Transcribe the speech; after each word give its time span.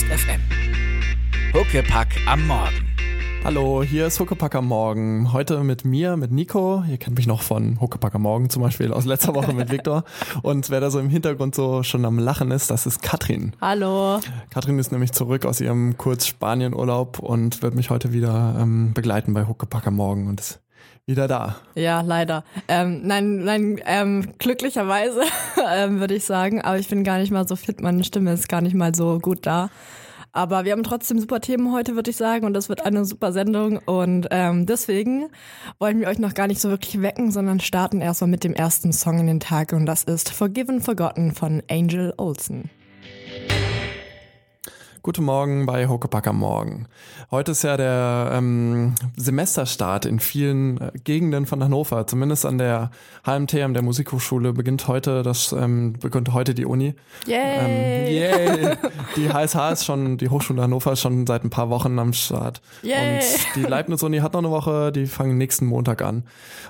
Detektor 0.00 0.16
FM. 0.16 0.40
Huckepack 1.52 2.08
am 2.26 2.46
Morgen. 2.46 2.86
Hallo, 3.44 3.82
hier 3.82 4.06
ist 4.06 4.18
Huckepack 4.18 4.54
am 4.54 4.66
Morgen. 4.66 5.32
Heute 5.32 5.62
mit 5.62 5.84
mir, 5.84 6.16
mit 6.16 6.30
Nico. 6.30 6.84
Ihr 6.88 6.96
kennt 6.96 7.16
mich 7.16 7.26
noch 7.26 7.42
von 7.42 7.80
Huckepack 7.80 8.14
am 8.14 8.22
Morgen 8.22 8.48
zum 8.50 8.62
Beispiel 8.62 8.92
aus 8.92 9.04
letzter 9.04 9.34
Woche 9.34 9.52
mit 9.52 9.70
Viktor. 9.70 10.04
Und 10.42 10.70
wer 10.70 10.80
da 10.80 10.90
so 10.90 11.00
im 11.00 11.10
Hintergrund 11.10 11.54
so 11.54 11.82
schon 11.82 12.04
am 12.04 12.18
Lachen 12.18 12.50
ist, 12.50 12.70
das 12.70 12.86
ist 12.86 13.02
Katrin. 13.02 13.52
Hallo. 13.60 14.20
Katrin 14.50 14.78
ist 14.78 14.92
nämlich 14.92 15.12
zurück 15.12 15.44
aus 15.44 15.60
ihrem 15.60 15.96
Kurz-Spanien-Urlaub 15.98 17.18
und 17.18 17.62
wird 17.62 17.74
mich 17.74 17.90
heute 17.90 18.12
wieder 18.12 18.56
ähm, 18.58 18.92
begleiten 18.94 19.34
bei 19.34 19.46
Huckepack 19.46 19.86
am 19.86 19.96
Morgen 19.96 20.28
und 20.28 20.40
ist 20.40 20.60
wieder 21.10 21.28
da. 21.28 21.56
Ja, 21.74 22.00
leider. 22.00 22.44
Ähm, 22.68 23.00
nein, 23.04 23.44
nein, 23.44 23.80
ähm, 23.84 24.28
glücklicherweise 24.38 25.22
ähm, 25.74 26.00
würde 26.00 26.14
ich 26.14 26.24
sagen. 26.24 26.62
Aber 26.62 26.78
ich 26.78 26.88
bin 26.88 27.04
gar 27.04 27.18
nicht 27.18 27.30
mal 27.32 27.46
so 27.46 27.56
fit. 27.56 27.80
Meine 27.80 28.04
Stimme 28.04 28.32
ist 28.32 28.48
gar 28.48 28.60
nicht 28.60 28.74
mal 28.74 28.94
so 28.94 29.18
gut 29.18 29.46
da. 29.46 29.70
Aber 30.32 30.64
wir 30.64 30.72
haben 30.72 30.84
trotzdem 30.84 31.18
super 31.18 31.40
Themen 31.40 31.72
heute, 31.72 31.96
würde 31.96 32.10
ich 32.10 32.16
sagen. 32.16 32.46
Und 32.46 32.54
das 32.54 32.68
wird 32.68 32.86
eine 32.86 33.04
super 33.04 33.32
Sendung. 33.32 33.78
Und 33.78 34.28
ähm, 34.30 34.64
deswegen 34.64 35.28
wollen 35.78 36.00
wir 36.00 36.08
euch 36.08 36.20
noch 36.20 36.34
gar 36.34 36.46
nicht 36.46 36.60
so 36.60 36.70
wirklich 36.70 37.02
wecken, 37.02 37.32
sondern 37.32 37.60
starten 37.60 38.00
erstmal 38.00 38.30
mit 38.30 38.44
dem 38.44 38.54
ersten 38.54 38.92
Song 38.92 39.18
in 39.18 39.26
den 39.26 39.40
Tag. 39.40 39.72
Und 39.72 39.86
das 39.86 40.04
ist 40.04 40.30
Forgiven 40.30 40.80
Forgotten 40.80 41.32
von 41.32 41.62
Angel 41.68 42.14
Olsen. 42.16 42.70
Guten 45.02 45.24
Morgen 45.24 45.64
bei 45.64 45.88
Huckepack 45.88 46.26
am 46.26 46.40
Morgen. 46.40 46.86
Heute 47.30 47.52
ist 47.52 47.62
ja 47.62 47.78
der 47.78 48.32
ähm, 48.34 48.94
Semesterstart 49.16 50.04
in 50.04 50.20
vielen 50.20 50.78
äh, 50.78 50.90
Gegenden 51.04 51.46
von 51.46 51.64
Hannover. 51.64 52.06
Zumindest 52.06 52.44
an 52.44 52.58
der 52.58 52.90
HMTM, 53.24 53.72
der 53.72 53.80
Musikhochschule, 53.80 54.52
beginnt 54.52 54.88
heute 54.88 55.22
das 55.22 55.52
ähm, 55.52 55.94
beginnt 55.94 56.34
heute 56.34 56.52
die 56.52 56.66
Uni. 56.66 56.94
Yay! 57.26 57.38
Ähm, 57.38 58.14
yay! 58.14 58.76
Die 59.16 59.32
HSH 59.32 59.72
ist 59.72 59.84
schon, 59.86 60.18
die 60.18 60.28
Hochschule 60.28 60.62
Hannover 60.62 60.92
ist 60.92 61.00
schon 61.00 61.26
seit 61.26 61.42
ein 61.42 61.50
paar 61.50 61.68
Wochen 61.68 61.98
am 61.98 62.12
Start. 62.12 62.60
Yay! 62.82 63.16
Und 63.16 63.56
die 63.56 63.62
Leibniz-Uni 63.62 64.18
hat 64.18 64.34
noch 64.34 64.40
eine 64.40 64.50
Woche, 64.50 64.92
die 64.92 65.06
fangen 65.06 65.36
nächsten 65.36 65.66
Montag 65.66 66.00
an. 66.02 66.22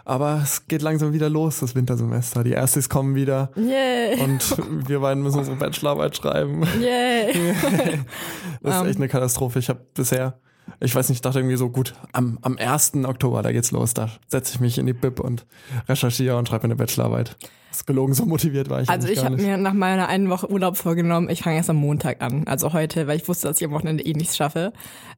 Aber 0.07 0.41
es 0.43 0.67
geht 0.67 0.81
langsam 0.81 1.13
wieder 1.13 1.29
los, 1.29 1.61
das 1.61 1.75
Wintersemester. 1.75 2.43
Die 2.45 2.53
Erstis 2.53 2.89
kommen 2.89 3.15
wieder. 3.15 3.51
Yay! 3.57 4.21
Und 4.21 4.57
wir 4.89 5.01
beiden 5.01 5.23
müssen 5.23 5.41
unsere 5.41 5.57
Bachelorarbeit 5.57 6.17
schreiben. 6.17 6.67
Yay! 6.81 7.55
Das 8.63 8.75
ist 8.77 8.81
Ähm. 8.83 8.87
echt 8.89 8.97
eine 8.99 9.09
Katastrophe. 9.09 9.59
Ich 9.59 9.69
habe 9.69 9.81
bisher, 9.95 10.39
ich 10.81 10.95
weiß 10.95 11.09
nicht, 11.09 11.19
ich 11.19 11.23
dachte 11.23 11.39
irgendwie 11.41 11.57
so, 11.57 11.71
gut, 11.71 11.95
am, 12.13 12.39
am 12.43 12.57
1. 12.59 12.93
Oktober, 13.05 13.43
da 13.43 13.53
geht's 13.53 13.71
los. 13.71 13.95
Da 13.95 14.11
setze 14.29 14.55
ich 14.55 14.61
mich 14.61 14.79
in 14.79 14.87
die 14.87 14.93
Bib 14.93 15.21
und 15.21 15.47
recherchiere 15.89 16.37
und 16.37 16.49
schreibe 16.49 16.65
eine 16.65 16.77
Bachelorarbeit. 16.77 17.37
Das 17.71 17.79
ist 17.79 17.87
gelogen, 17.87 18.15
so 18.15 18.27
motiviert 18.27 18.69
war 18.69 18.83
ich 18.83 18.89
Also 18.89 19.07
ich 19.07 19.25
habe 19.25 19.37
mir 19.37 19.57
nach 19.57 19.73
meiner 19.75 20.09
einen 20.09 20.29
Woche 20.29 20.51
Urlaub 20.51 20.77
vorgenommen, 20.77 21.31
ich 21.31 21.43
fange 21.43 21.57
erst 21.57 21.71
am 21.71 21.77
Montag 21.77 22.21
an. 22.21 22.45
Also 22.49 22.73
heute, 22.73 23.07
weil 23.07 23.17
ich 23.17 23.29
wusste, 23.29 23.47
dass 23.47 23.61
ich 23.61 23.65
am 23.67 23.73
Wochenende 23.73 24.05
eh 24.05 24.13
nichts 24.13 24.37
schaffe. 24.37 24.73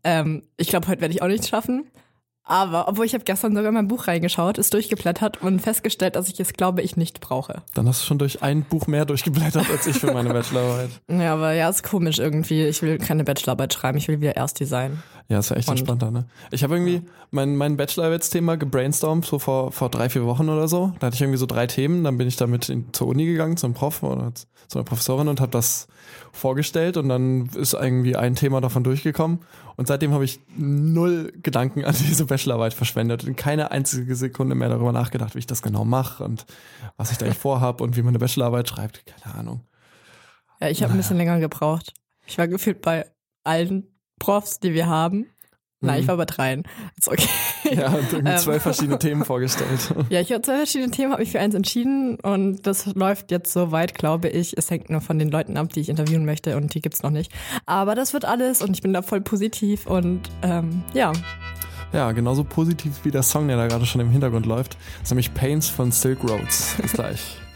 Ähm, 0.05 0.42
ich 0.58 0.69
glaube, 0.69 0.86
heute 0.89 1.00
werde 1.00 1.14
ich 1.14 1.23
auch 1.23 1.28
nichts 1.28 1.48
schaffen. 1.48 1.84
Aber, 2.45 2.89
obwohl 2.89 3.07
ich 3.07 3.15
habe 3.15 3.25
gestern 3.25 3.55
sogar 3.55 3.69
in 3.69 3.75
mein 3.75 3.89
Buch 3.89 4.09
reingeschaut, 4.09 4.59
ist 4.59 4.75
durchgeblättert 4.75 5.43
und 5.43 5.61
festgestellt, 5.61 6.17
dass 6.17 6.29
ich 6.29 6.41
es, 6.41 6.53
glaube 6.53 6.83
ich, 6.83 6.97
nicht 6.97 7.21
brauche. 7.21 7.62
Dann 7.75 7.89
hast 7.89 8.03
du 8.03 8.07
schon 8.07 8.19
durch 8.19 8.43
ein 8.43 8.62
Buch 8.65 8.87
mehr 8.89 9.05
durchgeblättert 9.05 9.71
als 9.71 9.87
ich 9.87 9.98
für 9.98 10.12
meine 10.12 10.33
Bachelorarbeit. 10.33 10.91
Ja, 11.09 11.35
aber 11.35 11.53
ja, 11.53 11.69
ist 11.69 11.85
komisch 11.85 12.19
irgendwie. 12.19 12.65
Ich 12.67 12.83
will 12.83 12.98
keine 12.98 13.23
Bachelorarbeit 13.23 13.73
schreiben, 13.75 13.98
ich 13.98 14.09
will 14.09 14.20
wieder 14.20 14.35
Erstdesign. 14.37 15.03
Ja, 15.28 15.39
ist 15.39 15.51
ja 15.51 15.56
echt 15.56 15.69
Und- 15.69 15.78
entspannter, 15.78 16.11
ne? 16.11 16.27
Ich 16.51 16.62
habe 16.62 16.75
irgendwie 16.75 17.03
mein, 17.31 17.56
mein 17.56 17.77
Bachelorarbeitsthema 17.77 18.56
gebrainstormt, 18.56 19.25
so 19.25 19.39
vor, 19.39 19.73
vor 19.73 19.89
drei, 19.89 20.09
vier 20.09 20.25
Wochen 20.27 20.48
oder 20.48 20.69
so. 20.69 20.92
Da 20.98 21.06
hatte 21.06 21.14
ich 21.14 21.23
irgendwie 21.23 21.39
so 21.39 21.47
drei 21.47 21.67
Themen, 21.67 22.05
dann 22.05 22.19
bin 22.19 22.29
ich 22.29 22.37
damit 22.37 22.69
in, 22.69 22.92
zur 22.92 23.06
Uni 23.09 23.25
gegangen, 23.27 23.56
zum 23.56 23.73
Prof 23.75 24.03
oder 24.03 24.33
zu 24.34 24.79
einer 24.79 24.84
Professorin 24.84 25.29
und 25.29 25.41
habe 25.41 25.51
das 25.51 25.87
vorgestellt 26.33 26.96
und 26.96 27.08
dann 27.08 27.46
ist 27.57 27.74
irgendwie 27.74 28.17
ein 28.17 28.35
Thema 28.35 28.61
davon 28.61 28.85
durchgekommen 28.85 29.41
und 29.77 29.86
seitdem 29.86 30.13
habe 30.13 30.24
ich 30.24 30.41
null 30.57 31.33
Gedanken 31.42 31.85
an 31.85 31.95
diese 32.08 32.25
Bachelorarbeit 32.27 32.75
verschwendet 32.75 33.25
und 33.25 33.36
keine 33.36 33.70
einzige 33.70 34.17
Sekunde 34.17 34.55
mehr 34.55 34.69
darüber 34.70 34.92
nachgedacht, 34.92 35.35
wie 35.35 35.41
ich 35.41 35.46
das 35.46 35.63
genau 35.63 35.85
mache 35.85 36.25
und 36.25 36.46
was 36.96 37.11
ich 37.13 37.19
da 37.19 37.27
eigentlich 37.27 37.39
vorhab 37.39 37.80
und 37.80 37.96
wie 37.96 38.02
man 38.02 38.11
eine 38.11 38.19
Bachelorarbeit 38.19 38.69
schreibt. 38.69 39.05
Keine 39.07 39.35
Ahnung. 39.36 39.61
Ja, 40.61 40.69
ich 40.69 40.83
habe 40.83 40.92
ein 40.92 40.96
bisschen 40.98 41.17
länger 41.19 41.39
gebraucht. 41.41 41.92
Ich 42.27 42.39
war 42.39 42.48
gefühlt 42.48 42.80
bei 42.83 43.07
allen 43.45 43.89
Profs, 44.22 44.60
die 44.60 44.72
wir 44.74 44.86
haben. 44.86 45.27
Nein, 45.84 46.00
ich 46.02 46.06
war 46.06 46.16
bei 46.16 46.27
dreien. 46.27 46.62
Ist 46.96 47.08
okay. 47.08 47.27
Ja, 47.74 47.92
irgendwie 47.92 48.30
Ähm. 48.30 48.38
zwölf 48.38 48.62
verschiedene 48.62 48.98
Themen 49.00 49.24
vorgestellt. 49.24 49.92
Ja, 50.10 50.20
ich 50.20 50.30
habe 50.30 50.40
zwei 50.42 50.58
verschiedene 50.58 50.92
Themen, 50.92 51.10
habe 51.10 51.22
mich 51.22 51.33
für 51.33 51.40
eins 51.40 51.56
entschieden 51.56 52.20
und 52.20 52.64
das 52.68 52.86
läuft 52.94 53.33
jetzt 53.33 53.52
so 53.52 53.72
weit, 53.72 53.94
glaube 53.94 54.28
ich. 54.28 54.56
Es 54.56 54.70
hängt 54.70 54.90
nur 54.90 55.00
von 55.00 55.18
den 55.18 55.28
Leuten 55.28 55.56
ab, 55.56 55.72
die 55.72 55.80
ich 55.80 55.88
interviewen 55.88 56.24
möchte 56.24 56.56
und 56.56 56.72
die 56.74 56.80
gibt's 56.80 57.02
noch 57.02 57.10
nicht. 57.10 57.33
Aber 57.66 57.96
das 57.96 58.12
wird 58.12 58.24
alles 58.24 58.62
und 58.62 58.70
ich 58.77 58.80
bin 58.83 58.92
da 58.92 59.02
voll 59.02 59.22
positiv 59.22 59.86
und 59.86 60.20
ähm, 60.42 60.84
ja. 60.94 61.12
Ja, 61.92 62.12
genauso 62.12 62.44
positiv 62.44 63.00
wie 63.04 63.10
der 63.10 63.24
Song, 63.24 63.48
der 63.48 63.56
da 63.56 63.66
gerade 63.66 63.84
schon 63.84 64.00
im 64.00 64.10
Hintergrund 64.10 64.46
läuft. 64.46 64.74
Das 64.74 65.04
ist 65.04 65.10
nämlich 65.10 65.34
Pains 65.34 65.68
von 65.68 65.90
Silk 65.90 66.22
Roads. 66.22 66.77
Bis 66.80 66.92
gleich. 66.92 67.39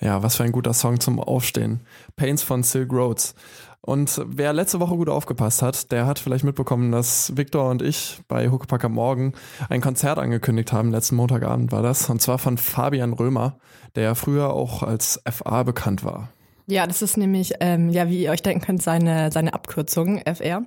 Ja, 0.00 0.22
was 0.22 0.36
für 0.36 0.44
ein 0.44 0.52
guter 0.52 0.74
Song 0.74 1.00
zum 1.00 1.18
Aufstehen. 1.18 1.80
Pains 2.16 2.42
von 2.42 2.62
Silk 2.62 2.92
Roads. 2.92 3.34
Und 3.84 4.22
wer 4.26 4.54
letzte 4.54 4.80
Woche 4.80 4.96
gut 4.96 5.10
aufgepasst 5.10 5.60
hat, 5.60 5.92
der 5.92 6.06
hat 6.06 6.18
vielleicht 6.18 6.42
mitbekommen, 6.42 6.90
dass 6.90 7.36
Victor 7.36 7.68
und 7.68 7.82
ich 7.82 8.18
bei 8.28 8.48
Huckepack 8.48 8.82
am 8.84 8.92
Morgen 8.92 9.34
ein 9.68 9.82
Konzert 9.82 10.18
angekündigt 10.18 10.72
haben. 10.72 10.90
Letzten 10.90 11.16
Montagabend 11.16 11.70
war 11.70 11.82
das. 11.82 12.08
Und 12.08 12.22
zwar 12.22 12.38
von 12.38 12.56
Fabian 12.56 13.12
Römer, 13.12 13.58
der 13.94 14.04
ja 14.04 14.14
früher 14.14 14.54
auch 14.54 14.82
als 14.82 15.20
FA 15.30 15.64
bekannt 15.64 16.02
war. 16.02 16.30
Ja, 16.66 16.86
das 16.86 17.02
ist 17.02 17.18
nämlich, 17.18 17.52
ähm, 17.60 17.90
ja, 17.90 18.08
wie 18.08 18.22
ihr 18.22 18.30
euch 18.30 18.40
denken 18.40 18.64
könnt, 18.64 18.82
seine, 18.82 19.30
seine 19.30 19.52
Abkürzung, 19.52 20.22
FR. 20.24 20.62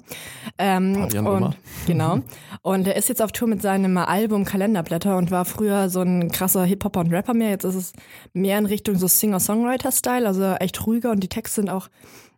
Ähm, 0.59 0.93
Fabian 0.93 1.25
und, 1.25 1.33
Römer. 1.33 1.55
Genau. 1.87 2.19
Und 2.61 2.85
er 2.85 2.97
ist 2.97 3.09
jetzt 3.09 3.21
auf 3.23 3.31
Tour 3.31 3.47
mit 3.47 3.63
seinem 3.63 3.97
Album 3.97 4.43
Kalenderblätter 4.43 5.15
und 5.15 5.31
war 5.31 5.45
früher 5.45 5.89
so 5.89 6.01
ein 6.01 6.29
krasser 6.31 6.65
Hip-Hopper 6.65 6.99
und 6.99 7.13
Rapper 7.13 7.33
mehr. 7.33 7.51
Jetzt 7.51 7.63
ist 7.63 7.75
es 7.75 7.93
mehr 8.33 8.57
in 8.57 8.65
Richtung 8.65 8.97
so 8.97 9.07
Singer-Songwriter-Style, 9.07 10.27
also 10.27 10.43
echt 10.55 10.85
ruhiger 10.85 11.11
und 11.11 11.21
die 11.21 11.29
Texte 11.29 11.61
sind 11.61 11.69
auch, 11.69 11.87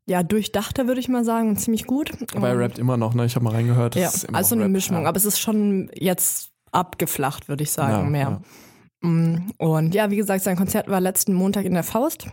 ja, 0.09 0.23
durchdachter, 0.23 0.87
würde 0.87 0.99
ich 0.99 1.07
mal 1.07 1.23
sagen, 1.23 1.49
und 1.49 1.57
ziemlich 1.57 1.85
gut. 1.85 2.11
Aber 2.35 2.49
er 2.49 2.59
rappt 2.59 2.79
immer 2.79 2.97
noch, 2.97 3.13
ne? 3.13 3.25
Ich 3.25 3.35
habe 3.35 3.45
mal 3.45 3.53
reingehört. 3.53 3.95
Ja, 3.95 4.11
also 4.33 4.55
eine 4.55 4.65
Rap, 4.65 4.71
Mischung, 4.71 5.03
ja. 5.03 5.07
aber 5.07 5.17
es 5.17 5.25
ist 5.25 5.39
schon 5.39 5.89
jetzt 5.93 6.51
abgeflacht, 6.71 7.47
würde 7.47 7.63
ich 7.63 7.71
sagen, 7.71 8.05
Ja, 8.05 8.09
mehr. 8.09 8.41
Mm, 9.01 9.51
Und 9.57 9.95
ja, 9.95 10.11
wie 10.11 10.17
gesagt, 10.17 10.43
sein 10.43 10.57
Konzert 10.57 10.89
war 10.89 10.99
letzten 10.99 11.33
Montag 11.33 11.65
in 11.65 11.73
der 11.73 11.83
Faust. 11.83 12.27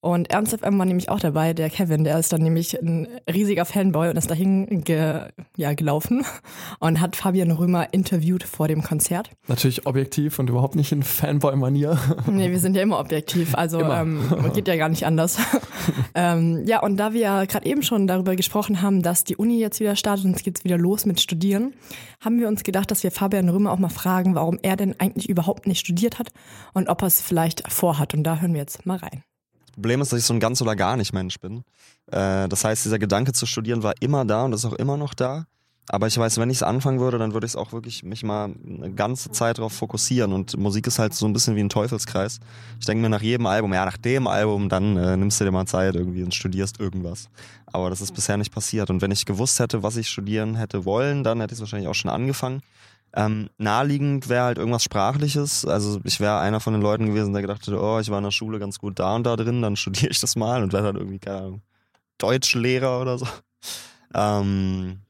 Und 0.00 0.30
Ernst 0.30 0.56
FM 0.56 0.78
war 0.78 0.86
nämlich 0.86 1.08
auch 1.08 1.18
dabei, 1.18 1.54
der 1.54 1.70
Kevin, 1.70 2.04
der 2.04 2.20
ist 2.20 2.32
dann 2.32 2.40
nämlich 2.40 2.80
ein 2.80 3.08
riesiger 3.28 3.64
Fanboy 3.64 4.10
und 4.10 4.16
ist 4.16 4.30
dahin 4.30 4.84
ge, 4.84 5.22
ja, 5.56 5.74
gelaufen 5.74 6.24
und 6.78 7.00
hat 7.00 7.16
Fabian 7.16 7.50
Römer 7.50 7.92
interviewt 7.92 8.44
vor 8.44 8.68
dem 8.68 8.84
Konzert. 8.84 9.30
Natürlich 9.48 9.86
objektiv 9.86 10.38
und 10.38 10.50
überhaupt 10.50 10.76
nicht 10.76 10.92
in 10.92 11.02
Fanboy-Manier. 11.02 11.98
Nee, 12.28 12.50
wir 12.50 12.60
sind 12.60 12.76
ja 12.76 12.82
immer 12.82 13.00
objektiv, 13.00 13.54
also 13.56 13.80
Immer. 13.80 14.02
ähm, 14.02 14.52
geht 14.54 14.68
ja 14.68 14.76
gar 14.76 14.88
nicht 14.88 15.06
anders. 15.06 15.38
ähm, 16.14 16.64
ja, 16.66 16.80
und 16.82 16.96
da 16.96 17.12
wir 17.12 17.20
ja 17.20 17.44
gerade 17.46 17.66
eben 17.66 17.82
schon 17.82 18.06
darüber 18.06 18.36
gesprochen 18.36 18.82
haben, 18.82 19.02
dass 19.02 19.24
die 19.24 19.36
Uni 19.36 19.58
jetzt 19.58 19.80
wieder 19.80 19.96
startet 19.96 20.26
und 20.26 20.36
es 20.36 20.42
geht 20.42 20.62
wieder 20.62 20.78
los 20.78 21.06
mit 21.06 21.20
Studieren, 21.20 21.74
haben 22.20 22.38
wir 22.38 22.46
uns 22.48 22.62
gedacht, 22.62 22.90
dass 22.90 23.02
wir 23.02 23.10
Fabian 23.10 23.48
Römer 23.48 23.72
auch 23.72 23.78
mal 23.78 23.88
fragen, 23.88 24.34
warum 24.34 24.58
er 24.62 24.76
denn 24.76 24.94
eigentlich 24.98 25.28
überhaupt 25.28 25.66
nicht 25.66 25.80
studiert 25.80 26.18
hat 26.18 26.28
und 26.74 26.88
ob 26.88 27.02
er 27.02 27.08
es 27.08 27.20
vielleicht 27.20 27.70
vorhat. 27.72 28.14
Und 28.14 28.22
da 28.22 28.38
hören 28.38 28.52
wir 28.52 28.60
jetzt 28.60 28.86
mal 28.86 28.98
rein. 28.98 29.22
Problem 29.78 30.00
ist, 30.00 30.12
dass 30.12 30.18
ich 30.18 30.26
so 30.26 30.34
ein 30.34 30.40
ganz 30.40 30.60
oder 30.60 30.74
gar 30.74 30.96
nicht 30.96 31.12
Mensch 31.12 31.38
bin. 31.38 31.62
Äh, 32.10 32.48
das 32.48 32.64
heißt, 32.64 32.84
dieser 32.84 32.98
Gedanke 32.98 33.32
zu 33.32 33.46
studieren 33.46 33.84
war 33.84 33.94
immer 34.00 34.24
da 34.24 34.44
und 34.44 34.52
ist 34.52 34.64
auch 34.64 34.72
immer 34.72 34.96
noch 34.96 35.14
da. 35.14 35.46
Aber 35.90 36.06
ich 36.06 36.18
weiß, 36.18 36.38
wenn 36.38 36.50
ich 36.50 36.58
es 36.58 36.62
anfangen 36.62 37.00
würde, 37.00 37.16
dann 37.16 37.32
würde 37.32 37.46
ich 37.46 37.52
es 37.52 37.56
auch 37.56 37.72
wirklich 37.72 38.02
mich 38.02 38.22
mal 38.22 38.52
eine 38.66 38.92
ganze 38.92 39.30
Zeit 39.30 39.58
darauf 39.58 39.72
fokussieren. 39.72 40.32
Und 40.32 40.58
Musik 40.58 40.86
ist 40.86 40.98
halt 40.98 41.14
so 41.14 41.26
ein 41.26 41.32
bisschen 41.32 41.56
wie 41.56 41.60
ein 41.60 41.70
Teufelskreis. 41.70 42.40
Ich 42.78 42.86
denke 42.86 43.02
mir 43.02 43.08
nach 43.08 43.22
jedem 43.22 43.46
Album, 43.46 43.72
ja, 43.72 43.84
nach 43.84 43.96
dem 43.96 44.26
Album, 44.26 44.68
dann 44.68 44.96
äh, 44.96 45.16
nimmst 45.16 45.40
du 45.40 45.44
dir 45.44 45.52
mal 45.52 45.66
Zeit 45.66 45.94
irgendwie 45.94 46.24
und 46.24 46.34
studierst 46.34 46.78
irgendwas. 46.78 47.30
Aber 47.66 47.88
das 47.88 48.00
ist 48.00 48.12
bisher 48.12 48.36
nicht 48.36 48.52
passiert. 48.52 48.90
Und 48.90 49.00
wenn 49.00 49.12
ich 49.12 49.24
gewusst 49.24 49.60
hätte, 49.60 49.82
was 49.82 49.96
ich 49.96 50.08
studieren 50.08 50.56
hätte 50.56 50.84
wollen, 50.84 51.24
dann 51.24 51.40
hätte 51.40 51.54
ich 51.54 51.58
es 51.58 51.60
wahrscheinlich 51.60 51.88
auch 51.88 51.94
schon 51.94 52.10
angefangen. 52.10 52.60
Ähm, 53.14 53.48
naheliegend 53.56 54.28
wäre 54.28 54.44
halt 54.44 54.58
irgendwas 54.58 54.84
Sprachliches. 54.84 55.64
Also 55.64 56.00
ich 56.04 56.20
wäre 56.20 56.40
einer 56.40 56.60
von 56.60 56.74
den 56.74 56.82
Leuten 56.82 57.06
gewesen, 57.06 57.32
der 57.32 57.42
gedacht 57.42 57.62
hätte, 57.62 57.80
oh, 57.80 57.98
ich 57.98 58.10
war 58.10 58.18
in 58.18 58.24
der 58.24 58.30
Schule 58.30 58.58
ganz 58.58 58.78
gut 58.78 58.98
da 58.98 59.14
und 59.14 59.24
da 59.24 59.36
drin, 59.36 59.62
dann 59.62 59.76
studiere 59.76 60.10
ich 60.10 60.20
das 60.20 60.36
mal 60.36 60.62
und 60.62 60.72
werde 60.72 60.88
dann 60.88 60.96
irgendwie, 60.96 61.18
keine 61.18 61.38
Ahnung, 61.38 61.62
Deutschlehrer 62.18 63.00
oder 63.00 63.18
so. 63.18 63.26
Ähm, 64.14 65.00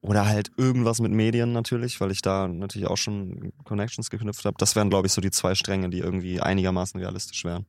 oder 0.00 0.26
halt 0.26 0.50
irgendwas 0.58 1.00
mit 1.00 1.12
Medien 1.12 1.52
natürlich, 1.52 2.00
weil 2.00 2.10
ich 2.10 2.20
da 2.20 2.46
natürlich 2.46 2.88
auch 2.88 2.96
schon 2.96 3.52
Connections 3.64 4.10
geknüpft 4.10 4.44
habe. 4.44 4.56
Das 4.58 4.76
wären, 4.76 4.90
glaube 4.90 5.06
ich, 5.06 5.12
so 5.12 5.22
die 5.22 5.30
zwei 5.30 5.54
Stränge, 5.54 5.88
die 5.88 6.00
irgendwie 6.00 6.40
einigermaßen 6.40 7.00
realistisch 7.00 7.44
wären. 7.44 7.66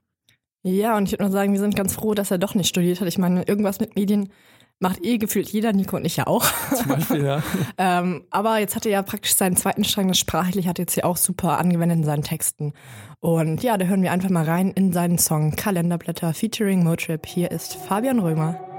Ja, 0.63 0.97
und 0.97 1.05
ich 1.05 1.11
würde 1.11 1.23
nur 1.23 1.31
sagen, 1.31 1.53
wir 1.53 1.59
sind 1.59 1.75
ganz 1.75 1.93
froh, 1.93 2.13
dass 2.13 2.31
er 2.31 2.37
doch 2.37 2.55
nicht 2.55 2.67
studiert 2.67 2.99
hat. 2.99 3.07
Ich 3.07 3.17
meine, 3.17 3.43
irgendwas 3.43 3.79
mit 3.79 3.95
Medien 3.95 4.29
macht 4.79 5.03
eh 5.03 5.17
gefühlt 5.17 5.49
jeder, 5.49 5.73
Nico 5.73 5.95
und 5.95 6.05
ich 6.05 6.17
ja 6.17 6.27
auch. 6.27 6.45
Zum 6.75 6.87
Beispiel, 6.87 7.23
ja. 7.23 7.43
Ähm, 7.77 8.23
aber 8.29 8.59
jetzt 8.59 8.75
hat 8.75 8.85
er 8.85 8.91
ja 8.91 9.01
praktisch 9.01 9.35
seinen 9.35 9.55
zweiten 9.55 9.83
Strang, 9.83 10.07
das 10.07 10.17
sprachlich 10.17 10.67
hat 10.67 10.79
er 10.79 10.83
jetzt 10.83 10.95
ja 10.95 11.03
auch 11.03 11.17
super 11.17 11.57
angewendet 11.57 11.99
in 11.99 12.03
seinen 12.03 12.23
Texten. 12.23 12.73
Und 13.19 13.63
ja, 13.63 13.77
da 13.77 13.85
hören 13.85 14.03
wir 14.03 14.11
einfach 14.11 14.29
mal 14.29 14.45
rein 14.45 14.71
in 14.71 14.93
seinen 14.93 15.17
Song 15.17 15.55
Kalenderblätter 15.55 16.33
featuring 16.33 16.83
Motrip. 16.83 17.25
Hier 17.25 17.51
ist 17.51 17.75
Fabian 17.75 18.19
Römer. 18.19 18.74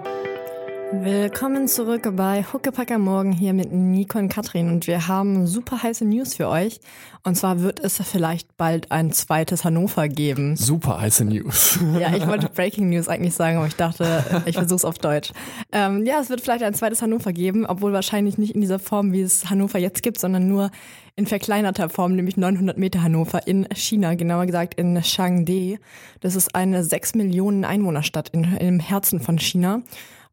Willkommen 0.93 1.67
zurück 1.67 2.09
bei 2.15 2.44
Huckepack 2.44 2.93
am 2.93 3.03
Morgen 3.03 3.33
hier 3.33 3.53
mit 3.53 3.73
Nico 3.73 4.21
und 4.21 4.29
Katrin 4.29 4.71
und 4.71 4.87
wir 4.87 5.09
haben 5.09 5.49
super 5.49 5.83
heiße 5.83 6.05
News 6.05 6.37
für 6.37 6.49
euch. 6.49 6.79
Und 7.25 7.35
zwar 7.35 7.61
wird 7.61 7.81
es 7.81 8.00
vielleicht 8.03 8.56
bald 8.56 8.93
ein 8.93 9.11
zweites 9.11 9.65
Hannover 9.65 10.06
geben. 10.06 10.55
Super 10.55 11.00
heiße 11.00 11.25
News. 11.25 11.81
Ja, 11.99 12.15
ich 12.15 12.27
wollte 12.29 12.49
Breaking 12.49 12.88
News 12.88 13.09
eigentlich 13.09 13.35
sagen, 13.35 13.56
aber 13.56 13.67
ich 13.67 13.75
dachte, 13.75 14.25
ich 14.47 14.55
versuche 14.55 14.77
es 14.77 14.85
auf 14.85 14.99
Deutsch. 14.99 15.33
Ähm, 15.73 16.06
ja, 16.06 16.21
es 16.21 16.31
wird 16.31 16.41
vielleicht 16.41 16.62
ein 16.62 16.75
zweites 16.75 17.03
Hannover 17.03 17.33
geben, 17.33 17.67
obwohl 17.67 17.93
wahrscheinlich 17.93 18.38
nicht 18.38 18.55
in 18.55 18.61
dieser 18.61 18.79
Form, 18.79 19.12
wie 19.12 19.23
es 19.23 19.50
Hannover 19.50 19.81
jetzt 19.81 20.05
gibt, 20.05 20.21
sondern 20.21 20.47
nur 20.47 20.71
in 21.17 21.27
verkleinerter 21.27 21.88
Form, 21.88 22.15
nämlich 22.15 22.37
900 22.37 22.79
Meter 22.79 23.03
Hannover 23.03 23.47
in 23.49 23.67
China, 23.75 24.15
genauer 24.15 24.47
gesagt 24.47 24.75
in 24.75 25.00
Changde. 25.03 25.79
Das 26.21 26.37
ist 26.37 26.55
eine 26.55 26.85
6 26.85 27.15
Millionen 27.17 27.65
Einwohnerstadt 27.65 28.29
in, 28.29 28.44
im 28.44 28.79
Herzen 28.79 29.19
von 29.19 29.38
China. 29.38 29.83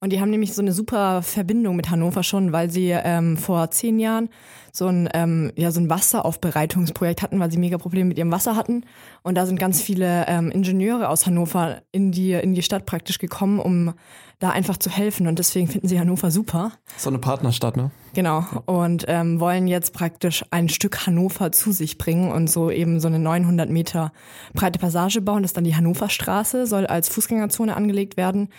Und 0.03 0.11
die 0.11 0.19
haben 0.19 0.31
nämlich 0.31 0.53
so 0.53 0.61
eine 0.61 0.73
super 0.73 1.21
Verbindung 1.21 1.77
mit 1.77 1.89
Hannover 1.89 2.23
schon, 2.23 2.51
weil 2.51 2.69
sie 2.69 2.89
ähm, 2.89 3.37
vor 3.37 3.71
zehn 3.71 3.99
Jahren 3.99 4.27
so 4.73 4.87
ein, 4.87 5.07
ähm, 5.13 5.53
ja, 5.55 5.71
so 5.71 5.79
ein 5.79 5.89
Wasseraufbereitungsprojekt 5.89 7.21
hatten, 7.21 7.39
weil 7.39 7.49
sie 7.49 7.57
mega 7.57 7.77
Probleme 7.77 8.09
mit 8.09 8.17
ihrem 8.17 8.29
Wasser 8.29 8.57
hatten. 8.57 8.83
Und 9.21 9.35
da 9.35 9.45
sind 9.45 9.59
ganz 9.59 9.81
viele 9.81 10.25
ähm, 10.27 10.51
Ingenieure 10.51 11.07
aus 11.07 11.25
Hannover 11.25 11.83
in 11.93 12.11
die, 12.11 12.33
in 12.33 12.53
die 12.53 12.63
Stadt 12.63 12.85
praktisch 12.85 13.17
gekommen, 13.17 13.59
um 13.59 13.93
da 14.39 14.49
einfach 14.49 14.75
zu 14.75 14.89
helfen. 14.89 15.25
Und 15.25 15.39
deswegen 15.39 15.69
finden 15.69 15.87
sie 15.87 15.97
Hannover 15.97 16.31
super. 16.31 16.73
So 16.97 17.09
eine 17.09 17.19
Partnerstadt, 17.19 17.77
ne? 17.77 17.91
Genau. 18.13 18.45
Und 18.65 19.05
ähm, 19.07 19.39
wollen 19.39 19.67
jetzt 19.67 19.93
praktisch 19.93 20.43
ein 20.51 20.67
Stück 20.67 21.07
Hannover 21.07 21.53
zu 21.53 21.71
sich 21.71 21.97
bringen 21.97 22.29
und 22.29 22.49
so 22.49 22.69
eben 22.69 22.99
so 22.99 23.07
eine 23.07 23.19
900 23.19 23.69
Meter 23.69 24.11
breite 24.53 24.79
Passage 24.79 25.21
bauen. 25.21 25.43
Das 25.43 25.51
ist 25.51 25.57
dann 25.57 25.63
die 25.63 25.77
Hannoverstraße, 25.77 26.67
soll 26.67 26.87
als 26.87 27.07
Fußgängerzone 27.07 27.73
angelegt 27.73 28.17
werden 28.17 28.49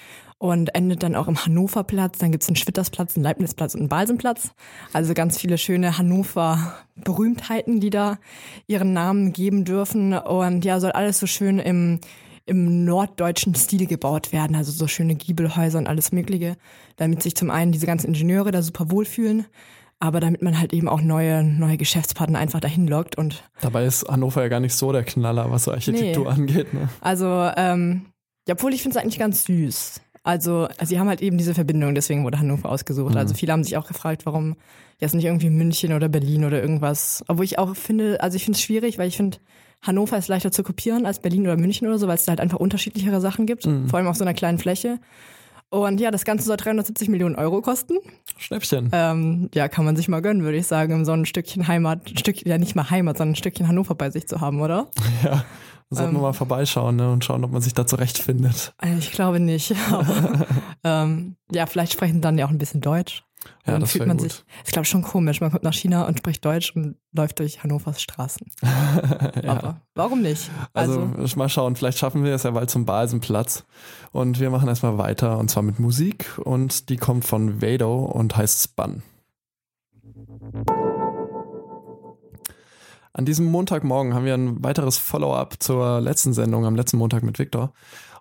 und 0.45 0.75
endet 0.75 1.03
dann 1.03 1.15
auch 1.15 1.27
im 1.27 1.43
Hannoverplatz. 1.43 2.19
Dann 2.19 2.31
gibt's 2.31 2.49
einen 2.49 2.57
Schwittersplatz, 2.57 3.17
einen 3.17 3.25
Leibnizplatz 3.25 3.73
und 3.73 3.81
einen 3.81 3.89
Balsenplatz. 3.89 4.51
Also 4.93 5.15
ganz 5.15 5.39
viele 5.39 5.57
schöne 5.57 5.97
Hannover-Berühmtheiten, 5.97 7.81
die 7.81 7.89
da 7.89 8.19
ihren 8.67 8.93
Namen 8.93 9.33
geben 9.33 9.65
dürfen. 9.65 10.13
Und 10.13 10.63
ja, 10.67 10.81
soll 10.81 10.93
alles 10.93 11.19
so 11.19 11.27
schön 11.27 11.59
im, 11.59 11.99
im 12.45 12.85
norddeutschen 12.85 13.55
Stil 13.55 13.87
gebaut 13.87 14.35
werden. 14.35 14.55
Also 14.55 14.71
so 14.71 14.87
schöne 14.87 15.15
Giebelhäuser 15.15 15.79
und 15.79 15.87
alles 15.87 16.13
Mögliche, 16.13 16.59
damit 16.97 17.23
sich 17.23 17.35
zum 17.35 17.51
einen 17.51 17.73
diese 17.73 17.87
ganzen 17.87 18.09
Ingenieure 18.09 18.51
da 18.51 18.61
super 18.61 18.91
wohlfühlen 18.91 19.47
aber 20.01 20.21
damit 20.21 20.43
man 20.43 20.59
halt 20.59 20.75
eben 20.75 20.87
auch 20.89 21.01
neue, 21.01 21.43
neue 21.43 21.79
Geschäftspartner 21.79 22.39
einfach 22.39 22.61
dahin 22.61 22.87
lockt 22.87 23.17
und. 23.17 23.49
Dabei 23.63 23.87
ist 23.87 24.07
Hannover 24.07 24.43
ja 24.43 24.49
gar 24.49 24.61
nicht 24.61 24.75
so 24.75 24.93
der 24.93 25.05
Knaller, 25.05 25.51
was 25.51 25.65
so 25.65 25.71
Architektur 25.71 26.25
Nee. 26.25 26.31
angeht. 26.31 26.75
Ne? 26.75 26.91
Also, 27.01 27.51
ähm, 27.57 28.07
ja, 28.47 28.55
obwohl 28.55 28.75
ich 28.75 28.83
finde 28.83 28.99
es 28.99 29.03
eigentlich 29.03 29.19
ganz 29.19 29.45
süß. 29.45 30.03
Also, 30.25 30.67
also, 30.79 30.87
sie 30.87 30.99
haben 30.99 31.09
halt 31.09 31.21
eben 31.21 31.39
diese 31.39 31.55
Verbindung, 31.55 31.95
deswegen 31.95 32.25
wurde 32.25 32.39
Hannover 32.39 32.71
ausgesucht. 32.71 33.15
Also 33.15 33.35
viele 33.35 33.53
haben 33.53 33.63
sich 33.63 33.77
auch 33.77 33.87
gefragt, 33.87 34.25
warum 34.27 34.57
jetzt 34.99 35.15
nicht 35.15 35.27
irgendwie 35.27 35.51
München 35.51 35.93
oder 35.93 36.09
Berlin 36.09 36.45
oder 36.45 36.61
irgendwas. 36.61 37.23
Obwohl 37.29 37.45
ich 37.45 37.59
auch 37.59 37.77
finde, 37.77 38.21
also 38.23 38.37
ich 38.37 38.45
finde 38.45 38.57
es 38.57 38.63
schwierig, 38.63 38.99
weil 38.99 39.07
ich 39.09 39.17
finde, 39.19 39.37
Hannover 39.83 40.17
ist 40.17 40.29
leichter 40.29 40.51
zu 40.51 40.63
kopieren 40.63 41.05
als 41.05 41.19
Berlin 41.19 41.43
oder 41.43 41.59
München 41.59 41.87
oder 41.87 41.99
so, 41.99 42.09
weil 42.09 42.15
es 42.15 42.25
da 42.25 42.31
halt 42.31 42.41
einfach 42.41 42.59
unterschiedlichere 42.59 43.21
Sachen 43.21 43.45
gibt, 43.45 43.65
vor 43.65 43.99
allem 43.99 44.09
auf 44.09 44.17
so 44.17 44.25
einer 44.25 44.33
kleinen 44.33 44.59
Fläche. 44.59 44.99
Und 45.69 46.01
ja, 46.01 46.11
das 46.11 46.25
Ganze 46.25 46.47
soll 46.47 46.57
370 46.57 47.09
Millionen 47.09 47.35
Euro 47.35 47.61
kosten. 47.61 47.95
Schnäppchen. 48.39 48.91
Ähm, 48.93 49.51
ja, 49.55 49.69
kann 49.69 49.85
man 49.85 49.97
sich 49.97 50.09
mal 50.09 50.23
gönnen, 50.23 50.45
würde 50.45 50.57
ich 50.57 50.67
sagen, 50.69 50.95
um 50.95 51.05
so 51.05 51.13
ein 51.13 51.27
Stückchen 51.27 51.67
Heimat, 51.67 52.11
Stück, 52.17 52.47
ja 52.47 52.59
nicht 52.59 52.77
mal 52.77 52.89
Heimat, 52.91 53.19
sondern 53.19 53.33
ein 53.33 53.37
Stückchen 53.37 53.67
Hannover 53.67 53.95
bei 53.95 54.09
sich 54.11 54.29
zu 54.29 54.41
haben, 54.41 54.61
oder? 54.63 54.89
Ja. 55.25 55.45
Sollten 55.95 56.15
wir 56.15 56.21
mal 56.23 56.33
vorbeischauen 56.33 56.97
ne? 56.97 57.11
und 57.13 57.25
schauen, 57.25 57.45
ob 57.45 57.53
man 57.53 57.63
sich 57.63 57.75
da 57.75 57.87
zurechtfindet. 57.87 58.75
Äh, 58.83 58.99
Ich 58.99 59.13
glaube 59.13 59.41
nicht. 59.41 59.75
Aber, 59.91 60.47
ähm, 60.85 61.37
ja, 61.51 61.67
vielleicht 61.67 61.93
sprechen 61.93 62.21
dann 62.21 62.39
ja 62.39 62.47
auch 62.47 62.51
ein 62.51 62.59
bisschen 62.59 62.81
Deutsch. 62.81 63.25
Ja, 63.67 63.73
dann 63.73 63.83
das 63.83 63.93
fühlt 63.93 64.07
man 64.07 64.17
gut. 64.17 64.31
sich. 64.33 64.45
Ist 64.65 64.73
glaube 64.73 64.85
ich 64.85 64.89
schon 64.91 65.03
komisch. 65.03 65.41
Man 65.43 65.51
kommt 65.51 65.65
nach 65.65 65.75
China 65.75 66.07
und 66.07 66.17
spricht 66.19 66.45
Deutsch 66.45 66.75
und 66.75 66.97
läuft 67.13 67.39
durch 67.41 67.63
Hannovers 67.63 68.01
Straßen. 68.01 68.47
Aber 69.47 69.81
warum 69.95 70.23
nicht? 70.23 70.51
Also, 70.73 71.11
Also, 71.19 71.37
mal 71.37 71.49
schauen, 71.51 71.77
vielleicht 71.77 71.99
schaffen 71.99 72.25
wir 72.25 72.35
es 72.35 72.45
ja 72.45 72.53
bald 72.53 72.71
zum 72.71 72.87
Balsenplatz. 72.87 73.65
Und 74.13 74.41
wir 74.41 74.49
machen 74.51 74.69
erstmal 74.69 74.97
weiter 74.97 75.39
und 75.39 75.51
zwar 75.51 75.63
mit 75.63 75.79
Musik 75.79 76.39
und 76.43 76.89
die 76.89 76.97
kommt 76.97 77.27
von 77.27 77.61
Vado 77.61 78.05
und 78.05 78.37
heißt 78.37 78.63
Spun. 78.65 79.03
An 83.17 83.25
diesem 83.25 83.47
Montagmorgen 83.47 84.13
haben 84.13 84.25
wir 84.25 84.35
ein 84.35 84.65
weiteres 84.65 84.99
Follow-up 84.99 85.63
zur 85.63 86.01
letzten 86.01 86.33
Sendung 86.33 86.67
am 86.67 86.75
letzten 86.75 86.97
Montag 86.97 87.23
mit 87.23 87.39
Victor. 87.39 87.73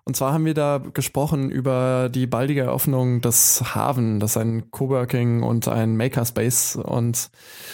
Und 0.04 0.14
zwar 0.16 0.32
haben 0.32 0.44
wir 0.44 0.54
da 0.54 0.78
gesprochen 0.78 1.50
über 1.50 2.08
die 2.10 2.28
baldige 2.28 2.60
Eröffnung 2.60 3.20
des 3.20 3.74
Haven, 3.74 4.20
das 4.20 4.32
ist 4.32 4.36
ein 4.36 4.70
Coworking 4.70 5.42
und 5.42 5.66
ein 5.66 5.96
Makerspace. 5.96 6.76
Und 6.76 7.30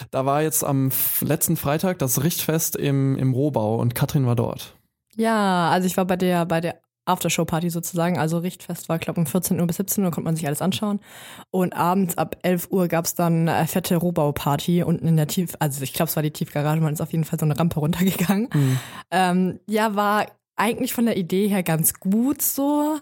da 0.09 0.25
war 0.25 0.41
jetzt 0.41 0.63
am 0.63 0.89
letzten 1.19 1.57
Freitag 1.57 1.99
das 1.99 2.23
Richtfest 2.23 2.75
im, 2.75 3.15
im 3.17 3.33
Rohbau 3.33 3.75
und 3.75 3.93
Katrin 3.93 4.25
war 4.25 4.35
dort. 4.35 4.75
ja, 5.15 5.69
also 5.69 5.85
ich 5.85 5.97
war 5.97 6.05
bei 6.05 6.15
der, 6.15 6.45
bei 6.47 6.59
der 6.59 6.81
Aftershow-Party 7.11 7.69
sozusagen. 7.69 8.17
Also 8.17 8.39
Richtfest 8.39 8.89
war, 8.89 8.99
glaube 8.99 9.19
um 9.19 9.25
14 9.25 9.59
Uhr 9.59 9.67
bis 9.67 9.77
17 9.77 10.03
Uhr 10.03 10.11
konnte 10.11 10.25
man 10.25 10.35
sich 10.35 10.47
alles 10.47 10.61
anschauen. 10.61 10.99
Und 11.51 11.73
abends 11.73 12.17
ab 12.17 12.37
11 12.43 12.71
Uhr 12.71 12.87
gab's 12.87 13.15
dann 13.15 13.47
eine 13.47 13.67
fette 13.67 13.95
Rohbau-Party 13.97 14.83
unten 14.83 15.07
in 15.07 15.17
der 15.17 15.27
Tief, 15.27 15.55
also 15.59 15.83
ich 15.83 15.93
glaube, 15.93 16.09
es 16.09 16.15
war 16.15 16.23
die 16.23 16.31
Tiefgarage, 16.31 16.81
man 16.81 16.93
ist 16.93 17.01
auf 17.01 17.11
jeden 17.11 17.23
Fall 17.23 17.39
so 17.39 17.45
eine 17.45 17.57
Rampe 17.57 17.79
runtergegangen. 17.79 18.49
Ähm, 19.11 19.59
ja, 19.67 19.95
war 19.95 20.25
eigentlich 20.55 20.93
von 20.93 21.05
der 21.05 21.17
Idee 21.17 21.47
her 21.47 21.63
ganz 21.63 21.93
gut 21.95 22.41
so. 22.41 22.99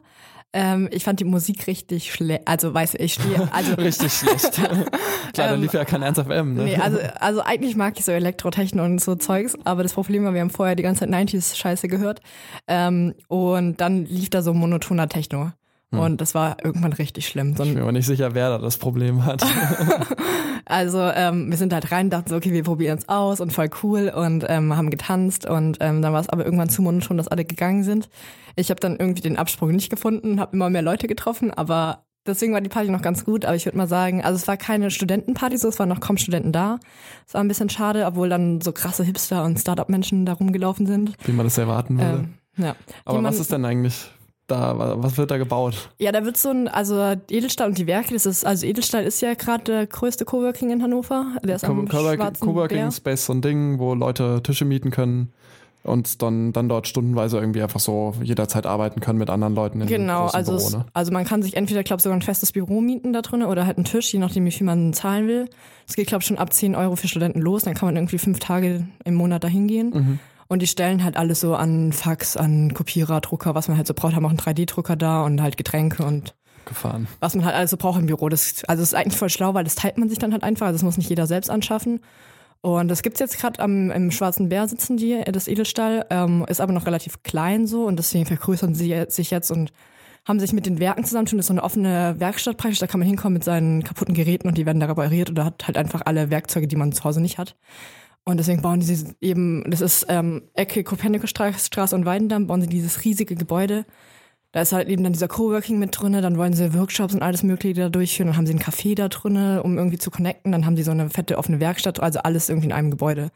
Ähm, 0.52 0.90
ich 0.92 1.04
fand 1.04 1.20
die 1.20 1.26
Musik 1.26 1.68
richtig 1.68 2.12
schlecht. 2.12 2.48
Also 2.48 2.74
weiß 2.74 2.96
ich 2.96 3.14
stehe, 3.14 3.48
also 3.54 3.74
Richtig 3.78 4.12
schlecht. 4.12 4.54
Klar, 5.34 5.48
da 5.50 5.54
Ähm, 5.54 5.62
lief 5.62 5.74
ja 5.74 5.86
kein 5.86 6.02
Ernst 6.02 6.22
FM, 6.22 6.56
ne? 6.56 6.64
Nee, 6.64 6.78
also, 6.78 6.98
also 7.20 7.42
eigentlich 7.42 7.76
mag 7.76 8.00
ich 8.00 8.06
so 8.06 8.12
Elektrotechno 8.12 8.84
und 8.84 9.00
so 9.00 9.16
Zeugs, 9.16 9.56
aber 9.64 9.84
das 9.84 9.94
Problem 9.94 10.24
war, 10.24 10.34
wir 10.34 10.42
haben 10.42 10.50
vorher 10.50 10.76
die 10.76 10.82
ganze 10.84 11.02
Zeit 11.02 11.10
90s-Scheiße 11.10 11.88
gehört. 11.88 12.22
Ähm, 12.68 13.14
und 13.28 13.80
dann 13.80 14.06
lief 14.06 14.32
da 14.32 14.42
so 14.42 14.54
monotoner 14.56 15.08
Techno. 15.08 15.52
Und 15.92 16.22
das 16.22 16.36
war 16.36 16.58
irgendwann 16.64 16.94
richtig 16.94 17.28
schlimm. 17.28 17.56
So 17.56 17.64
ich 17.64 17.74
bin 17.74 17.84
mir 17.84 17.92
nicht 17.92 18.06
sicher, 18.06 18.36
wer 18.36 18.50
da 18.50 18.58
das 18.60 18.78
Problem 18.78 19.26
hat. 19.26 19.44
also 20.66 21.00
ähm, 21.02 21.50
wir 21.50 21.58
sind 21.58 21.74
halt 21.74 21.92
rein, 21.92 22.10
dachten 22.10 22.30
so, 22.30 22.36
okay, 22.36 22.52
wir 22.52 22.64
probieren 22.64 22.98
es 23.00 23.10
aus 23.10 23.40
und 23.40 23.52
voll 23.54 23.70
cool 23.84 24.10
und 24.16 24.46
ähm, 24.48 24.76
haben 24.76 24.90
getanzt 24.90 25.46
und 25.48 25.78
ähm, 25.80 26.02
dann 26.02 26.14
war 26.14 26.22
es 26.22 26.30
aber 26.30 26.46
irgendwann 26.46 26.70
zu 26.70 26.82
monoton, 26.82 27.18
dass 27.18 27.28
alle 27.28 27.46
gegangen 27.46 27.84
sind. 27.84 28.10
Ich 28.56 28.70
habe 28.70 28.80
dann 28.80 28.98
irgendwie 28.98 29.22
den 29.22 29.38
Absprung 29.38 29.72
nicht 29.72 29.90
gefunden, 29.90 30.40
habe 30.40 30.56
immer 30.56 30.70
mehr 30.70 30.82
Leute 30.82 31.08
getroffen, 31.08 31.52
aber 31.52 32.04
deswegen 32.28 32.54
war 32.54 32.62
die 32.62 32.70
Party 32.70 32.90
noch 32.90 33.02
ganz 33.02 33.26
gut. 33.26 33.46
Aber 33.46 33.56
ich 33.56 33.66
würde 33.66 33.78
mal 33.78 33.88
sagen, 33.88 34.24
also 34.24 34.36
es 34.36 34.48
war 34.48 34.58
keine 34.58 34.92
Studentenparty, 34.92 35.58
so 35.58 35.70
es 35.70 35.80
waren 35.80 35.90
noch 35.90 36.02
kaum 36.02 36.18
Studenten 36.18 36.52
da. 36.52 36.78
Es 37.28 37.34
war 37.34 37.42
ein 37.42 37.48
bisschen 37.48 37.70
schade, 37.70 38.06
obwohl 38.06 38.30
dann 38.30 38.62
so 38.62 38.72
krasse 38.74 39.04
Hipster 39.04 39.44
und 39.44 39.60
Startup-Menschen 39.60 40.26
da 40.26 40.34
rumgelaufen 40.34 40.86
sind. 40.86 41.14
wie 41.26 41.32
man 41.32 41.46
das 41.46 41.58
erwarten 41.58 41.98
würde. 41.98 42.26
Ähm, 42.58 42.64
ja. 42.64 42.76
Aber 43.06 43.22
man- 43.22 43.32
was 43.32 43.40
ist 43.40 43.52
denn 43.52 43.66
eigentlich 43.66 44.12
da? 44.52 44.78
wa- 44.78 44.96
Was 44.98 45.18
wird 45.18 45.32
da 45.32 45.38
gebaut? 45.38 45.90
Ja, 46.00 46.12
da 46.12 46.26
wird 46.26 46.38
so 46.38 46.50
ein, 46.50 46.68
also 46.68 47.16
Edelstahl 47.30 47.68
und 47.70 47.78
die 47.78 47.88
Werke, 47.88 48.14
das 48.14 48.26
ist, 48.26 48.46
also 48.46 48.66
Edelstahl 48.66 49.04
ist 49.04 49.22
ja 49.22 49.34
gerade 49.34 49.64
der 49.64 49.88
größte 49.88 50.26
Coworking 50.26 50.70
in 50.72 50.84
Hannover. 50.84 51.26
Der 51.44 51.56
ist 51.56 51.64
am 51.66 51.88
Co- 51.88 51.98
Schwarzen 52.16 52.46
Coworking 52.48 52.78
Bär. 52.78 52.92
Space, 52.92 53.26
so 53.26 53.34
ein 53.34 53.42
Ding, 53.42 53.80
wo 53.80 53.94
Leute 53.94 54.42
Tische 54.44 54.66
mieten 54.66 54.92
können 54.92 55.32
und 55.84 56.22
dann, 56.22 56.52
dann 56.52 56.68
dort 56.68 56.88
stundenweise 56.90 57.38
irgendwie 57.38 57.62
einfach 57.62 57.80
so 57.80 58.14
jederzeit 58.22 58.66
arbeiten 58.66 59.00
können 59.00 59.18
mit 59.18 59.30
anderen 59.30 59.56
Leuten 59.56 59.80
in 59.80 59.88
Genau, 59.88 60.26
also, 60.28 60.58
Büro, 60.58 60.70
ne? 60.78 60.86
also 60.94 61.12
man 61.14 61.24
kann 61.24 61.42
sich 61.42 61.56
entweder, 61.56 61.84
glaube 61.84 62.02
sogar 62.02 62.18
ein 62.18 62.22
festes 62.22 62.52
Büro 62.52 62.82
mieten 62.82 63.14
da 63.14 63.22
drin 63.22 63.44
oder 63.44 63.66
halt 63.66 63.78
einen 63.78 63.86
Tisch, 63.86 64.12
je 64.12 64.20
nachdem, 64.20 64.44
wie 64.46 64.52
viel 64.52 64.66
man 64.66 64.92
zahlen 64.94 65.28
will. 65.28 65.48
Es 65.88 65.96
geht, 65.96 66.08
glaube 66.08 66.22
ich, 66.22 66.28
schon 66.28 66.38
ab 66.38 66.52
10 66.54 66.76
Euro 66.76 66.96
für 66.98 67.08
Studenten 67.08 67.40
los, 67.40 67.64
dann 67.64 67.76
kann 67.76 67.88
man 67.88 67.96
irgendwie 67.96 68.18
fünf 68.18 68.40
Tage 68.40 68.88
im 69.06 69.16
Monat 69.16 69.44
dahin 69.46 69.68
gehen. 69.68 69.90
Mhm. 69.92 70.20
Und 70.50 70.64
die 70.64 70.68
stellen 70.68 71.04
halt 71.04 71.16
alles 71.16 71.40
so 71.40 71.56
an 71.56 71.94
Fax, 71.94 72.36
an 72.36 72.74
Kopierer, 72.74 73.22
Drucker, 73.22 73.54
was 73.54 73.68
man 73.68 73.78
halt 73.78 73.86
so 73.86 73.94
braucht, 73.94 74.16
haben 74.16 74.26
auch 74.26 74.32
einen 74.32 74.40
3D-Drucker 74.40 74.96
da 74.96 75.24
und 75.24 75.42
halt 75.42 75.58
Getränke 75.58 76.04
und 76.04 76.36
Gefahren. 76.66 77.08
was 77.20 77.36
man 77.36 77.46
halt 77.46 77.56
alles 77.56 77.70
so 77.70 77.78
braucht 77.78 78.00
im 78.00 78.08
Büro. 78.08 78.30
Das, 78.30 78.64
also 78.66 78.82
es 78.82 78.90
ist 78.90 78.96
eigentlich 78.96 79.18
voll 79.18 79.30
schlau, 79.30 79.54
weil 79.54 79.64
das 79.64 79.76
teilt 79.76 80.00
man 80.00 80.10
sich 80.10 80.18
dann 80.18 80.34
halt 80.34 80.44
einfach. 80.44 80.66
Also 80.66 80.78
das 80.78 80.84
muss 80.84 80.98
nicht 80.98 81.10
jeder 81.10 81.28
selbst 81.28 81.52
anschaffen. 81.52 82.00
Und 82.62 82.90
das 82.90 83.04
gibt's 83.04 83.20
jetzt 83.20 83.38
gerade 83.38 83.62
am 83.62 83.92
im 83.92 84.10
Schwarzen 84.12 84.50
Bär 84.50 84.68
sitzen 84.68 84.98
die, 84.98 85.14
äh, 85.14 85.32
das 85.32 85.48
Edelstahl, 85.48 86.06
ähm, 86.10 86.46
ist 86.50 86.60
aber 86.60 86.74
noch 86.74 86.88
relativ 86.88 87.22
klein 87.24 87.68
so 87.68 87.86
und 87.86 87.98
deswegen 87.98 88.26
vergrößern 88.26 88.74
sie 88.74 89.06
sich 89.08 89.32
jetzt 89.32 89.52
und 89.52 89.72
haben 90.28 90.40
sich 90.40 90.52
mit 90.52 90.66
den 90.66 90.80
Werken 90.80 91.06
zusammentun. 91.06 91.38
Das 91.38 91.46
ist 91.46 91.48
so 91.48 91.54
eine 91.54 91.64
offene 91.64 92.16
Werkstatt 92.18 92.58
praktisch, 92.58 92.80
da 92.80 92.88
kann 92.88 93.00
man 93.00 93.08
hinkommen 93.08 93.36
mit 93.36 93.44
seinen 93.44 93.84
kaputten 93.84 94.14
Geräten 94.14 94.48
und 94.48 94.58
die 94.58 94.66
werden 94.66 94.80
da 94.80 94.88
repariert 94.88 95.30
oder 95.30 95.46
hat 95.46 95.68
halt 95.68 95.78
einfach 95.78 96.02
alle 96.06 96.30
Werkzeuge, 96.32 96.68
die 96.68 96.76
man 96.76 96.92
zu 96.92 97.04
Hause 97.04 97.22
nicht 97.22 97.38
hat. 97.38 97.56
Und 98.26 98.38
deswegen 98.38 98.62
bauen 98.62 98.82
sie 98.82 99.16
eben, 99.22 99.64
das 99.70 99.82
ist 99.82 100.06
ähm, 100.10 100.44
Ecke 100.54 100.84
Kopernikusstraße 100.84 101.96
und 101.96 102.06
Weidendamm, 102.06 102.48
bauen 102.48 102.62
sie 102.62 102.68
dieses 102.68 103.04
riesige 103.04 103.36
Gebäude. 103.36 103.86
Da 104.52 104.62
ist 104.62 104.72
halt 104.72 104.90
eben 104.90 105.04
dann 105.04 105.14
dieser 105.14 105.28
Coworking 105.28 105.78
mit 105.78 106.00
drinne, 106.00 106.22
dann 106.22 106.38
wollen 106.38 106.54
sie 106.54 106.74
Workshops 106.74 107.14
und 107.14 107.22
alles 107.22 107.44
Mögliche 107.44 107.82
da 107.82 107.90
durchführen, 107.90 108.28
dann 108.28 108.38
haben 108.38 108.48
sie 108.48 108.54
einen 108.54 108.62
Café 108.62 108.96
da 108.96 109.08
drinne, 109.08 109.62
um 109.62 109.78
irgendwie 109.78 110.00
zu 110.00 110.10
connecten, 110.10 110.52
dann 110.52 110.66
haben 110.66 110.76
sie 110.76 110.82
so 110.84 110.92
eine 110.92 111.10
fette 111.10 111.38
offene 111.38 111.60
Werkstatt, 111.60 112.00
also 112.00 112.20
alles 112.20 112.50
irgendwie 112.50 112.68
in 112.68 112.74
einem 112.74 112.90
Gebäude 112.90 113.30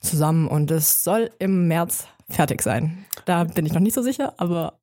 zusammen 0.00 0.48
und 0.48 0.70
es 0.72 1.04
soll 1.04 1.30
im 1.38 1.68
März 1.68 2.08
fertig 2.28 2.62
sein. 2.62 3.04
Da 3.26 3.44
bin 3.44 3.64
ich 3.64 3.72
noch 3.72 3.80
nicht 3.80 3.94
so 3.94 4.02
sicher, 4.02 4.34
aber 4.38 4.80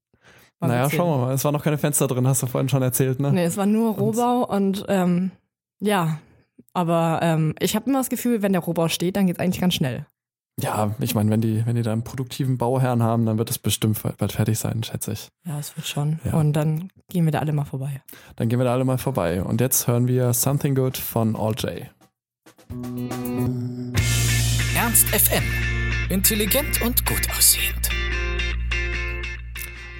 Naja, 0.62 0.90
schauen 0.90 1.20
wir 1.20 1.26
mal. 1.26 1.34
Es 1.34 1.44
waren 1.44 1.54
noch 1.54 1.64
keine 1.64 1.78
Fenster 1.78 2.08
drin, 2.08 2.26
hast 2.28 2.42
du 2.44 2.48
vorhin 2.48 2.70
schon 2.70 2.82
erzählt, 2.82 3.20
ne? 3.20 3.34
Nee, 3.34 3.44
es 3.44 3.58
war 3.58 3.66
nur 3.66 3.96
Rohbau 3.96 4.46
und 4.46 4.86
ähm, 4.88 5.32
ja, 5.82 6.20
aber 6.74 7.20
ähm, 7.22 7.56
ich 7.60 7.76
habe 7.76 7.90
immer 7.90 8.00
das 8.00 8.10
Gefühl, 8.10 8.42
wenn 8.42 8.54
der 8.54 8.62
Rohbau 8.62 8.88
steht, 8.88 9.16
dann 9.16 9.28
geht 9.28 9.38
es 9.38 9.40
eigentlich 9.40 9.62
ganz 9.62 9.76
schnell. 9.76 10.06
Ja, 10.62 10.96
ich 11.00 11.16
meine, 11.16 11.32
wenn 11.32 11.42
die, 11.42 11.66
wenn 11.66 11.76
die 11.76 11.82
da 11.82 11.92
einen 11.92 12.04
produktiven 12.04 12.58
Bauherrn 12.60 13.02
haben, 13.02 13.26
dann 13.26 13.40
wird 13.40 13.50
es 13.50 13.58
bestimmt 13.58 14.00
bald 14.18 14.32
fertig 14.32 14.60
sein, 14.60 14.84
schätze 14.84 15.14
ich. 15.14 15.30
Ja, 15.46 15.58
es 15.58 15.76
wird 15.76 15.88
schon. 15.88 16.20
Ja. 16.26 16.34
Und 16.34 16.54
dann 16.54 16.90
gehen 17.10 17.26
wir 17.26 17.32
da 17.32 17.40
alle 17.40 17.54
mal 17.54 17.66
vorbei. 17.66 18.04
Dann 18.36 18.50
gehen 18.50 18.60
wir 18.60 18.66
da 18.66 18.74
alle 18.74 18.86
mal 18.86 19.00
vorbei. 19.00 19.42
Und 19.42 19.62
jetzt 19.62 19.88
hören 19.88 20.08
wir 20.08 20.32
Something 20.34 20.76
Good 20.76 20.98
von 20.98 21.36
All 21.36 21.54
J. 21.54 21.90
Ernst 24.76 25.08
FM. 25.08 25.44
Intelligent 26.10 26.82
und 26.84 27.04
gut 27.06 27.28
aussehend. 27.36 27.93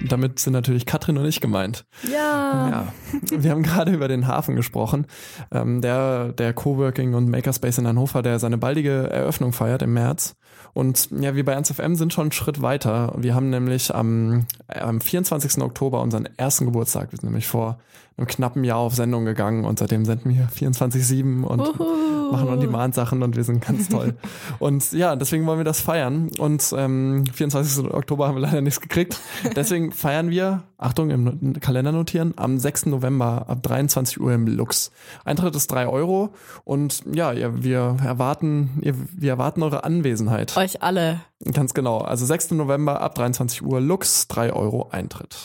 Damit 0.02 0.38
sind 0.38 0.52
natürlich 0.52 0.86
Katrin 0.86 1.18
und 1.18 1.24
ich 1.24 1.40
gemeint. 1.40 1.86
Ja. 2.10 2.68
Ja, 2.68 2.92
wir 3.30 3.50
haben 3.50 3.62
gerade 3.62 3.92
über 3.92 4.08
den 4.08 4.26
Hafen 4.26 4.56
gesprochen. 4.56 5.06
Ähm, 5.50 5.80
der, 5.80 6.32
der 6.32 6.52
Coworking 6.52 7.14
und 7.14 7.28
Makerspace 7.28 7.78
in 7.78 7.86
Hannover, 7.86 8.22
der 8.22 8.38
seine 8.38 8.58
baldige 8.58 9.08
Eröffnung 9.10 9.52
feiert 9.52 9.82
im 9.82 9.94
März. 9.94 10.36
Und 10.72 11.08
ja, 11.12 11.36
wir 11.36 11.44
bei 11.44 11.56
1FM 11.56 11.96
sind 11.96 12.12
schon 12.12 12.22
einen 12.22 12.32
Schritt 12.32 12.60
weiter. 12.60 13.14
Wir 13.16 13.34
haben 13.34 13.48
nämlich 13.48 13.94
am, 13.94 14.46
am 14.68 15.00
24. 15.00 15.62
Oktober 15.62 16.00
unseren 16.00 16.28
ersten 16.36 16.66
Geburtstag. 16.66 17.12
Wir 17.12 17.18
sind 17.18 17.28
nämlich 17.28 17.46
vor 17.46 17.78
einem 18.16 18.26
knappen 18.26 18.62
Jahr 18.62 18.78
auf 18.78 18.94
Sendung 18.94 19.24
gegangen 19.24 19.64
und 19.64 19.78
seitdem 19.78 20.04
senden 20.04 20.34
wir 20.34 20.48
24-7 20.48 21.42
und 21.42 21.60
Uhu. 21.60 22.30
machen 22.30 22.48
On-Demand-Sachen 22.48 23.22
und 23.22 23.34
wir 23.34 23.42
sind 23.42 23.64
ganz 23.64 23.88
toll. 23.88 24.14
und 24.60 24.92
ja, 24.92 25.16
deswegen 25.16 25.46
wollen 25.46 25.58
wir 25.58 25.64
das 25.64 25.80
feiern. 25.80 26.30
Und 26.38 26.72
ähm, 26.76 27.24
24. 27.32 27.92
Oktober 27.92 28.28
haben 28.28 28.36
wir 28.36 28.42
leider 28.42 28.60
nichts 28.60 28.80
gekriegt. 28.80 29.20
Deswegen 29.56 29.90
feiern 29.90 30.30
wir, 30.30 30.62
Achtung, 30.78 31.10
im 31.10 31.54
Kalender 31.60 31.90
notieren, 31.90 32.34
am 32.36 32.58
6. 32.58 32.86
November 32.86 33.46
ab 33.48 33.62
23 33.62 34.20
Uhr 34.20 34.32
im 34.32 34.46
Lux. 34.46 34.92
Eintritt 35.24 35.56
ist 35.56 35.72
3 35.72 35.88
Euro 35.88 36.34
und 36.62 37.02
ja, 37.12 37.34
wir 37.34 37.96
erwarten, 38.04 38.78
ihr, 38.82 38.94
wir 39.12 39.30
erwarten 39.30 39.62
eure 39.64 39.82
Anwesenheit. 39.82 40.56
Euch 40.56 40.82
alle. 40.82 41.20
Ganz 41.52 41.74
genau. 41.74 41.98
Also 41.98 42.26
6. 42.26 42.52
November 42.52 43.00
ab 43.00 43.16
23 43.16 43.62
Uhr 43.64 43.80
Lux, 43.80 44.28
3 44.28 44.52
Euro 44.52 44.88
Eintritt. 44.90 45.36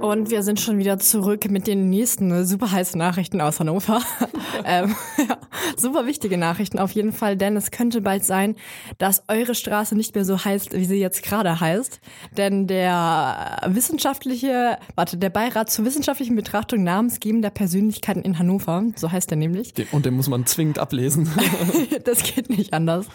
Und 0.00 0.30
wir 0.30 0.42
sind 0.42 0.60
schon 0.60 0.78
wieder 0.78 0.98
zurück 0.98 1.50
mit 1.50 1.66
den 1.66 1.88
nächsten 1.88 2.44
super 2.44 2.70
heißen 2.70 2.98
Nachrichten 2.98 3.40
aus 3.40 3.60
Hannover. 3.60 4.00
ähm, 4.64 4.94
ja, 5.16 5.38
super 5.76 6.06
wichtige 6.06 6.36
Nachrichten 6.36 6.78
auf 6.78 6.92
jeden 6.92 7.12
Fall, 7.12 7.36
denn 7.36 7.56
es 7.56 7.70
könnte 7.70 8.00
bald 8.02 8.24
sein, 8.24 8.56
dass 8.98 9.24
eure 9.28 9.54
Straße 9.54 9.96
nicht 9.96 10.14
mehr 10.14 10.24
so 10.24 10.44
heißt, 10.44 10.74
wie 10.74 10.84
sie 10.84 10.96
jetzt 10.96 11.22
gerade 11.22 11.60
heißt. 11.60 12.00
Denn 12.36 12.66
der 12.66 13.58
wissenschaftliche, 13.66 14.78
warte, 14.94 15.16
der 15.16 15.30
Beirat 15.30 15.70
zur 15.70 15.84
wissenschaftlichen 15.84 16.36
Betrachtung 16.36 16.84
namensgebender 16.84 17.50
Persönlichkeiten 17.50 18.22
in 18.22 18.38
Hannover, 18.38 18.84
so 18.96 19.10
heißt 19.10 19.30
er 19.30 19.36
nämlich, 19.36 19.72
Und 19.92 20.06
den 20.06 20.14
muss 20.14 20.28
man 20.28 20.46
zwingend 20.46 20.78
ablesen. 20.78 21.28
das 22.04 22.22
geht 22.22 22.50
nicht 22.50 22.74
anders, 22.74 23.06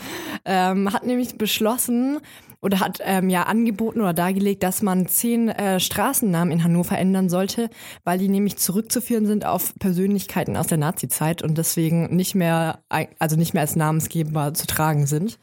ähm, 0.45 0.91
hat 0.91 1.05
nämlich 1.05 1.37
beschlossen 1.37 2.19
oder 2.61 2.79
hat 2.79 2.99
ähm, 3.03 3.29
ja 3.29 3.43
angeboten 3.43 4.01
oder 4.01 4.13
dargelegt, 4.13 4.63
dass 4.63 4.81
man 4.81 5.07
zehn 5.07 5.49
äh, 5.49 5.79
Straßennamen 5.79 6.51
in 6.51 6.63
Hannover 6.63 6.97
ändern 6.97 7.29
sollte, 7.29 7.69
weil 8.03 8.19
die 8.19 8.29
nämlich 8.29 8.57
zurückzuführen 8.57 9.25
sind 9.25 9.45
auf 9.45 9.73
Persönlichkeiten 9.79 10.55
aus 10.55 10.67
der 10.67 10.77
Nazi-Zeit 10.77 11.41
und 11.41 11.57
deswegen 11.57 12.15
nicht 12.15 12.35
mehr, 12.35 12.79
also 13.19 13.35
nicht 13.35 13.53
mehr 13.53 13.61
als 13.61 13.75
Namensgeber 13.75 14.53
zu 14.53 14.67
tragen 14.67 15.07
sind. 15.07 15.39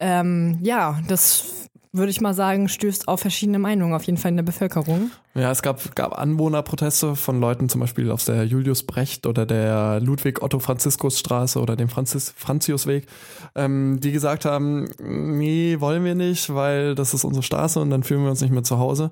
Ähm, 0.00 0.58
ja, 0.62 1.00
das 1.08 1.68
würde 1.96 2.10
ich 2.10 2.20
mal 2.20 2.34
sagen, 2.34 2.68
stößt 2.68 3.08
auf 3.08 3.20
verschiedene 3.20 3.58
Meinungen, 3.58 3.94
auf 3.94 4.04
jeden 4.04 4.18
Fall 4.18 4.30
in 4.30 4.36
der 4.36 4.44
Bevölkerung. 4.44 5.10
Ja, 5.34 5.50
es 5.50 5.62
gab, 5.62 5.94
gab 5.94 6.18
Anwohnerproteste 6.18 7.16
von 7.16 7.40
Leuten 7.40 7.68
zum 7.68 7.80
Beispiel 7.80 8.10
aus 8.10 8.24
der 8.24 8.44
Julius 8.44 8.82
Brecht 8.82 9.26
oder 9.26 9.46
der 9.46 10.00
Ludwig 10.00 10.42
Otto 10.42 10.58
Franziskus 10.58 11.18
Straße 11.18 11.60
oder 11.60 11.76
dem 11.76 11.88
Franzis 11.88 12.32
Franziusweg, 12.36 13.06
ähm, 13.54 13.98
die 14.00 14.12
gesagt 14.12 14.44
haben, 14.44 14.88
nee, 15.00 15.76
wollen 15.80 16.04
wir 16.04 16.14
nicht, 16.14 16.54
weil 16.54 16.94
das 16.94 17.14
ist 17.14 17.24
unsere 17.24 17.42
Straße 17.42 17.80
und 17.80 17.90
dann 17.90 18.02
fühlen 18.02 18.22
wir 18.22 18.30
uns 18.30 18.40
nicht 18.40 18.52
mehr 18.52 18.64
zu 18.64 18.78
Hause. 18.78 19.10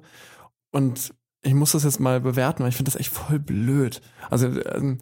Und 0.70 1.14
ich 1.42 1.54
muss 1.54 1.72
das 1.72 1.84
jetzt 1.84 2.00
mal 2.00 2.20
bewerten, 2.20 2.62
weil 2.62 2.70
ich 2.70 2.76
finde 2.76 2.90
das 2.90 3.00
echt 3.00 3.12
voll 3.12 3.38
blöd. 3.38 4.00
Also 4.30 4.46
ähm, 4.46 4.98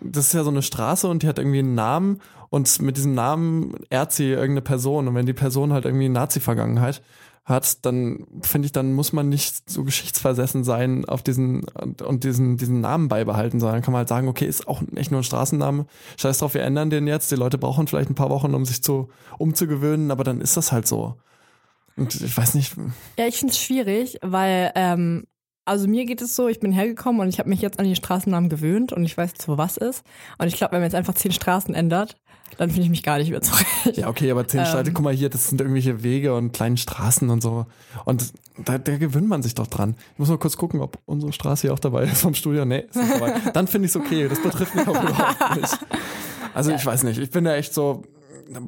das 0.00 0.26
ist 0.26 0.32
ja 0.34 0.44
so 0.44 0.50
eine 0.50 0.62
Straße 0.62 1.08
und 1.08 1.22
die 1.22 1.28
hat 1.28 1.38
irgendwie 1.38 1.60
einen 1.60 1.74
Namen 1.74 2.20
und 2.48 2.80
mit 2.82 2.96
diesem 2.96 3.14
Namen 3.14 3.74
ehrt 3.90 4.12
sie 4.12 4.28
irgendeine 4.30 4.62
Person 4.62 5.08
und 5.08 5.14
wenn 5.14 5.26
die 5.26 5.32
Person 5.32 5.72
halt 5.72 5.84
irgendwie 5.84 6.08
Nazi-Vergangenheit 6.08 7.02
hat, 7.44 7.84
dann 7.84 8.26
finde 8.42 8.66
ich, 8.66 8.72
dann 8.72 8.92
muss 8.92 9.12
man 9.12 9.28
nicht 9.28 9.68
so 9.68 9.82
geschichtsversessen 9.84 10.62
sein 10.64 11.04
auf 11.04 11.22
diesen 11.22 11.64
und, 11.64 12.02
und 12.02 12.24
diesen, 12.24 12.56
diesen 12.56 12.80
Namen 12.80 13.08
beibehalten, 13.08 13.60
sondern 13.60 13.82
kann 13.82 13.92
man 13.92 14.00
halt 14.00 14.08
sagen, 14.08 14.28
okay, 14.28 14.46
ist 14.46 14.68
auch 14.68 14.82
echt 14.94 15.10
nur 15.10 15.20
ein 15.20 15.24
Straßenname. 15.24 15.86
Scheiß 16.16 16.38
drauf, 16.38 16.54
wir 16.54 16.62
ändern 16.62 16.90
den 16.90 17.06
jetzt. 17.06 17.30
Die 17.32 17.36
Leute 17.36 17.58
brauchen 17.58 17.86
vielleicht 17.86 18.10
ein 18.10 18.14
paar 18.14 18.30
Wochen, 18.30 18.54
um 18.54 18.64
sich 18.64 18.82
zu 18.82 19.08
umzugewöhnen, 19.38 20.10
aber 20.10 20.22
dann 20.22 20.40
ist 20.40 20.56
das 20.56 20.70
halt 20.70 20.86
so. 20.86 21.16
Und 21.96 22.14
ich 22.14 22.36
weiß 22.36 22.54
nicht, 22.54 22.74
Ja, 23.18 23.26
ich 23.26 23.38
finde 23.38 23.52
es 23.52 23.58
schwierig, 23.58 24.18
weil, 24.22 24.70
ähm, 24.74 25.24
also 25.64 25.86
mir 25.88 26.04
geht 26.04 26.22
es 26.22 26.34
so, 26.34 26.48
ich 26.48 26.60
bin 26.60 26.72
hergekommen 26.72 27.20
und 27.20 27.28
ich 27.28 27.38
habe 27.38 27.48
mich 27.48 27.60
jetzt 27.60 27.78
an 27.78 27.84
die 27.84 27.96
Straßennamen 27.96 28.48
gewöhnt 28.48 28.92
und 28.92 29.04
ich 29.04 29.16
weiß 29.16 29.30
jetzt, 29.32 29.48
wo 29.48 29.58
was 29.58 29.76
ist. 29.76 30.04
Und 30.38 30.48
ich 30.48 30.56
glaube, 30.56 30.72
wenn 30.72 30.80
man 30.80 30.86
jetzt 30.86 30.94
einfach 30.96 31.14
zehn 31.14 31.32
Straßen 31.32 31.74
ändert, 31.74 32.16
dann 32.58 32.70
finde 32.70 32.84
ich 32.84 32.90
mich 32.90 33.02
gar 33.02 33.18
nicht 33.18 33.30
mehr 33.30 33.42
zurecht. 33.42 33.96
Ja, 33.96 34.08
okay, 34.08 34.30
aber 34.30 34.46
zehn 34.46 34.60
Ähm. 34.60 34.66
Straßen, 34.66 34.92
guck 34.92 35.04
mal 35.04 35.14
hier, 35.14 35.30
das 35.30 35.48
sind 35.48 35.60
irgendwelche 35.60 36.02
Wege 36.02 36.34
und 36.34 36.52
kleine 36.52 36.76
Straßen 36.76 37.30
und 37.30 37.42
so. 37.42 37.66
Und 38.04 38.32
da, 38.64 38.78
da 38.78 38.96
gewöhnt 38.96 39.28
man 39.28 39.42
sich 39.42 39.54
doch 39.54 39.66
dran. 39.66 39.94
Ich 40.14 40.18
muss 40.18 40.28
mal 40.28 40.38
kurz 40.38 40.56
gucken, 40.56 40.80
ob 40.80 40.98
unsere 41.06 41.32
Straße 41.32 41.62
hier 41.62 41.72
auch 41.72 41.78
dabei 41.78 42.04
ist 42.04 42.22
vom 42.22 42.34
Studio. 42.34 42.64
Nee, 42.64 42.86
ist 42.88 42.96
nicht 42.96 43.14
dabei. 43.14 43.34
Dann 43.52 43.68
finde 43.68 43.86
ich 43.86 43.94
es 43.94 43.96
okay. 43.96 44.28
Das 44.28 44.42
betrifft 44.42 44.74
mich 44.74 44.86
auch 44.86 45.02
überhaupt 45.02 45.56
nicht. 45.56 45.78
Also 46.54 46.72
ich 46.72 46.84
weiß 46.84 47.04
nicht. 47.04 47.18
Ich 47.18 47.30
bin 47.30 47.44
da 47.44 47.54
echt 47.54 47.72
so, 47.72 48.02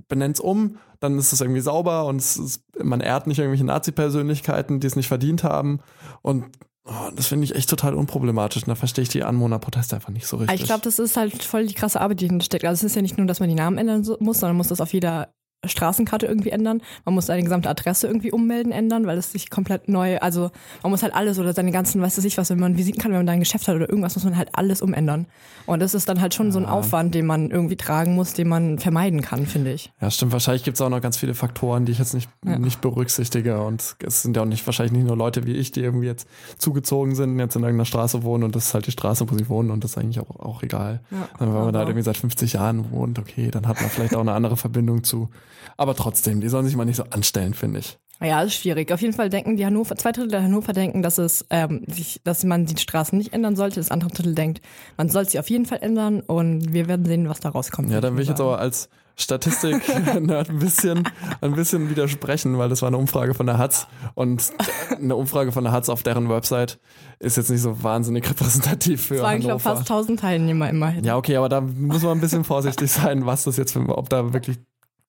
benenn's 0.09 0.41
um, 0.41 0.79
dann 1.01 1.19
ist 1.19 1.33
es 1.33 1.41
irgendwie 1.41 1.61
sauber 1.61 2.07
und 2.07 2.19
ist, 2.19 2.63
man 2.83 3.01
ehrt 3.01 3.27
nicht 3.27 3.39
irgendwelche 3.39 3.65
Nazi-Persönlichkeiten, 3.65 4.81
die 4.81 4.87
es 4.87 4.97
nicht 4.97 5.09
verdient 5.09 5.43
haben. 5.43 5.81
Und 6.23 6.45
oh, 6.85 7.11
das 7.15 7.27
finde 7.27 7.45
ich 7.45 7.55
echt 7.55 7.71
total 7.71 7.95
unproblematisch. 7.95 8.62
Und 8.62 8.69
da 8.69 8.75
verstehe 8.75 9.03
ich 9.03 9.09
die 9.09 9.25
Anwohnerproteste 9.25 9.97
einfach 9.97 10.11
nicht 10.11 10.27
so 10.27 10.37
richtig. 10.37 10.61
Ich 10.61 10.67
glaube, 10.67 10.83
das 10.83 10.99
ist 10.99 11.17
halt 11.17 11.43
voll 11.43 11.67
die 11.67 11.75
krasse 11.75 12.01
Arbeit, 12.01 12.21
die 12.21 12.27
hinten 12.27 12.41
steckt. 12.41 12.65
Also 12.65 12.81
es 12.81 12.93
ist 12.93 12.97
ja 12.97 13.03
nicht 13.03 13.19
nur, 13.19 13.27
dass 13.27 13.41
man 13.41 13.49
die 13.49 13.55
Namen 13.55 13.79
ändern 13.79 14.07
muss, 14.21 14.41
sondern 14.41 14.57
man 14.57 14.59
muss 14.59 14.69
das 14.69 14.81
auf 14.81 14.93
jeder 14.93 15.35
Straßenkarte 15.64 16.26
irgendwie 16.26 16.50
ändern. 16.50 16.83
Man 17.04 17.14
muss 17.14 17.26
seine 17.26 17.42
gesamte 17.42 17.69
Adresse 17.69 18.09
irgendwie 18.09 18.33
ummelden, 18.33 18.73
ändern, 18.73 19.07
weil 19.07 19.16
es 19.19 19.31
sich 19.33 19.49
komplett 19.49 19.88
neu, 19.88 20.19
also 20.19 20.50
man 20.83 20.90
muss 20.90 21.02
halt 21.02 21.14
alles 21.14 21.38
oder 21.38 21.52
seine 21.52 21.71
ganzen, 21.71 22.02
weißt 22.02 22.19
du 22.19 22.23
nicht 22.23 22.37
was, 22.37 22.50
wenn 22.50 22.59
man 22.59 22.76
Visiten 22.76 23.00
kann, 23.00 23.12
wenn 23.12 23.19
man 23.19 23.26
da 23.26 23.33
ein 23.33 23.38
Geschäft 23.40 23.69
hat 23.69 23.76
oder 23.76 23.88
irgendwas, 23.88 24.16
muss 24.16 24.25
man 24.25 24.37
halt 24.37 24.49
alles 24.52 24.83
umändern. 24.83 25.26
Und 25.66 25.81
das 25.81 25.95
ist 25.95 26.09
dann 26.09 26.21
halt 26.21 26.35
schon 26.35 26.50
so 26.50 26.59
ein 26.59 26.66
Aufwand, 26.66 27.14
den 27.14 27.26
man 27.26 27.50
irgendwie 27.50 27.76
tragen 27.76 28.14
muss, 28.16 28.33
den 28.33 28.49
man 28.49 28.81
vermeiden 28.81 29.23
kann, 29.23 29.47
finde 29.47 29.73
ich. 29.73 29.92
Ja, 30.00 30.11
stimmt. 30.11 30.33
Wahrscheinlich 30.33 30.64
gibt 30.64 30.76
es 30.76 30.81
auch 30.81 30.88
noch 30.88 31.00
ganz 31.00 31.16
viele 31.16 31.35
Faktoren, 31.35 31.85
die 31.85 31.92
ich 31.92 31.99
jetzt 31.99 32.14
nicht, 32.14 32.28
Ja. 32.45 32.59
nicht 32.59 32.81
berücksichtige. 32.81 33.62
Und 33.62 33.95
es 34.04 34.23
sind 34.23 34.37
ja 34.37 34.42
auch 34.42 34.47
nicht 34.47 34.66
wahrscheinlich 34.66 34.92
nicht 34.92 35.07
nur 35.07 35.16
Leute 35.16 35.47
wie 35.47 35.52
ich, 35.52 35.71
die 35.71 35.81
irgendwie 35.81 36.07
jetzt 36.07 36.26
zugezogen 36.59 37.14
sind, 37.14 37.38
jetzt 37.38 37.54
in 37.54 37.62
irgendeiner 37.62 37.85
Straße 37.85 38.25
wohnen 38.25 38.42
und 38.42 38.57
das 38.57 38.66
ist 38.66 38.75
halt 38.75 38.87
die 38.88 38.90
Straße, 38.90 39.31
wo 39.31 39.37
sie 39.37 39.49
wohnen 39.49 39.71
und 39.71 39.85
das 39.85 39.92
ist 39.92 39.99
eigentlich 39.99 40.19
auch, 40.19 40.40
auch 40.40 40.62
egal. 40.64 41.00
Ja. 41.12 41.28
Wenn 41.38 41.52
man 41.52 41.73
da 41.73 41.81
halt 41.81 41.88
irgendwie 41.90 42.04
seit 42.04 42.16
50 42.16 42.54
Jahren 42.54 42.90
wohnt, 42.90 43.21
okay, 43.21 43.50
dann 43.52 43.69
hat 43.69 43.81
man 43.81 43.88
vielleicht 43.90 44.16
auch 44.16 44.21
eine 44.21 44.33
andere 44.33 44.57
Verbindung 44.57 45.04
zu. 45.04 45.28
Aber 45.77 45.95
trotzdem, 45.95 46.41
die 46.41 46.49
sollen 46.49 46.67
sich 46.67 46.77
mal 46.77 46.85
nicht 46.85 46.97
so 46.97 47.05
anstellen, 47.05 47.55
finde 47.55 47.81
ich. 47.81 47.99
Ja, 48.23 48.43
ist 48.43 48.55
schwierig. 48.55 48.93
Auf 48.93 49.01
jeden 49.01 49.15
Fall 49.15 49.31
denken 49.31 49.57
die 49.57 49.67
Hannover, 49.67 49.97
zwei 49.97 50.13
Drittel 50.13 50.31
der 50.31 50.45
Hannover 50.45 50.73
denken, 50.73 51.03
dass 51.03 51.19
es, 51.19 51.45
ähm, 51.51 51.83
sich, 51.89 52.21
dass 52.23 52.45
man 52.45 52.67
die 52.67 52.79
Straßen 52.79 53.19
nicht 53.19 53.33
ändern 53.33 53.57
sollte. 53.57 53.81
Das 53.81 53.91
andere 53.91 54.11
Drittel 54.11 54.35
denkt, 54.35 54.61
man 54.97 55.09
soll 55.09 55.29
sie 55.29 55.39
auf 55.41 55.51
jeden 55.51 55.67
Fall 55.67 55.79
ändern 55.83 56.21
und 56.21 56.73
wir 56.73 56.87
werden 56.87 57.05
sehen, 57.05 57.29
was 57.29 57.41
da 57.41 57.49
rauskommt. 57.49 57.91
Ja, 57.91 58.01
dann 58.01 58.15
will 58.15 58.23
ich 58.23 58.29
jetzt 58.29 58.41
aber 58.41 58.61
als 58.61 58.89
Statistik 59.17 59.83
ein 60.07 60.59
bisschen, 60.59 61.09
ein 61.41 61.55
bisschen 61.55 61.91
widersprechen, 61.91 62.59
weil 62.59 62.69
das 62.69 62.81
war 62.83 62.89
eine 62.89 62.97
Umfrage 62.97 63.35
von 63.35 63.47
der 63.47 63.59
Hatz 63.59 63.89
und 64.15 64.53
eine 64.97 65.17
Umfrage 65.17 65.51
von 65.51 65.65
der 65.65 65.73
Hatz 65.73 65.89
auf 65.89 66.05
deren 66.05 66.29
Website 66.29 66.79
ist 67.19 67.37
jetzt 67.37 67.51
nicht 67.51 67.61
so 67.61 67.83
wahnsinnig 67.83 68.29
repräsentativ 68.29 69.07
für 69.07 69.17
Es 69.17 69.23
waren, 69.23 69.41
glaube 69.41 69.61
fast 69.61 69.83
1000 69.83 70.21
Teilnehmer 70.21 70.71
immerhin. 70.71 71.05
Ja, 71.05 71.17
okay, 71.17 71.37
aber 71.37 71.49
da 71.49 71.61
muss 71.61 72.03
man 72.03 72.19
ein 72.19 72.21
bisschen 72.21 72.45
vorsichtig 72.45 72.91
sein, 72.91 73.27
was 73.27 73.45
das 73.45 73.57
jetzt 73.57 73.73
für, 73.73 73.81
ob 73.97 74.09
da 74.09 74.33
wirklich 74.33 74.59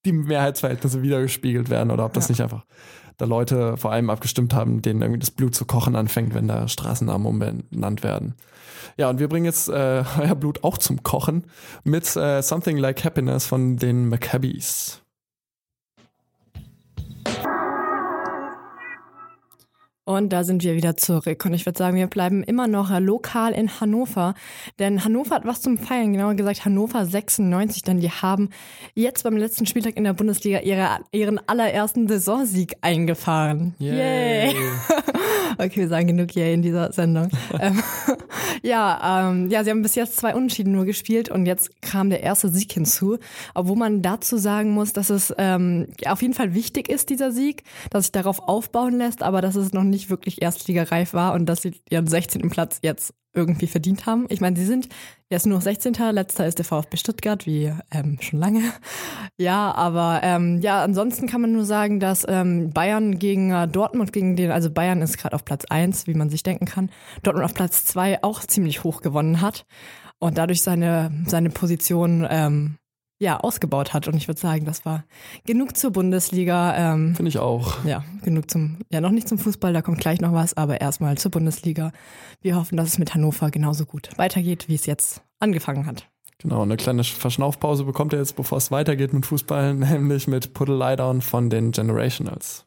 die 0.05 0.12
Mehrheitsverhältnisse 0.12 1.01
wiedergespiegelt 1.01 1.69
werden 1.69 1.91
oder 1.91 2.05
ob 2.05 2.13
das 2.13 2.29
nicht 2.29 2.41
einfach 2.41 2.65
da 3.17 3.25
Leute 3.25 3.77
vor 3.77 3.91
allem 3.91 4.10
abgestimmt 4.10 4.53
haben, 4.53 4.81
denen 4.81 5.01
irgendwie 5.01 5.19
das 5.19 5.31
Blut 5.31 5.53
zu 5.53 5.65
kochen 5.65 5.95
anfängt, 5.95 6.33
wenn 6.33 6.48
da 6.48 6.67
Straßennamen 6.67 7.27
umbenannt 7.27 8.03
werden. 8.03 8.36
Ja, 8.98 9.10
und 9.10 9.19
wir 9.19 9.27
bringen 9.27 9.45
jetzt 9.45 9.69
äh, 9.69 10.03
euer 10.19 10.36
Blut 10.36 10.63
auch 10.63 10.77
zum 10.77 11.03
Kochen 11.03 11.45
mit 11.83 12.15
äh, 12.15 12.41
Something 12.41 12.77
Like 12.77 13.03
Happiness 13.03 13.45
von 13.45 13.77
den 13.77 14.10
Maccabees. 14.10 15.00
Und 20.05 20.33
da 20.33 20.43
sind 20.43 20.63
wir 20.63 20.75
wieder 20.75 20.98
zurück. 20.98 21.45
Und 21.45 21.53
ich 21.53 21.65
würde 21.65 21.77
sagen, 21.77 21.95
wir 21.95 22.07
bleiben 22.07 22.43
immer 22.43 22.67
noch 22.67 22.98
lokal 23.00 23.53
in 23.53 23.79
Hannover. 23.79 24.33
Denn 24.77 25.03
Hannover 25.03 25.36
hat 25.36 25.45
was 25.45 25.62
zum 25.62 25.77
Feiern, 25.77 26.12
genauer 26.12 26.36
gesagt 26.36 26.65
Hannover 26.65 27.05
96. 27.05 27.83
Denn 27.83 28.01
die 28.01 28.12
haben 28.12 28.50
jetzt 28.95 29.24
beim 29.24 29.38
letzten 29.38 29.65
Spieltag 29.65 29.95
in 29.95 30.03
der 30.03 30.13
Bundesliga 30.13 30.60
ihre, 30.60 31.00
ihren 31.12 31.39
allerersten 31.48 32.07
Saisonsieg 32.07 32.75
eingefahren. 32.81 33.75
Okay, 35.57 35.81
wir 35.81 35.88
sagen 35.88 36.07
genug 36.07 36.33
Yay 36.33 36.53
in 36.53 36.63
dieser 36.63 36.91
Sendung. 36.91 37.29
ja, 38.63 39.29
ähm, 39.29 39.50
ja, 39.50 39.63
sie 39.63 39.72
haben 39.72 39.82
bis 39.82 39.96
jetzt 39.96 40.15
zwei 40.15 40.34
Unentschieden 40.34 40.72
nur 40.72 40.86
gespielt 40.86 41.29
und 41.29 41.46
jetzt 41.46 41.82
kam 41.82 42.10
der 42.10 42.24
erste 42.24 42.50
Sieg 42.50 42.72
hinzu. 42.72 43.17
Obwohl 43.53 43.75
man 43.75 44.01
dazu 44.01 44.38
sagen 44.38 44.72
muss, 44.72 44.93
dass 44.93 45.10
es 45.10 45.34
ähm, 45.38 45.88
auf 46.05 46.22
jeden 46.22 46.34
Fall 46.34 46.53
wichtig 46.53 46.88
ist, 46.88 47.10
dieser 47.10 47.34
Sieg, 47.34 47.63
dass 47.89 48.05
sich 48.05 48.13
darauf 48.13 48.39
aufbauen 48.39 48.98
lässt, 48.98 49.22
aber 49.22 49.41
dass 49.41 49.55
es 49.55 49.74
noch 49.74 49.84
nicht 49.84 50.10
wirklich 50.10 50.41
erstligareif 50.41 51.13
war 51.13 51.34
und 51.34 51.46
dass 51.46 51.62
sie 51.62 51.74
ihren 51.89 52.08
16. 52.08 52.50
Platz 52.50 52.79
jetzt 52.82 53.13
irgendwie 53.34 53.68
verdient 53.68 54.06
haben. 54.06 54.25
Ich 54.30 54.42
meine, 54.42 54.56
sie 54.56 54.66
sind 54.66 54.90
jetzt 55.30 55.46
nur 55.46 55.58
noch 55.58 55.63
16. 55.63 55.94
Letzter 56.12 56.46
ist 56.46 56.60
der 56.60 56.66
VfB 56.66 56.98
Stuttgart, 56.98 57.46
wie 57.46 57.74
ähm, 57.92 58.18
schon 58.22 58.40
lange. 58.40 58.62
Ja, 59.40 59.74
aber 59.74 60.20
ähm, 60.22 60.62
ja, 60.62 60.84
ansonsten 60.84 61.28
kann 61.28 61.42
man 61.42 61.54
nur 61.54 61.66
sagen, 61.66 62.00
dass 62.00 62.24
ähm, 62.30 62.70
Bayern 62.70 63.18
gegen 63.18 63.52
äh, 63.52 63.68
Dortmund, 63.68 64.13
gegen 64.13 64.36
den, 64.36 64.52
also 64.52 64.70
Bayern 64.70 65.02
ist 65.02 65.18
gerade 65.18 65.36
auf 65.36 65.44
Platz 65.44 65.66
eins, 65.66 66.06
wie 66.06 66.13
man 66.13 66.30
sich 66.30 66.44
denken 66.44 66.66
kann, 66.66 66.92
Dortmund 67.24 67.46
auf 67.46 67.56
Platz 67.56 67.84
zwei 67.84 68.22
auch 68.24 68.42
ziemlich 68.42 68.84
hoch 68.84 69.02
gewonnen 69.02 69.42
hat 69.42 69.66
und 70.20 70.38
dadurch 70.38 70.62
seine, 70.62 71.12
seine 71.25 71.50
Position 71.50 72.28
ähm, 72.30 72.78
ja, 73.20 73.39
ausgebaut 73.39 73.93
hat. 73.93 74.08
Und 74.08 74.15
ich 74.15 74.27
würde 74.27 74.39
sagen, 74.39 74.65
das 74.65 74.86
war 74.86 75.03
genug 75.46 75.77
zur 75.77 75.91
Bundesliga. 75.91 76.75
Ähm, 76.93 77.15
Finde 77.15 77.29
ich 77.29 77.39
auch. 77.39 77.84
ja, 77.86 78.03
genug 78.24 78.50
zum, 78.50 78.79
ja, 78.91 79.01
noch 79.01 79.12
nicht 79.12 79.27
zum 79.27 79.38
Fußball, 79.38 79.74
da 79.74 79.82
kommt 79.82 80.00
gleich 80.00 80.20
noch 80.22 80.34
was, 80.34 80.55
aber 80.55 80.82
erstmal 80.82 81.17
zur 81.17 81.32
Bundesliga. 81.32 81.91
Wir 82.41 82.55
hoffen, 82.55 82.77
dass 82.77 82.89
es 82.89 82.98
mit 82.98 83.13
Hannover 83.13 83.50
genauso 83.51 83.86
gut 83.86 84.10
weitergeht, 84.17 84.67
wie 84.67 84.75
es 84.75 84.86
jetzt 84.86 85.22
angefangen 85.39 85.86
hat. 85.86 86.10
Genau, 86.39 86.62
eine 86.62 86.75
kleine 86.75 87.03
Verschnaufpause 87.05 87.86
bekommt 87.86 88.12
er 88.12 88.20
jetzt, 88.20 88.36
bevor 88.36 88.58
es 88.58 88.70
weitergeht 88.70 89.13
mit 89.13 89.25
Fußball, 89.25 89.74
nämlich 89.74 90.27
mit 90.27 90.50
a 90.60 90.63
Lie 90.65 90.96
Down 90.98 91.22
von 91.22 91.50
den 91.50 91.72
Generationals. 91.72 92.65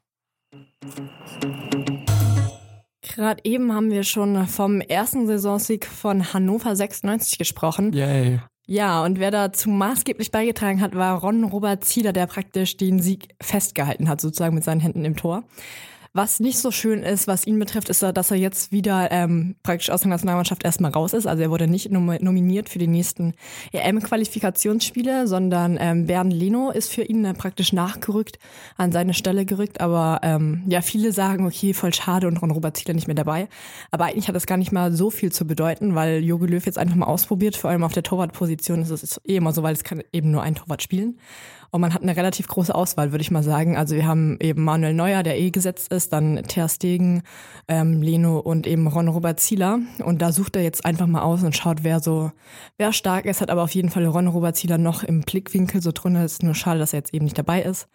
Gerade 3.02 3.40
eben 3.44 3.72
haben 3.72 3.90
wir 3.90 4.02
schon 4.02 4.46
vom 4.46 4.80
ersten 4.80 5.26
Saisonsieg 5.26 5.86
von 5.86 6.32
Hannover 6.32 6.74
96 6.74 7.38
gesprochen. 7.38 7.92
Yay. 7.92 8.40
Ja, 8.68 9.04
und 9.04 9.20
wer 9.20 9.30
dazu 9.30 9.70
maßgeblich 9.70 10.32
beigetragen 10.32 10.80
hat, 10.80 10.96
war 10.96 11.20
Ron 11.20 11.44
Robert 11.44 11.84
Zieler, 11.84 12.12
der 12.12 12.26
praktisch 12.26 12.76
den 12.76 13.00
Sieg 13.00 13.28
festgehalten 13.40 14.08
hat, 14.08 14.20
sozusagen 14.20 14.56
mit 14.56 14.64
seinen 14.64 14.80
Händen 14.80 15.04
im 15.04 15.14
Tor. 15.14 15.44
Was 16.16 16.40
nicht 16.40 16.58
so 16.58 16.70
schön 16.70 17.02
ist, 17.02 17.26
was 17.26 17.46
ihn 17.46 17.58
betrifft, 17.58 17.90
ist, 17.90 18.02
dass 18.02 18.30
er 18.30 18.38
jetzt 18.38 18.72
wieder 18.72 19.12
ähm, 19.12 19.54
praktisch 19.62 19.90
aus 19.90 20.00
der 20.00 20.08
Nationalmannschaft 20.08 20.64
erstmal 20.64 20.90
raus 20.90 21.12
ist. 21.12 21.26
Also 21.26 21.42
er 21.42 21.50
wurde 21.50 21.66
nicht 21.66 21.90
nom 21.92 22.06
nominiert 22.06 22.70
für 22.70 22.78
die 22.78 22.86
nächsten 22.86 23.34
EM-Qualifikationsspiele, 23.72 25.26
sondern 25.26 25.76
ähm, 25.78 26.06
Bernd 26.06 26.32
Leno 26.32 26.70
ist 26.70 26.90
für 26.90 27.02
ihn 27.02 27.26
äh, 27.26 27.34
praktisch 27.34 27.74
nachgerückt, 27.74 28.38
an 28.78 28.92
seine 28.92 29.12
Stelle 29.12 29.44
gerückt. 29.44 29.82
Aber 29.82 30.20
ähm, 30.22 30.62
ja, 30.68 30.80
viele 30.80 31.12
sagen, 31.12 31.44
okay, 31.44 31.74
voll 31.74 31.92
schade 31.92 32.28
und 32.28 32.40
Ron 32.40 32.50
Robert 32.50 32.78
Zieler 32.78 32.94
nicht 32.94 33.08
mehr 33.08 33.14
dabei. 33.14 33.46
Aber 33.90 34.06
eigentlich 34.06 34.28
hat 34.28 34.36
das 34.36 34.46
gar 34.46 34.56
nicht 34.56 34.72
mal 34.72 34.94
so 34.94 35.10
viel 35.10 35.32
zu 35.32 35.46
bedeuten, 35.46 35.96
weil 35.96 36.24
Jogi 36.24 36.46
Löw 36.46 36.64
jetzt 36.64 36.78
einfach 36.78 36.96
mal 36.96 37.04
ausprobiert, 37.04 37.56
vor 37.56 37.68
allem 37.68 37.84
auf 37.84 37.92
der 37.92 38.04
Torwartposition 38.04 38.80
ist 38.80 38.88
es 38.88 39.20
eh 39.26 39.36
immer 39.36 39.52
so, 39.52 39.62
weil 39.62 39.74
es 39.74 39.84
kann 39.84 40.02
eben 40.14 40.30
nur 40.30 40.42
ein 40.42 40.54
Torwart 40.54 40.82
spielen. 40.82 41.18
Und 41.76 41.82
man 41.82 41.92
hat 41.92 42.00
eine 42.00 42.16
relativ 42.16 42.48
große 42.48 42.74
Auswahl, 42.74 43.12
würde 43.12 43.20
ich 43.20 43.30
mal 43.30 43.42
sagen. 43.42 43.76
Also 43.76 43.96
wir 43.96 44.06
haben 44.06 44.38
eben 44.40 44.64
Manuel 44.64 44.94
Neuer, 44.94 45.22
der 45.22 45.38
eh 45.38 45.50
gesetzt 45.50 45.92
ist, 45.92 46.10
dann 46.10 46.42
Ter 46.44 46.70
Stegen, 46.70 47.22
ähm, 47.68 48.00
Leno 48.00 48.38
und 48.38 48.66
eben 48.66 48.86
Ron 48.86 49.08
Robert 49.08 49.40
Zieler. 49.40 49.80
Und 50.02 50.22
da 50.22 50.32
sucht 50.32 50.56
er 50.56 50.62
jetzt 50.62 50.86
einfach 50.86 51.06
mal 51.06 51.20
aus 51.20 51.42
und 51.42 51.54
schaut, 51.54 51.84
wer 51.84 52.00
so, 52.00 52.32
wer 52.78 52.94
stark 52.94 53.26
ist, 53.26 53.42
hat 53.42 53.50
aber 53.50 53.62
auf 53.62 53.72
jeden 53.72 53.90
Fall 53.90 54.06
Ron 54.06 54.26
Robert 54.26 54.56
Zieler 54.56 54.78
noch 54.78 55.02
im 55.02 55.20
Blickwinkel 55.20 55.82
so 55.82 55.92
drin. 55.92 56.16
Es 56.16 56.32
ist 56.32 56.42
nur 56.42 56.54
schade, 56.54 56.78
dass 56.78 56.94
er 56.94 57.00
jetzt 57.00 57.12
eben 57.12 57.26
nicht 57.26 57.36
dabei 57.36 57.60
ist. 57.60 57.88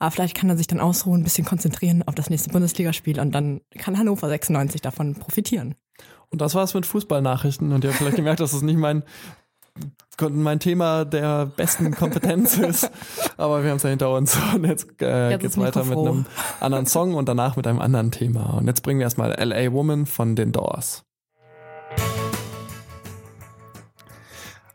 Aber 0.00 0.10
vielleicht 0.10 0.36
kann 0.36 0.50
er 0.50 0.56
sich 0.56 0.66
dann 0.66 0.80
ausruhen, 0.80 1.20
ein 1.20 1.24
bisschen 1.24 1.44
konzentrieren 1.44 2.02
auf 2.08 2.16
das 2.16 2.30
nächste 2.30 2.50
Bundesligaspiel 2.50 3.20
und 3.20 3.32
dann 3.32 3.60
kann 3.78 3.96
Hannover 3.96 4.28
96 4.28 4.80
davon 4.80 5.14
profitieren. 5.14 5.76
Und 6.30 6.40
das 6.40 6.56
war's 6.56 6.74
mit 6.74 6.86
Fußballnachrichten. 6.86 7.70
Und 7.70 7.84
ihr 7.84 7.90
habt 7.90 7.98
vielleicht 7.98 8.16
gemerkt, 8.16 8.40
das 8.40 8.60
nicht 8.62 8.78
mein, 8.78 9.04
mein 10.30 10.60
Thema 10.60 11.04
der 11.04 11.46
besten 11.46 11.90
Kompetenz 11.94 12.58
ist. 12.58 12.90
Aber 13.36 13.62
wir 13.62 13.70
haben 13.70 13.76
es 13.76 13.82
ja 13.82 13.90
hinter 13.90 14.12
uns. 14.12 14.36
Und 14.54 14.64
jetzt, 14.64 15.00
äh, 15.00 15.30
Jetzt 15.30 15.40
geht's 15.40 15.58
weiter 15.58 15.84
mit 15.84 15.96
einem 15.96 16.26
anderen 16.60 16.86
Song 16.86 17.14
und 17.14 17.28
danach 17.28 17.56
mit 17.56 17.66
einem 17.66 17.80
anderen 17.80 18.10
Thema. 18.10 18.54
Und 18.54 18.66
jetzt 18.66 18.82
bringen 18.82 19.00
wir 19.00 19.04
erstmal 19.04 19.30
LA 19.38 19.72
Woman 19.72 20.06
von 20.06 20.34
den 20.34 20.52
Doors. 20.52 21.04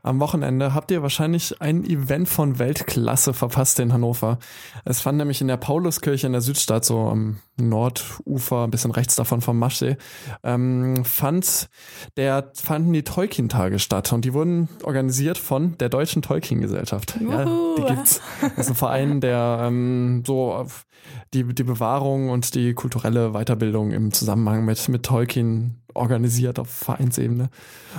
Am 0.05 0.19
Wochenende 0.19 0.73
habt 0.73 0.91
ihr 0.91 1.01
wahrscheinlich 1.01 1.61
ein 1.61 1.85
Event 1.85 2.27
von 2.27 2.59
Weltklasse 2.59 3.33
verpasst 3.33 3.79
in 3.79 3.93
Hannover. 3.93 4.37
Es 4.83 4.99
fand 4.99 5.17
nämlich 5.17 5.39
in 5.39 5.47
der 5.47 5.55
Pauluskirche 5.55 6.27
in 6.27 6.33
der 6.33 6.41
Südstadt, 6.41 6.83
so 6.83 7.07
am 7.07 7.39
Nordufer, 7.55 8.65
ein 8.65 8.71
bisschen 8.71 8.91
rechts 8.91 9.15
davon 9.15 9.39
vom 9.39 9.57
Maschsee, 9.57 9.95
ähm, 10.43 11.05
fand 11.05 11.69
der, 12.17 12.51
fanden 12.53 12.91
die 12.91 13.03
Tolkien-Tage 13.03 13.79
statt 13.79 14.11
und 14.11 14.25
die 14.25 14.33
wurden 14.33 14.67
organisiert 14.83 15.37
von 15.37 15.77
der 15.77 15.87
Deutschen 15.87 16.21
Tolkien-Gesellschaft. 16.21 17.17
Ja, 17.21 17.45
die 17.45 17.83
gibt's. 17.83 18.19
Das 18.41 18.57
ist 18.57 18.69
ein 18.69 18.75
Verein, 18.75 19.21
der 19.21 19.59
ähm, 19.61 20.23
so 20.27 20.51
auf 20.51 20.85
die, 21.33 21.45
die 21.45 21.63
Bewahrung 21.63 22.29
und 22.29 22.55
die 22.55 22.73
kulturelle 22.73 23.31
Weiterbildung 23.31 23.91
im 23.91 24.11
Zusammenhang 24.11 24.65
mit, 24.65 24.89
mit 24.89 25.03
Tolkien 25.03 25.82
organisiert 25.93 26.59
auf 26.59 26.69
Vereinsebene. 26.69 27.49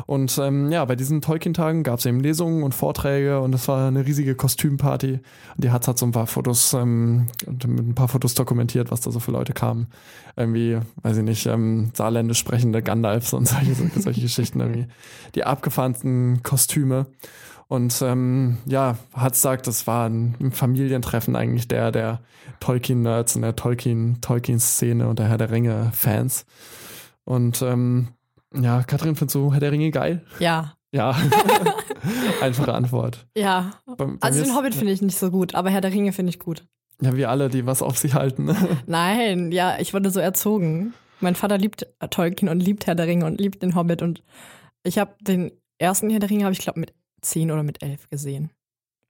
Und 0.07 0.39
ähm, 0.39 0.71
ja, 0.71 0.85
bei 0.85 0.97
diesen 0.97 1.21
Tolkien-Tagen 1.21 1.83
gab 1.83 1.99
es 1.99 2.07
eben 2.07 2.21
Lesungen 2.21 2.63
und 2.63 2.75
Vorträge 2.75 3.41
und 3.41 3.55
es 3.55 3.69
war 3.69 3.89
eine 3.89 4.07
riesige 4.07 4.35
Kostümparty. 4.35 5.13
Und 5.13 5.65
die 5.65 5.71
Hatz 5.71 5.89
hat 5.89 5.99
so 5.99 6.07
ein 6.07 6.13
paar 6.13 6.27
Fotos 6.27 6.73
ähm, 6.73 7.27
und 7.47 7.67
mit 7.67 7.87
ein 7.87 7.95
paar 7.95 8.09
Fotos 8.09 8.35
dokumentiert, 8.35 8.91
was 8.91 9.01
da 9.01 9.11
so 9.11 9.21
für 9.21 9.31
Leute 9.33 9.53
kamen. 9.53 9.89
Irgendwie, 10.37 10.79
weiß 11.03 11.19
ich 11.19 11.25
nicht, 11.25 11.47
ähm, 11.47 11.91
saarländisch 11.95 12.39
sprechende 12.39 12.83
Gandalfs 12.83 13.33
und 13.33 13.47
solche, 13.47 13.75
solche, 13.75 14.01
solche 14.01 14.21
Geschichten 14.23 14.61
irgendwie. 14.61 14.87
Die 15.35 15.45
abgefahrensten 15.45 16.43
Kostüme. 16.43 17.07
Und 17.69 18.03
ähm, 18.03 18.59
ja, 18.67 18.99
Hatz 19.15 19.41
sagt, 19.41 19.67
das 19.67 19.87
war 19.87 20.09
ein 20.09 20.53
Familientreffen 20.53 21.35
eigentlich 21.35 21.67
der, 21.67 21.93
der 21.93 22.21
Tolkien-Nerds 22.61 23.37
und 23.37 23.43
der 23.43 23.57
Tolkien, 23.57 24.21
Tolkien-Szene 24.21 25.09
und 25.09 25.19
der 25.19 25.29
Herr 25.29 25.39
der 25.39 25.51
Ringe-Fans. 25.51 26.45
Und 27.25 27.63
ähm, 27.63 28.09
ja, 28.55 28.83
Katrin, 28.83 29.17
findest 29.17 29.35
du 29.35 29.53
Herr 29.53 29.61
der 29.61 29.73
Ringe 29.73 29.91
geil? 29.91 30.25
Ja, 30.39 30.75
Ja. 30.95 31.11
Einfache 32.41 32.73
Antwort. 32.73 33.27
ja. 33.37 33.73
Bei, 33.85 34.05
bei 34.05 34.17
Also 34.21 34.45
den 34.45 34.55
Hobbit 34.55 34.75
finde 34.77 34.93
ich 34.93 35.03
nicht 35.03 35.19
so 35.19 35.31
gut, 35.33 35.55
aber 35.57 35.71
Herr 35.71 35.81
der 35.81 35.91
Ringe 35.93 36.13
finde 36.13 36.31
ich 36.31 36.39
gut. 36.39 36.67
Ja, 37.01 37.17
wir 37.17 37.31
alle, 37.31 37.49
die 37.49 37.67
was 37.67 37.83
auf 37.83 37.99
sich 37.99 38.15
halten. 38.15 38.55
Nein, 38.87 39.51
ja, 39.51 39.77
ich 39.81 39.93
wurde 39.93 40.11
so 40.11 40.21
erzogen. 40.21 40.95
Mein 41.21 41.35
Vater 41.35 41.59
liebt 41.59 41.89
Tolkien 42.11 42.49
und 42.49 42.61
liebt 42.61 42.87
Herr 42.87 42.95
der 42.95 43.09
Ringe 43.09 43.27
und 43.27 43.41
liebt 43.41 43.63
den 43.63 43.75
Hobbit 43.75 44.03
und 44.03 44.23
ich 44.85 44.99
habe 44.99 45.15
den 45.21 45.51
ersten 45.79 46.11
Herr 46.11 46.21
der 46.21 46.31
Ringe 46.31 46.45
habe 46.45 46.53
ich 46.53 46.61
glaube 46.61 46.79
mit 46.79 46.95
zehn 47.23 47.51
oder 47.51 47.65
mit 47.65 47.83
elf 47.83 48.09
gesehen. 48.11 48.51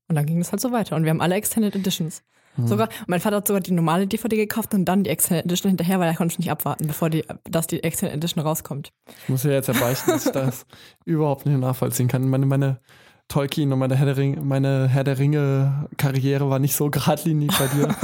Und 0.08 0.14
dann 0.14 0.24
ging 0.24 0.40
es 0.40 0.52
halt 0.52 0.62
so 0.62 0.72
weiter 0.72 0.96
und 0.96 1.04
wir 1.04 1.10
haben 1.10 1.20
alle 1.20 1.34
Extended 1.34 1.74
Editions. 1.76 2.22
Hm. 2.56 2.66
Sogar, 2.68 2.88
mein 3.06 3.20
Vater 3.20 3.36
hat 3.36 3.46
sogar 3.48 3.60
die 3.60 3.72
normale 3.72 4.06
DVD 4.06 4.36
gekauft 4.36 4.74
und 4.74 4.84
dann 4.84 5.04
die 5.04 5.10
Extended 5.10 5.44
Edition 5.44 5.70
hinterher, 5.70 5.98
weil 6.00 6.08
er 6.08 6.14
konnte 6.14 6.36
nicht 6.38 6.50
abwarten, 6.50 6.86
bevor 6.86 7.10
die, 7.10 7.24
dass 7.44 7.66
die 7.66 7.82
Extended 7.82 8.16
Edition 8.16 8.42
rauskommt. 8.44 8.92
Ich 9.24 9.28
muss 9.28 9.42
ja 9.42 9.50
jetzt 9.52 9.68
ja 9.68 9.74
beichten, 9.74 10.10
dass 10.10 10.26
ich 10.26 10.32
das 10.32 10.66
überhaupt 11.04 11.46
nicht 11.46 11.58
nachvollziehen 11.58 12.08
kann. 12.08 12.28
Meine, 12.28 12.46
meine 12.46 12.80
Tolkien 13.28 13.72
und 13.72 13.78
meine 13.78 13.96
Herr 13.96 14.06
der 14.06 14.16
Ringe, 14.16 14.40
meine 14.42 14.88
Herr 14.88 15.04
der 15.04 15.18
Ringe 15.18 15.88
Karriere 15.96 16.48
war 16.50 16.58
nicht 16.58 16.76
so 16.76 16.90
geradlinig 16.90 17.50
bei 17.58 17.66
dir. 17.68 17.94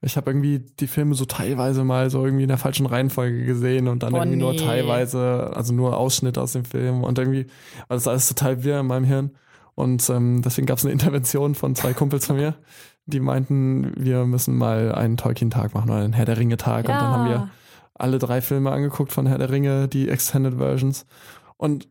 Ich 0.00 0.16
habe 0.16 0.30
irgendwie 0.30 0.58
die 0.58 0.86
Filme 0.86 1.14
so 1.14 1.24
teilweise 1.24 1.82
mal 1.82 2.10
so 2.10 2.24
irgendwie 2.24 2.42
in 2.42 2.48
der 2.48 2.58
falschen 2.58 2.84
Reihenfolge 2.84 3.44
gesehen 3.46 3.88
und 3.88 4.02
dann 4.02 4.12
Oh, 4.12 4.18
irgendwie 4.18 4.36
nur 4.36 4.52
nee. 4.52 4.58
teilweise, 4.58 5.50
also 5.54 5.72
nur 5.72 5.96
Ausschnitte 5.96 6.42
aus 6.42 6.52
dem 6.52 6.64
Film 6.64 7.04
und 7.04 7.18
irgendwie 7.18 7.46
war 7.88 7.96
das 7.96 8.06
alles 8.06 8.28
total 8.28 8.64
wirr 8.64 8.80
in 8.80 8.86
meinem 8.86 9.04
Hirn. 9.04 9.30
Und 9.74 10.08
ähm, 10.10 10.42
deswegen 10.42 10.66
gab 10.66 10.78
es 10.78 10.84
eine 10.84 10.92
Intervention 10.92 11.54
von 11.54 11.74
zwei 11.74 11.94
Kumpels 11.94 12.26
von 12.26 12.36
mir, 12.36 12.54
die 13.06 13.20
meinten, 13.20 13.92
wir 13.96 14.24
müssen 14.24 14.56
mal 14.56 14.94
einen 14.94 15.16
Tolkien-Tag 15.16 15.74
machen 15.74 15.90
oder 15.90 16.00
einen 16.00 16.12
Herr 16.12 16.24
der 16.24 16.38
Ringe-Tag. 16.38 16.88
Und 16.88 16.94
dann 16.94 17.12
haben 17.12 17.28
wir 17.28 17.50
alle 17.94 18.18
drei 18.18 18.40
Filme 18.40 18.70
angeguckt 18.70 19.12
von 19.12 19.26
Herr 19.26 19.38
der 19.38 19.50
Ringe, 19.50 19.88
die 19.88 20.08
Extended 20.08 20.54
Versions. 20.54 21.06
Und 21.56 21.88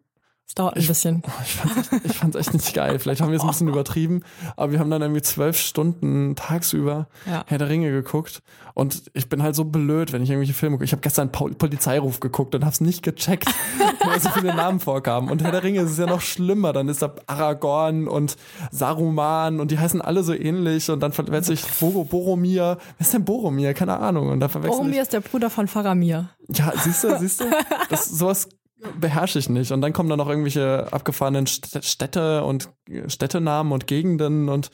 dauert 0.56 0.76
ein 0.76 0.82
ich- 0.82 0.88
bisschen. 0.88 1.24
ich 1.46 1.54
fand's 1.56 1.92
echt, 1.92 2.06
ich 2.06 2.14
fand's 2.18 2.36
echt 2.38 2.54
nicht 2.54 2.74
geil. 2.74 3.00
Vielleicht 3.00 3.22
haben 3.22 3.30
wir 3.32 3.38
es 3.38 3.42
ein 3.44 3.48
bisschen 3.48 3.68
übertrieben, 3.70 4.24
aber 4.56 4.72
wir 4.72 4.80
haben 4.80 4.90
dann 4.92 5.02
irgendwie 5.02 5.22
zwölf 5.22 5.58
Stunden 5.58 6.36
tagsüber 6.36 7.08
Ja. 7.30 7.44
Herr 7.48 7.58
der 7.58 7.70
Ringe 7.70 7.92
geguckt. 7.92 8.42
Und 8.76 9.04
ich 9.14 9.30
bin 9.30 9.44
halt 9.44 9.56
so 9.56 9.66
blöd, 9.66 10.14
wenn 10.14 10.24
ich 10.24 10.30
irgendwelche 10.32 10.54
Filme 10.56 10.78
gucke. 10.78 10.86
Ich 10.86 10.92
habe 10.94 11.02
gestern 11.02 11.32
Pol 11.32 11.54
Polizeiruf 11.54 12.20
geguckt 12.20 12.56
und 12.56 12.66
hab's 12.66 12.82
nicht 12.82 13.04
gecheckt, 13.04 13.46
weil 14.06 14.20
so 14.20 14.30
viele 14.30 14.56
Namen 14.56 14.80
vorkamen. 14.80 15.30
Und 15.30 15.44
Herr 15.44 15.52
der 15.52 15.62
Ringe 15.64 15.82
ist 15.82 15.92
es 15.92 15.98
ja 16.00 16.08
noch 16.08 16.22
schlimmer. 16.22 16.74
Dann 16.74 16.90
ist 16.90 17.02
da 17.04 17.14
Aragorn 17.28 18.08
und 18.08 18.36
Saruman 18.72 19.60
und 19.60 19.70
die 19.72 19.78
heißen 19.80 20.02
alle 20.02 20.24
so 20.24 20.34
ähnlich. 20.34 20.90
Und 20.90 21.02
dann 21.02 21.14
verwechsel 21.14 21.54
ich 21.54 21.64
Boro 21.80 22.04
Boromir. 22.04 22.78
Wer 22.98 23.06
ist 23.06 23.14
denn 23.14 23.26
Boromir? 23.26 23.74
Keine 23.76 23.98
Ahnung. 24.00 24.30
Und 24.30 24.40
da 24.40 24.50
verwechsel 24.50 24.74
ich 24.74 24.78
Boromir 24.80 25.02
ist 25.04 25.14
der 25.14 25.22
Bruder 25.22 25.50
von 25.52 25.68
Faramir. 25.68 26.30
ja, 26.50 26.74
siehst 26.84 27.04
du, 27.04 27.18
siehst 27.20 27.42
du? 27.42 27.46
Das, 27.90 28.06
sowas 28.06 28.50
beherrsche 29.00 29.40
ich 29.40 29.50
nicht. 29.50 29.72
Und 29.72 29.82
dann 29.82 29.94
kommen 29.94 30.10
da 30.10 30.18
noch 30.18 30.28
irgendwelche 30.30 30.92
abgefahrenen 30.92 31.46
St- 31.46 31.84
Städte 31.84 32.44
und 32.44 32.70
Städtenamen 33.08 33.72
und 33.74 33.88
Gegenden 33.88 34.50
und 34.50 34.70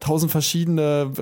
tausend 0.00 0.30
verschiedene 0.32 1.12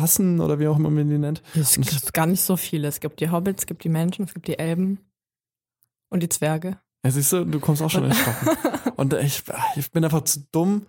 Rassen 0.00 0.40
oder 0.40 0.58
wie 0.58 0.68
auch 0.68 0.76
immer 0.78 0.90
man 0.90 1.08
die 1.08 1.18
nennt. 1.18 1.42
Es 1.54 1.74
gibt 1.74 2.12
gar 2.12 2.26
nicht 2.26 2.40
so 2.42 2.56
viele. 2.56 2.88
Es 2.88 3.00
gibt 3.00 3.20
die 3.20 3.30
Hobbits, 3.30 3.62
es 3.62 3.66
gibt 3.66 3.84
die 3.84 3.88
Menschen, 3.88 4.24
es 4.24 4.34
gibt 4.34 4.48
die 4.48 4.58
Elben 4.58 4.98
und 6.10 6.22
die 6.22 6.28
Zwerge. 6.28 6.78
Ja, 7.04 7.10
siehst 7.10 7.32
du, 7.32 7.44
du 7.44 7.60
kommst 7.60 7.82
auch 7.82 7.90
schon 7.90 8.04
ins 8.04 8.18
Stocken. 8.18 8.48
Und 8.96 9.12
ich, 9.12 9.42
ich 9.76 9.90
bin 9.90 10.04
einfach 10.04 10.22
zu 10.22 10.46
dumm, 10.52 10.86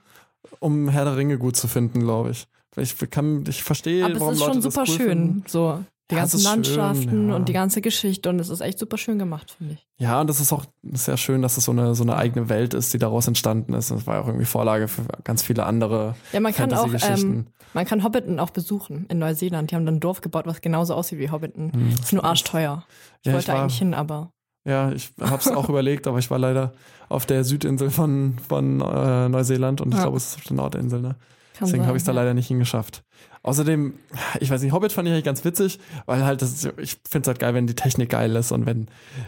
um 0.60 0.88
Herr 0.90 1.04
der 1.06 1.18
Ringe 1.18 1.38
gut 1.40 1.58
zu 1.58 1.68
finden, 1.68 2.00
glaube 2.02 2.30
ich. 2.30 2.48
Ich 2.78 2.96
kann, 3.10 3.44
ich 3.48 3.64
verstehe, 3.64 4.06
Aber 4.06 4.14
es 4.14 4.20
warum 4.22 4.34
ist 4.34 4.40
Leute 4.40 4.54
schon 4.54 4.62
das 4.62 4.74
super 4.76 4.86
cool 4.88 4.96
schön. 4.96 5.08
Finden. 5.10 5.44
So, 5.48 5.84
die 6.12 6.16
Ja, 6.16 6.24
es 6.24 6.32
ganzen 6.32 6.36
ist 6.38 6.44
schön, 6.44 6.52
Landschaften 6.84 7.30
ja. 7.30 7.36
und 7.36 7.50
die 7.50 7.54
ganze 7.54 7.82
Geschichte 7.82 8.30
und 8.30 8.40
es 8.40 8.50
ist 8.50 8.62
echt 8.62 8.78
super 8.80 8.98
schön 8.98 9.18
gemacht, 9.18 9.52
finde 9.58 9.74
ich. 9.74 9.88
Ja, 9.98 10.22
und 10.22 10.28
das 10.28 10.40
ist 10.40 10.54
auch 10.54 10.66
sehr 10.84 11.18
schön, 11.18 11.42
dass 11.42 11.58
es 11.58 11.66
so 11.66 11.72
eine, 11.72 11.96
so 11.96 12.04
eine 12.04 12.16
eigene 12.18 12.48
Welt 12.50 12.74
ist, 12.74 12.94
die 12.94 13.00
daraus 13.00 13.28
entstanden 13.28 13.74
ist. 13.74 13.90
Das 13.92 14.06
war 14.06 14.16
ja 14.16 14.22
auch 14.22 14.28
irgendwie 14.28 14.46
Vorlage 14.46 14.88
für 14.88 15.02
ganz 15.24 15.42
viele 15.42 15.66
andere 15.66 16.16
Ja, 16.32 16.40
man 16.42 16.54
kann 16.54 16.72
auch, 16.74 16.88
ähm, 17.10 17.48
man 17.74 17.86
kann 17.86 18.04
Hobbiten 18.04 18.40
auch 18.40 18.52
besuchen 18.52 19.06
in 19.10 19.18
Neuseeland. 19.20 19.72
Die 19.72 19.76
haben 19.76 19.86
dann 19.86 19.96
ein 19.96 20.00
Dorf 20.00 20.22
gebaut, 20.22 20.46
was 20.46 20.62
genauso 20.62 20.94
aussieht 20.94 21.18
wie 21.20 21.32
Hobbiten. 21.32 21.72
Hm. 21.74 21.90
Ist 21.90 22.14
nur 22.14 22.24
arschteuer. 22.24 22.86
Ich 23.22 23.28
Ja, 23.28 23.34
wollte 23.34 23.44
ich 23.44 23.48
war- 23.56 23.62
eigentlich 23.64 23.78
hin, 23.80 23.94
aber 23.94 24.32
Ja, 24.66 24.92
ich 24.92 25.12
hab's 25.20 25.48
auch 25.48 25.70
überlegt, 25.70 26.06
aber 26.08 26.20
ich 26.20 26.30
war 26.30 26.38
leider 26.40 26.74
auf 27.10 27.26
der 27.26 27.44
Südinsel 27.44 27.90
von, 27.90 28.38
von 28.48 28.82
äh, 28.82 29.30
Neuseeland 29.30 29.82
und 29.82 29.94
ich 29.94 30.00
glaube, 30.00 30.18
es 30.18 30.28
ist 30.30 30.36
auf 30.38 30.44
der 30.44 30.56
Nordinsel, 30.58 31.02
ne? 31.02 31.16
kann 31.58 31.68
Deswegen 31.68 31.86
habe 31.88 31.96
ich 31.98 32.02
es 32.02 32.06
da 32.06 32.12
leider 32.12 32.34
nicht 32.34 32.48
hingeschafft. 32.48 33.04
Außerdem, 33.46 33.94
ich 34.40 34.50
weiß 34.50 34.64
nicht, 34.64 34.72
Hobbit 34.72 34.92
fand 34.92 35.08
ich 35.08 35.14
eigentlich 35.14 35.24
ganz 35.24 35.46
witzig, 35.46 35.78
weil 36.08 36.26
halt 36.26 36.42
das, 36.42 36.66
ich 36.80 36.98
finde 37.08 37.22
es 37.22 37.28
halt 37.28 37.38
geil, 37.38 37.54
wenn 37.54 37.68
die 37.68 37.76
Technik 37.76 38.10
geil 38.10 38.36
ist 38.36 38.52
und 38.52 38.66
wenn, 38.66 38.88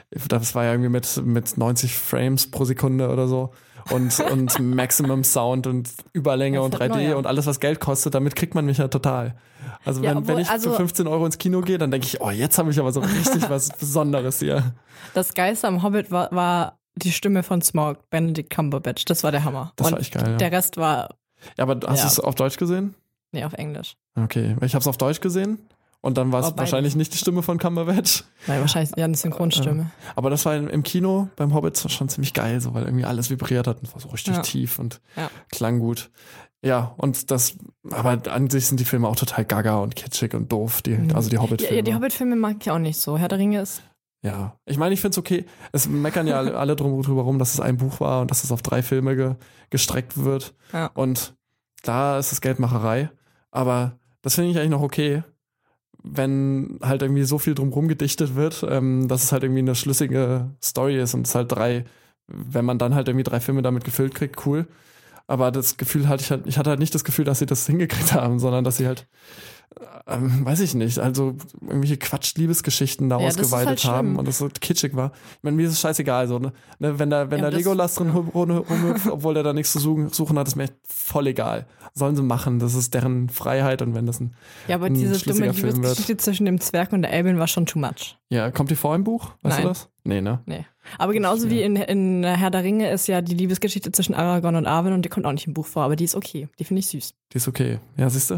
das 0.10 0.56
war 0.56 0.64
ja 0.64 0.72
irgendwie 0.72 0.90
mit, 0.90 1.22
mit 1.24 1.56
90 1.56 1.96
Frames 1.96 2.50
pro 2.50 2.66
Sekunde 2.66 3.10
oder 3.10 3.28
so 3.28 3.52
und, 3.92 4.20
und 4.32 4.58
Maximum 4.60 5.24
Sound 5.24 5.68
und 5.68 5.92
Überlänge 6.14 6.64
und 6.64 6.74
ist 6.74 6.82
3D 6.82 6.90
halt 6.90 6.94
neu, 6.94 7.10
ja. 7.10 7.16
und 7.16 7.28
alles, 7.28 7.46
was 7.46 7.60
Geld 7.60 7.80
kostet, 7.80 8.16
damit 8.16 8.36
kriegt 8.36 8.56
man 8.56 8.66
mich 8.66 8.80
ja 8.80 8.88
total. 8.88 9.36
Also 9.86 10.02
Ja, 10.02 10.10
wenn, 10.10 10.18
obwohl, 10.18 10.38
wenn 10.38 10.42
ich 10.42 10.50
also- 10.50 10.72
für 10.72 10.78
15 10.78 11.06
Euro 11.06 11.24
ins 11.28 11.38
Kino 11.38 11.62
gehe, 11.62 11.78
dann 11.78 11.92
denke 11.92 12.08
ich, 12.08 12.20
oh, 12.20 12.32
jetzt 12.32 12.58
habe 12.58 12.72
ich 12.72 12.80
aber 12.80 12.92
so 12.92 13.02
richtig 13.02 13.48
was 13.52 13.70
Besonderes 13.70 14.40
hier. 14.40 14.74
Das 15.14 15.36
Geilste 15.36 15.68
am 15.68 15.84
Hobbit 15.84 16.10
war, 16.10 16.32
war 16.32 16.80
die 16.96 17.12
Stimme 17.12 17.44
von 17.44 17.62
Smog, 17.62 18.10
Benedict 18.10 18.50
Cumberbatch. 18.50 19.06
Das 19.06 19.24
war 19.24 19.32
der 19.32 19.44
Hammer. 19.44 19.74
Das 19.76 19.86
und 19.86 19.94
war 19.94 20.00
echt 20.00 20.16
geil, 20.16 20.32
ja. 20.32 20.38
Der 20.38 20.52
Rest 20.52 20.78
war, 20.78 21.10
Ja, 21.56 21.68
aber 21.68 21.88
hast 21.88 22.04
du 22.04 22.08
es 22.08 22.20
auf 22.20 22.34
Deutsch 22.34 22.58
gesehen? 22.58 22.96
Nee, 23.32 23.44
auf 23.44 23.54
Englisch. 23.54 23.96
Okay, 24.16 24.56
ich 24.62 24.74
habe 24.74 24.82
es 24.82 24.88
auf 24.88 24.98
Deutsch 24.98 25.22
gesehen 25.22 25.60
und 26.02 26.18
dann 26.18 26.32
war 26.32 26.44
Oh, 26.44 26.48
es 26.50 26.58
wahrscheinlich 26.58 26.96
nicht 26.96 27.13
die 27.13 27.18
Stimme 27.18 27.44
von 27.44 27.58
Cumberbatch. 27.58 28.24
Nein, 28.48 28.62
wahrscheinlich 28.62 28.92
ja 28.98 29.06
eine 29.06 29.16
Synchronstimme. 29.18 29.92
Aber 30.16 30.30
das 30.30 30.46
war 30.46 30.56
im 30.56 30.84
Kino 30.84 31.30
beim 31.36 31.54
Hobbit 31.54 31.78
schon 31.92 32.10
ziemlich 32.10 32.34
geil, 32.34 32.62
so 32.62 32.74
weil 32.74 32.84
irgendwie 32.86 33.06
alles 33.06 33.30
vibriert 33.30 33.68
hat 33.68 33.80
und 33.82 33.94
war 33.94 34.00
so 34.02 34.10
richtig 34.10 34.36
Ja. 34.36 34.42
tief 34.42 34.80
und 34.80 35.02
Ja. 35.16 35.30
klang 35.52 35.80
gut. 35.80 36.10
Ja, 36.63 36.96
und 36.98 37.30
das, 37.30 37.56
aber 37.92 38.20
an 38.32 38.50
sich 38.50 38.66
sind 38.66 38.80
die 38.80 38.86
Filme 38.86 39.08
auch 39.08 39.16
total 39.16 39.46
gaga 39.46 39.78
und 39.78 39.96
kitschig 39.96 40.34
und 40.34 40.52
doof, 40.52 40.82
die, 40.82 40.98
also 41.13 41.30
die 41.30 41.38
Hobbit-Filme. 41.38 41.76
ja, 41.76 41.82
die 41.84 41.94
Hobbit-Filme 41.94 42.36
mag 42.36 42.56
ich 42.60 42.72
auch 42.72 42.80
nicht 42.80 43.00
so. 43.00 43.18
Herr 43.18 43.28
der 43.28 43.38
Ringe 43.38 43.62
ist. 43.62 43.84
Ja, 44.24 44.58
ich 44.66 44.78
meine, 44.80 44.96
ich 44.96 45.00
finde 45.02 45.12
es 45.12 45.18
okay. 45.20 45.46
Es 45.72 45.88
meckern 45.88 46.26
ja 46.26 46.38
alle, 46.38 46.58
alle 46.58 46.76
drum, 46.76 47.00
drüber 47.04 47.22
rum, 47.22 47.38
dass 47.38 47.54
es 47.54 47.60
ein 47.60 47.78
Buch 47.78 48.00
war 48.00 48.22
und 48.22 48.32
dass 48.32 48.44
es 48.44 48.52
auf 48.52 48.63
drei 48.63 48.82
Filme 48.82 49.16
ge, 49.16 49.36
gestreckt 49.70 50.18
wird. 50.24 50.56
Ja. 50.74 50.88
Und 50.96 51.36
da 51.84 52.18
ist 52.18 52.32
es 52.32 52.42
Geldmacherei. 52.42 53.12
Aber 53.52 54.00
das 54.22 54.36
finde 54.36 54.52
ich 54.52 54.58
eigentlich 54.58 54.72
noch 54.72 54.82
okay, 54.82 55.24
wenn 56.04 56.80
halt 56.82 57.02
irgendwie 57.02 57.24
so 57.24 57.38
viel 57.38 57.56
drumherum 57.56 57.88
gedichtet 57.88 58.36
wird, 58.36 58.66
ähm, 58.70 59.08
dass 59.08 59.24
es 59.24 59.32
halt 59.32 59.44
irgendwie 59.44 59.60
eine 59.60 59.76
schlüssige 59.76 60.52
Story 60.64 61.00
ist 61.00 61.14
und 61.14 61.28
es 61.28 61.36
halt 61.36 61.52
drei, 61.52 61.86
wenn 62.28 62.66
man 62.66 62.78
dann 62.78 62.96
halt 62.96 63.08
irgendwie 63.08 63.24
drei 63.24 63.40
Filme 63.40 63.62
damit 63.62 63.84
gefüllt 63.84 64.16
kriegt, 64.16 64.46
cool. 64.46 64.68
Aber 65.28 65.52
das 65.52 65.78
Gefühl 65.78 66.08
hatte 66.08 66.24
ich 66.24 66.32
halt, 66.32 66.48
ich 66.48 66.58
hatte 66.58 66.70
halt 66.70 66.80
nicht 66.80 66.96
das 66.96 67.04
Gefühl, 67.04 67.26
dass 67.26 67.40
sie 67.40 67.46
das 67.46 67.66
hingekriegt 67.68 68.14
haben, 68.14 68.40
sondern 68.40 68.64
dass 68.64 68.78
sie 68.78 68.88
halt, 68.88 69.08
ähm, 70.08 70.46
weiß 70.46 70.62
ich 70.62 70.74
nicht, 70.74 70.98
also 71.00 71.36
irgendwelche 71.62 71.98
Quatsch-Liebesgeschichten 71.98 73.10
da 73.10 73.20
Ja, 73.20 73.28
ausgeweitet 73.28 73.68
halt 73.68 73.84
haben 73.86 74.08
schlimm. 74.10 74.20
und 74.20 74.28
das 74.28 74.38
so 74.40 74.48
kitschig 74.50 74.96
war. 74.96 75.12
Ich 75.38 75.44
meine, 75.44 75.56
mir 75.58 75.68
ist 75.68 75.74
es 75.74 75.82
scheißegal, 75.82 76.28
so, 76.28 76.40
ne? 76.40 76.54
ne 76.80 76.98
wenn 77.00 77.10
da, 77.10 77.30
wenn 77.30 77.40
Ja, 77.44 77.50
da 77.52 77.56
Legolas 77.58 77.96
drin 77.96 78.10
rum- 78.10 78.30
rum- 78.30 78.52
rumhüpft, 78.52 79.08
obwohl 79.12 79.34
der 79.34 79.44
da 79.44 79.54
nichts 79.54 79.74
zu 79.74 79.80
suchen, 79.80 80.10
suchen 80.10 80.38
hat, 80.40 80.48
ist 80.48 80.56
mir 80.56 80.64
echt 80.64 80.76
voll 80.88 81.28
egal. 81.28 81.68
Sollen 81.94 82.16
sie 82.16 82.24
machen, 82.24 82.60
das 82.60 82.74
ist 82.76 82.94
deren 82.94 83.30
Freiheit 83.30 83.82
und 83.82 83.94
wenn 83.96 84.06
das 84.06 84.20
ein, 84.20 84.36
Ja, 84.68 84.76
aber 84.76 84.88
ein 84.88 84.94
diese 84.94 85.18
dumme. 85.20 85.48
Liebesgeschichte 85.52 86.18
zwischen 86.18 86.46
dem 86.46 86.60
Zwerg 86.60 86.94
und 86.94 87.02
der 87.04 87.12
Elbin 87.12 87.38
war 87.40 87.48
schon 87.48 87.66
too 87.66 87.80
much. 87.80 88.18
ja, 88.30 88.50
kommt 88.52 88.72
die 88.72 88.76
vor 88.76 88.96
im 88.96 89.04
Buch? 89.04 89.32
Weißt 89.42 89.58
Nein. 89.58 89.62
du 89.64 89.68
das? 89.70 89.90
Nee, 90.04 90.22
ne? 90.22 90.40
Nee. 90.46 90.66
Aber 90.97 91.13
genauso 91.13 91.50
wie 91.50 91.62
in, 91.62 91.76
in 91.76 92.23
Herr 92.23 92.50
der 92.52 92.63
Ringe 92.63 92.89
ist 92.91 93.08
ja 93.08 93.21
die 93.21 93.36
Liebesgeschichte 93.36 93.91
zwischen 93.91 94.13
Aragorn 94.15 94.56
und 94.56 94.65
Arwen 94.67 94.93
und 94.93 95.04
die 95.04 95.10
kommt 95.10 95.26
auch 95.26 95.32
nicht 95.32 95.47
im 95.47 95.54
Buch 95.54 95.65
vor, 95.65 95.84
aber 95.84 95.95
die 95.95 96.04
ist 96.04 96.15
okay. 96.15 96.47
Die 96.60 96.63
finde 96.63 96.80
ich 96.80 96.88
süß. 96.88 97.13
Die 97.34 97.38
ist 97.38 97.47
okay. 97.47 97.80
Ja, 97.97 98.10
siehst 98.10 98.32
du? 98.32 98.36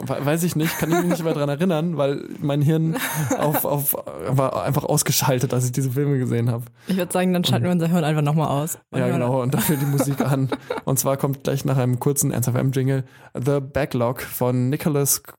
We- 0.00 0.24
Weiß 0.26 0.42
ich 0.42 0.56
nicht, 0.56 0.76
kann 0.78 0.90
ich 0.90 0.98
mich 0.98 1.06
nicht 1.10 1.24
mehr 1.24 1.32
dran 1.32 1.48
erinnern, 1.48 1.96
weil 1.96 2.24
mein 2.40 2.60
Hirn 2.62 2.96
auf, 3.38 3.64
auf, 3.64 3.94
war 4.28 4.64
einfach 4.64 4.84
ausgeschaltet, 4.84 5.54
als 5.54 5.64
ich 5.66 5.72
diese 5.72 5.90
Filme 5.92 6.18
gesehen 6.18 6.50
habe. 6.50 6.64
Ich 6.88 6.96
würde 6.96 7.12
sagen, 7.12 7.32
dann 7.32 7.44
schalten 7.44 7.64
wir 7.64 7.70
unser 7.72 7.88
Hirn 7.88 8.04
einfach 8.04 8.22
nochmal 8.22 8.48
aus. 8.48 8.78
Ja, 8.94 9.08
genau, 9.08 9.42
und 9.42 9.54
dafür 9.54 9.76
die 9.76 9.86
Musik 9.86 10.20
an. 10.20 10.48
Und 10.84 10.98
zwar 10.98 11.16
kommt 11.16 11.44
gleich 11.44 11.64
nach 11.64 11.76
einem 11.76 12.00
kurzen 12.00 12.30
NSFM-Jingle 12.32 13.04
The 13.34 13.60
Backlog 13.60 14.22
von 14.22 14.68
Nicholas 14.70 15.22
Kr- 15.24 15.36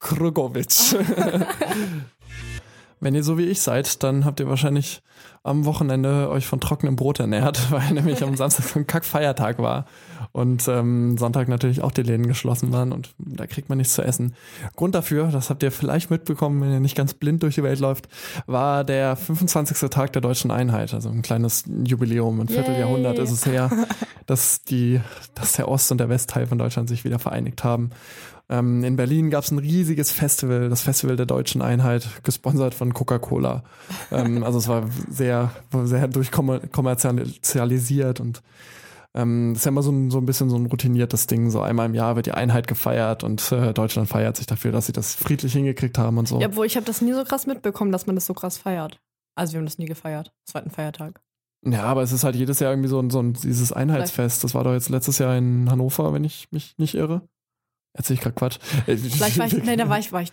Krugowitsch. 0.00 0.94
Wenn 3.00 3.14
ihr 3.14 3.22
so 3.22 3.38
wie 3.38 3.44
ich 3.44 3.60
seid, 3.60 4.02
dann 4.02 4.24
habt 4.24 4.40
ihr 4.40 4.48
wahrscheinlich 4.48 5.02
am 5.42 5.64
Wochenende 5.64 6.28
euch 6.30 6.46
von 6.46 6.60
trockenem 6.60 6.96
Brot 6.96 7.20
ernährt, 7.20 7.58
weil 7.70 7.92
nämlich 7.92 8.22
am 8.22 8.36
Samstag 8.36 8.64
so 8.66 8.78
ein 8.78 8.86
Kackfeiertag 8.86 9.58
war 9.58 9.86
und 10.32 10.68
ähm, 10.68 11.16
Sonntag 11.16 11.48
natürlich 11.48 11.82
auch 11.82 11.92
die 11.92 12.02
Läden 12.02 12.26
geschlossen 12.26 12.72
waren 12.72 12.92
und 12.92 13.10
da 13.18 13.46
kriegt 13.46 13.68
man 13.68 13.78
nichts 13.78 13.94
zu 13.94 14.02
essen. 14.02 14.34
Grund 14.76 14.94
dafür, 14.94 15.28
das 15.28 15.50
habt 15.50 15.62
ihr 15.62 15.72
vielleicht 15.72 16.10
mitbekommen, 16.10 16.60
wenn 16.60 16.72
ihr 16.72 16.80
nicht 16.80 16.96
ganz 16.96 17.14
blind 17.14 17.42
durch 17.42 17.54
die 17.54 17.62
Welt 17.62 17.80
läuft, 17.80 18.08
war 18.46 18.84
der 18.84 19.16
25. 19.16 19.88
Tag 19.90 20.12
der 20.12 20.22
deutschen 20.22 20.50
Einheit, 20.50 20.92
also 20.92 21.08
ein 21.08 21.22
kleines 21.22 21.64
Jubiläum, 21.84 22.40
ein 22.40 22.48
Yay. 22.48 22.56
Vierteljahrhundert 22.56 23.18
ist 23.18 23.30
es 23.30 23.46
her, 23.46 23.70
dass 24.28 24.62
die, 24.62 25.00
dass 25.34 25.54
der 25.54 25.66
Ost- 25.68 25.90
und 25.90 25.98
der 25.98 26.10
Westteil 26.10 26.46
von 26.46 26.58
Deutschland 26.58 26.88
sich 26.88 27.04
wieder 27.04 27.18
vereinigt 27.18 27.64
haben. 27.64 27.90
Ähm, 28.50 28.84
in 28.84 28.96
Berlin 28.96 29.30
gab 29.30 29.44
es 29.44 29.50
ein 29.50 29.58
riesiges 29.58 30.12
Festival, 30.12 30.68
das 30.68 30.82
Festival 30.82 31.16
der 31.16 31.24
deutschen 31.26 31.62
Einheit, 31.62 32.06
gesponsert 32.24 32.74
von 32.74 32.92
Coca-Cola. 32.92 33.64
ähm, 34.12 34.42
also 34.44 34.58
es 34.58 34.68
war 34.68 34.84
sehr, 35.08 35.50
sehr 35.84 36.08
durchkommerzialisiert 36.08 38.20
und 38.20 38.42
ähm, 39.14 39.54
das 39.54 39.62
ist 39.62 39.64
ja 39.64 39.70
immer 39.70 39.82
so 39.82 39.90
ein, 39.90 40.10
so 40.10 40.18
ein 40.18 40.26
bisschen 40.26 40.50
so 40.50 40.56
ein 40.56 40.66
routiniertes 40.66 41.26
Ding. 41.26 41.50
So 41.50 41.62
einmal 41.62 41.86
im 41.86 41.94
Jahr 41.94 42.16
wird 42.16 42.26
die 42.26 42.32
Einheit 42.32 42.68
gefeiert 42.68 43.24
und 43.24 43.50
äh, 43.50 43.72
Deutschland 43.72 44.10
feiert 44.10 44.36
sich 44.36 44.46
dafür, 44.46 44.72
dass 44.72 44.84
sie 44.86 44.92
das 44.92 45.14
friedlich 45.14 45.54
hingekriegt 45.54 45.96
haben 45.96 46.18
und 46.18 46.28
so. 46.28 46.38
Ja, 46.38 46.48
obwohl 46.48 46.66
ich 46.66 46.76
habe 46.76 46.84
das 46.84 47.00
nie 47.00 47.14
so 47.14 47.24
krass 47.24 47.46
mitbekommen, 47.46 47.92
dass 47.92 48.06
man 48.06 48.14
das 48.14 48.26
so 48.26 48.34
krass 48.34 48.58
feiert. 48.58 49.00
Also 49.34 49.54
wir 49.54 49.60
haben 49.60 49.66
das 49.66 49.78
nie 49.78 49.86
gefeiert. 49.86 50.32
Zweiten 50.44 50.70
Feiertag. 50.70 51.22
Ja, 51.64 51.84
aber 51.84 52.02
es 52.02 52.12
ist 52.12 52.24
halt 52.24 52.36
jedes 52.36 52.60
Jahr 52.60 52.72
irgendwie 52.72 52.88
so 52.88 53.00
ein, 53.00 53.10
so 53.10 53.20
ein 53.20 53.32
dieses 53.32 53.72
Einheitsfest. 53.72 54.44
Das 54.44 54.54
war 54.54 54.64
doch 54.64 54.72
jetzt 54.72 54.88
letztes 54.90 55.18
Jahr 55.18 55.36
in 55.36 55.70
Hannover, 55.70 56.12
wenn 56.12 56.24
ich 56.24 56.48
mich 56.52 56.76
nicht 56.78 56.94
irre. 56.94 57.22
Erzähl 57.94 58.14
ich 58.14 58.20
gerade 58.20 58.34
Quatsch. 58.34 58.58
Vielleicht 58.84 59.38
war 59.38 59.46
ich, 59.46 59.64
nee, 59.64 59.76
da 59.76 59.88
war 59.88 59.98
ich, 59.98 60.12
war 60.12 60.22
ich. 60.22 60.32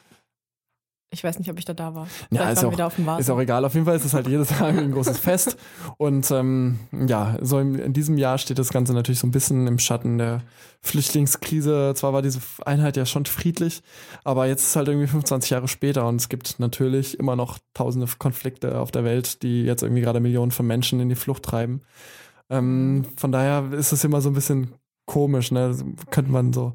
Ich 1.11 1.23
weiß 1.23 1.39
nicht, 1.39 1.49
ob 1.49 1.57
ich 1.57 1.65
da 1.65 1.73
da 1.73 1.95
war. 1.95 2.07
Ja, 2.31 2.49
ist 2.49 2.65
auch, 2.65 2.71
wieder 2.71 2.87
auf 2.87 2.95
dem 2.95 3.05
Wasser. 3.05 3.19
Ist 3.19 3.29
auch 3.29 3.39
egal, 3.39 3.63
auf 3.63 3.73
jeden 3.73 3.85
Fall 3.85 3.95
ist 3.95 4.05
es 4.05 4.13
halt 4.13 4.27
jedes 4.27 4.49
Jahr 4.49 4.67
ein 4.67 4.91
großes 4.91 5.17
Fest. 5.19 5.55
Und 5.97 6.29
ähm, 6.31 6.79
ja, 7.07 7.37
so 7.41 7.59
in, 7.59 7.75
in 7.75 7.93
diesem 7.93 8.17
Jahr 8.17 8.37
steht 8.37 8.59
das 8.59 8.69
Ganze 8.69 8.93
natürlich 8.93 9.19
so 9.19 9.27
ein 9.27 9.31
bisschen 9.31 9.67
im 9.67 9.79
Schatten 9.79 10.17
der 10.17 10.41
Flüchtlingskrise. 10.81 11.93
Zwar 11.95 12.11
war 12.11 12.21
diese 12.21 12.41
Einheit 12.65 12.97
ja 12.97 13.05
schon 13.05 13.25
friedlich, 13.25 13.81
aber 14.23 14.47
jetzt 14.47 14.63
ist 14.63 14.69
es 14.69 14.75
halt 14.75 14.87
irgendwie 14.87 15.07
25 15.07 15.51
Jahre 15.51 15.67
später 15.67 16.07
und 16.07 16.17
es 16.17 16.27
gibt 16.27 16.59
natürlich 16.59 17.17
immer 17.17 17.35
noch 17.35 17.59
tausende 17.73 18.07
Konflikte 18.17 18.79
auf 18.79 18.91
der 18.91 19.03
Welt, 19.03 19.41
die 19.41 19.63
jetzt 19.63 19.83
irgendwie 19.83 20.01
gerade 20.01 20.19
Millionen 20.19 20.51
von 20.51 20.67
Menschen 20.67 20.99
in 20.99 21.09
die 21.09 21.15
Flucht 21.15 21.43
treiben. 21.43 21.81
Ähm, 22.49 23.05
von 23.15 23.31
daher 23.31 23.71
ist 23.71 23.91
es 23.91 24.03
immer 24.03 24.21
so 24.21 24.29
ein 24.29 24.35
bisschen 24.35 24.73
komisch, 25.05 25.51
ne? 25.51 25.75
Könnte 26.09 26.31
man 26.31 26.51
so 26.51 26.73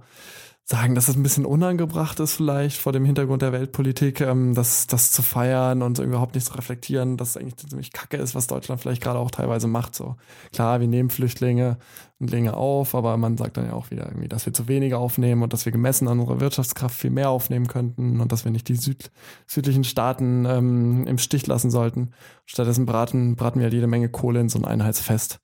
sagen, 0.65 0.95
dass 0.95 1.09
es 1.09 1.17
ein 1.17 1.23
bisschen 1.25 1.45
unangebracht 1.45 2.21
ist 2.21 2.35
vielleicht 2.35 2.77
vor 2.77 2.93
dem 2.93 3.05
Hintergrund 3.05 3.43
der 3.43 3.53
Weltpolitik, 3.53 4.21
ähm, 4.21 4.55
das, 4.55 4.87
das 4.87 5.11
zu 5.11 5.21
feiern 5.21 5.83
und 5.83 5.99
überhaupt 5.99 6.37
nicht 6.37 6.47
zu 6.47 6.55
reflektieren, 6.55 7.17
dass 7.17 7.31
es 7.31 7.37
eigentlich 7.37 7.57
ziemlich 7.57 7.93
kacke 7.93 8.17
ist, 8.17 8.37
was 8.37 8.47
Deutschland 8.47 8.81
vielleicht 8.81 9.03
gerade 9.03 9.19
auch 9.19 9.33
teilweise 9.33 9.67
macht. 9.67 9.97
So 9.97 10.15
klar, 10.53 10.79
wir 10.79 10.87
nehmen 10.87 11.11
Flüchtlinge 11.11 11.79
und 12.21 12.33
Dinge 12.33 12.55
auf, 12.55 12.95
aber 12.95 13.17
man 13.17 13.37
sagt 13.37 13.57
dann 13.57 13.67
ja 13.67 13.73
auch 13.73 13.91
wieder 13.91 14.07
irgendwie, 14.07 14.29
dass 14.29 14.47
wir 14.47 14.53
zu 14.53 14.69
wenige 14.69 14.99
aufnehmen 14.99 15.43
und 15.43 15.53
dass 15.53 15.65
wir 15.65 15.73
gemessen 15.73 16.07
an 16.07 16.21
unserer 16.21 16.41
Wirtschaftskraft 16.41 16.95
viel 16.95 17.11
mehr 17.11 17.31
aufnehmen 17.31 17.67
könnten 17.67 18.21
und 18.21 18.31
dass 18.31 18.45
wir 18.45 18.53
nicht 18.53 18.69
die 18.69 18.77
Süd 18.77 19.11
südlichen 19.49 19.83
Staaten 19.83 20.45
ähm, 20.47 21.05
im 21.07 21.19
Stich 21.19 21.49
lassen 21.49 21.73
sollten. 21.73 22.13
Stattdessen 22.47 22.87
braten, 22.87 23.35
braten 23.35 23.59
wir 23.59 23.65
halt 23.65 23.75
jede 23.75 23.89
Menge 23.89 24.09
Kohle 24.09 24.41
in 24.41 24.49
so 24.49 24.59
ein 24.61 24.65
Einheitsfest. 24.65 25.41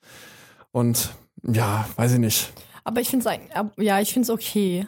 Und 0.71 1.15
ja, 1.43 1.89
weiß 1.97 2.13
ich 2.13 2.19
nicht. 2.21 2.53
Aber 2.85 3.01
ich 3.01 3.09
finde 3.09 3.29
es 3.29 3.39
ja, 3.79 4.01
ich 4.01 4.13
finde 4.13 4.27
es 4.27 4.31
okay. 4.31 4.87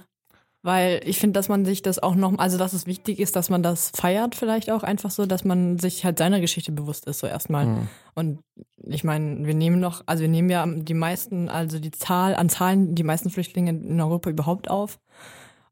Weil 0.68 1.00
ich 1.07 1.18
finde, 1.18 1.33
dass 1.33 1.48
man 1.48 1.64
sich 1.64 1.81
das 1.81 1.98
auch 1.98 2.14
noch, 2.14 2.38
also 2.38 2.59
dass 2.59 2.74
es 2.74 2.87
wichtig 2.87 3.20
ist, 3.20 3.35
dass 3.37 3.48
man 3.48 3.62
das 3.62 3.90
feiert, 3.96 4.35
vielleicht 4.35 4.70
auch 4.70 4.83
einfach 4.83 5.11
so, 5.11 5.24
dass 5.24 5.42
man 5.42 5.78
sich 5.78 6.04
halt 6.04 6.18
seiner 6.18 6.40
Geschichte 6.40 6.72
bewusst 6.72 7.07
ist, 7.07 7.20
so 7.20 7.26
erstmal. 7.26 7.64
Mhm. 7.64 7.88
Und 8.14 8.38
ich 8.85 9.02
meine, 9.02 9.46
wir 9.46 9.54
nehmen 9.54 9.81
noch, 9.81 10.02
also 10.04 10.20
wir 10.20 10.28
nehmen 10.28 10.50
ja 10.50 10.66
die 10.66 10.92
meisten, 10.92 11.48
also 11.48 11.78
die 11.78 11.90
Zahl 11.90 12.35
an 12.35 12.50
Zahlen, 12.50 12.94
die 12.94 13.02
meisten 13.02 13.31
Flüchtlinge 13.31 13.70
in 13.70 13.98
Europa 13.98 14.28
überhaupt 14.28 14.68
auf. 14.68 14.98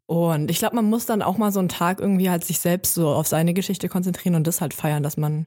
Und 0.06 0.50
ich 0.50 0.58
glaube, 0.60 0.76
man 0.76 0.86
muss 0.86 1.04
dann 1.04 1.20
auch 1.20 1.36
mal 1.36 1.52
so 1.52 1.58
einen 1.58 1.68
Tag 1.68 2.00
irgendwie 2.00 2.30
halt 2.30 2.44
sich 2.44 2.58
selbst 2.58 2.94
so 2.94 3.10
auf 3.10 3.26
seine 3.26 3.52
Geschichte 3.52 3.90
konzentrieren 3.90 4.34
und 4.34 4.46
das 4.46 4.62
halt 4.62 4.72
feiern, 4.72 5.02
dass 5.02 5.18
man 5.18 5.46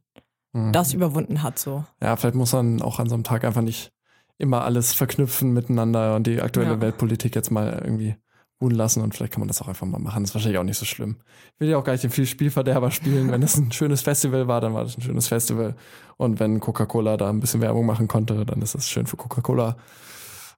Mhm. 0.53 0.73
das 0.73 0.93
überwunden 0.93 1.41
hat, 1.43 1.57
so. 1.59 1.85
Ja, 2.01 2.15
vielleicht 2.15 2.35
muss 2.35 2.53
man 2.53 2.81
auch 2.81 2.99
an 2.99 3.07
so 3.07 3.15
einem 3.15 3.23
Tag 3.23 3.43
einfach 3.43 3.61
nicht 3.61 3.91
immer 4.37 4.63
alles 4.63 4.93
verknüpfen 4.93 5.53
miteinander 5.53 6.15
und 6.15 6.25
die 6.27 6.41
aktuelle 6.41 6.71
Ja. 6.71 6.81
Weltpolitik 6.81 7.35
jetzt 7.35 7.51
mal 7.51 7.81
irgendwie 7.83 8.15
ruhen 8.61 8.75
lassen 8.75 9.01
und 9.01 9.15
vielleicht 9.15 9.33
kann 9.33 9.39
man 9.39 9.47
das 9.47 9.61
auch 9.61 9.67
einfach 9.67 9.87
mal 9.87 9.99
machen. 9.99 10.23
Das 10.23 10.31
ist 10.31 10.35
wahrscheinlich 10.35 10.59
auch 10.59 10.63
nicht 10.63 10.77
so 10.77 10.85
schlimm. 10.85 11.17
Ich 11.55 11.59
will 11.61 11.69
ja 11.69 11.77
auch 11.77 11.83
gar 11.83 11.93
nicht 11.93 12.03
den 12.03 12.11
viel 12.11 12.25
Spielverderber 12.25 12.91
spielen. 12.91 13.31
Wenn 13.31 13.41
es 13.41 13.57
ein 13.57 13.71
schönes 13.73 14.01
Festival 14.01 14.47
war, 14.47 14.61
dann 14.61 14.73
war 14.73 14.83
das 14.83 14.97
ein 14.97 15.01
schönes 15.01 15.27
Festival. 15.27 15.75
Und 16.17 16.39
wenn 16.39 16.59
Coca-Cola 16.59 17.17
da 17.17 17.29
ein 17.29 17.39
bisschen 17.39 17.61
Werbung 17.61 17.85
machen 17.85 18.07
konnte, 18.07 18.45
dann 18.45 18.61
ist 18.61 18.75
das 18.75 18.89
schön 18.89 19.07
für 19.07 19.17
Coca-Cola. 19.17 19.77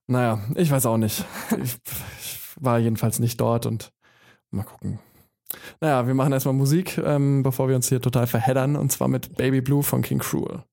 Naja, 0.08 0.40
ich 0.56 0.70
weiß 0.70 0.86
auch 0.86 0.96
nicht. 0.98 1.24
Ich, 1.62 1.76
ich 2.20 2.38
war 2.56 2.78
jedenfalls 2.78 3.18
nicht 3.18 3.40
dort 3.40 3.66
und 3.66 3.92
mal 4.50 4.64
gucken. 4.64 4.98
Naja, 5.80 6.06
wir 6.06 6.14
machen 6.14 6.32
erstmal 6.32 6.54
Musik, 6.54 6.98
ähm, 6.98 7.42
bevor 7.42 7.68
wir 7.68 7.76
uns 7.76 7.88
hier 7.88 8.00
total 8.00 8.26
verheddern, 8.26 8.76
und 8.76 8.90
zwar 8.90 9.08
mit 9.08 9.36
Baby 9.36 9.60
Blue 9.60 9.82
von 9.82 10.02
King 10.02 10.18
Cruel. 10.18 10.64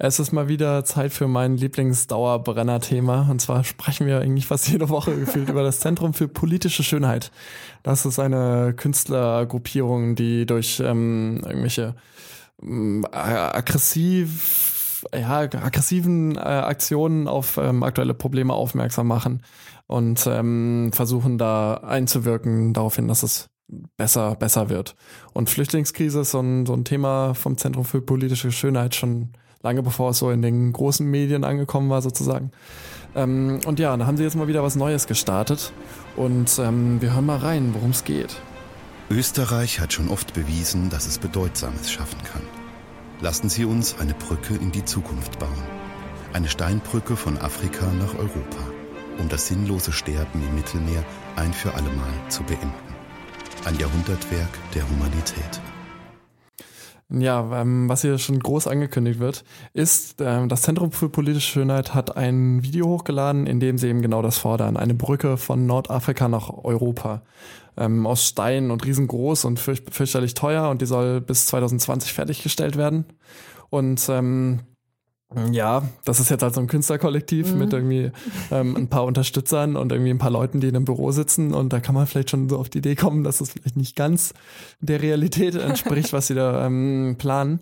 Es 0.00 0.20
ist 0.20 0.30
mal 0.30 0.46
wieder 0.46 0.84
Zeit 0.84 1.12
für 1.12 1.26
mein 1.26 1.56
Lieblingsdauerbrenner-Thema. 1.56 3.28
Und 3.28 3.40
zwar 3.40 3.64
sprechen 3.64 4.06
wir 4.06 4.20
eigentlich 4.20 4.46
fast 4.46 4.68
jede 4.68 4.88
Woche 4.90 5.18
gefühlt 5.18 5.48
über 5.48 5.64
das 5.64 5.80
Zentrum 5.80 6.14
für 6.14 6.28
politische 6.28 6.84
Schönheit. 6.84 7.32
Das 7.82 8.06
ist 8.06 8.20
eine 8.20 8.74
Künstlergruppierung, 8.76 10.14
die 10.14 10.46
durch 10.46 10.78
ähm, 10.78 11.42
irgendwelche 11.44 11.96
ähm, 12.62 13.04
aggressiv, 13.10 15.04
ja, 15.12 15.40
aggressiven 15.40 16.36
äh, 16.36 16.38
Aktionen 16.38 17.26
auf 17.26 17.56
ähm, 17.56 17.82
aktuelle 17.82 18.14
Probleme 18.14 18.54
aufmerksam 18.54 19.08
machen 19.08 19.42
und 19.88 20.28
ähm, 20.28 20.90
versuchen 20.92 21.38
da 21.38 21.74
einzuwirken 21.74 22.72
darauf 22.72 22.94
hin, 22.94 23.08
dass 23.08 23.24
es 23.24 23.48
besser, 23.96 24.36
besser 24.36 24.70
wird. 24.70 24.94
Und 25.32 25.50
Flüchtlingskrise 25.50 26.20
ist 26.20 26.30
so 26.30 26.40
ein, 26.40 26.66
so 26.66 26.74
ein 26.74 26.84
Thema 26.84 27.34
vom 27.34 27.58
Zentrum 27.58 27.84
für 27.84 28.00
politische 28.00 28.52
Schönheit 28.52 28.94
schon 28.94 29.32
lange 29.62 29.82
bevor 29.82 30.10
es 30.10 30.18
so 30.18 30.30
in 30.30 30.42
den 30.42 30.72
großen 30.72 31.06
Medien 31.06 31.44
angekommen 31.44 31.90
war 31.90 32.02
sozusagen. 32.02 32.50
Ähm, 33.14 33.60
und 33.66 33.78
ja, 33.78 33.96
da 33.96 34.06
haben 34.06 34.16
sie 34.16 34.24
jetzt 34.24 34.36
mal 34.36 34.48
wieder 34.48 34.62
was 34.62 34.76
Neues 34.76 35.06
gestartet 35.06 35.72
und 36.16 36.58
ähm, 36.58 37.00
wir 37.00 37.14
hören 37.14 37.26
mal 37.26 37.38
rein, 37.38 37.74
worum 37.74 37.90
es 37.90 38.04
geht. 38.04 38.40
Österreich 39.10 39.80
hat 39.80 39.92
schon 39.92 40.08
oft 40.08 40.34
bewiesen, 40.34 40.90
dass 40.90 41.06
es 41.06 41.18
Bedeutsames 41.18 41.90
schaffen 41.90 42.18
kann. 42.30 42.42
Lassen 43.20 43.48
Sie 43.48 43.64
uns 43.64 43.98
eine 43.98 44.14
Brücke 44.14 44.54
in 44.54 44.70
die 44.70 44.84
Zukunft 44.84 45.38
bauen. 45.38 45.62
Eine 46.34 46.48
Steinbrücke 46.48 47.16
von 47.16 47.38
Afrika 47.38 47.86
nach 47.98 48.14
Europa, 48.14 48.62
um 49.18 49.28
das 49.28 49.48
sinnlose 49.48 49.92
Sterben 49.92 50.42
im 50.46 50.54
Mittelmeer 50.54 51.02
ein 51.36 51.52
für 51.52 51.72
allemal 51.74 52.12
zu 52.28 52.42
beenden. 52.44 52.74
Ein 53.64 53.76
Jahrhundertwerk 53.78 54.50
der 54.74 54.88
Humanität. 54.88 55.60
Ja, 57.10 57.62
ähm, 57.62 57.88
was 57.88 58.02
hier 58.02 58.18
schon 58.18 58.38
groß 58.38 58.66
angekündigt 58.66 59.18
wird, 59.18 59.42
ist, 59.72 60.20
ähm, 60.20 60.50
das 60.50 60.60
Zentrum 60.60 60.92
für 60.92 61.08
politische 61.08 61.52
Schönheit 61.52 61.94
hat 61.94 62.18
ein 62.18 62.62
Video 62.62 62.86
hochgeladen, 62.86 63.46
in 63.46 63.60
dem 63.60 63.78
sie 63.78 63.88
eben 63.88 64.02
genau 64.02 64.20
das 64.20 64.36
fordern. 64.36 64.76
Eine 64.76 64.92
Brücke 64.92 65.38
von 65.38 65.64
Nordafrika 65.64 66.28
nach 66.28 66.50
Europa. 66.50 67.22
Ähm, 67.78 68.06
aus 68.06 68.24
Stein 68.26 68.70
und 68.70 68.84
riesengroß 68.84 69.46
und 69.46 69.58
fürch 69.58 69.84
fürchterlich 69.90 70.34
teuer 70.34 70.68
und 70.68 70.82
die 70.82 70.86
soll 70.86 71.22
bis 71.22 71.46
2020 71.46 72.12
fertiggestellt 72.12 72.76
werden. 72.76 73.06
Und 73.70 74.06
ähm, 74.10 74.60
ja, 75.52 75.82
das 76.04 76.20
ist 76.20 76.30
jetzt 76.30 76.42
halt 76.42 76.54
so 76.54 76.60
ein 76.60 76.68
Künstlerkollektiv 76.68 77.52
Mhm. 77.52 77.58
mit 77.58 77.72
irgendwie 77.72 78.10
ähm, 78.50 78.76
ein 78.76 78.88
paar 78.88 79.04
Unterstützern 79.04 79.76
und 79.76 79.92
irgendwie 79.92 80.10
ein 80.10 80.18
paar 80.18 80.30
Leuten, 80.30 80.60
die 80.60 80.68
in 80.68 80.76
einem 80.76 80.86
Büro 80.86 81.10
sitzen 81.10 81.52
und 81.52 81.72
da 81.72 81.80
kann 81.80 81.94
man 81.94 82.06
vielleicht 82.06 82.30
schon 82.30 82.48
so 82.48 82.58
auf 82.58 82.70
die 82.70 82.78
Idee 82.78 82.96
kommen, 82.96 83.24
dass 83.24 83.40
es 83.42 83.52
vielleicht 83.52 83.76
nicht 83.76 83.94
ganz 83.94 84.32
der 84.80 85.02
Realität 85.02 85.54
entspricht, 85.54 86.12
was 86.14 86.28
sie 86.28 86.34
da 86.34 86.64
ähm, 86.66 87.16
planen. 87.18 87.60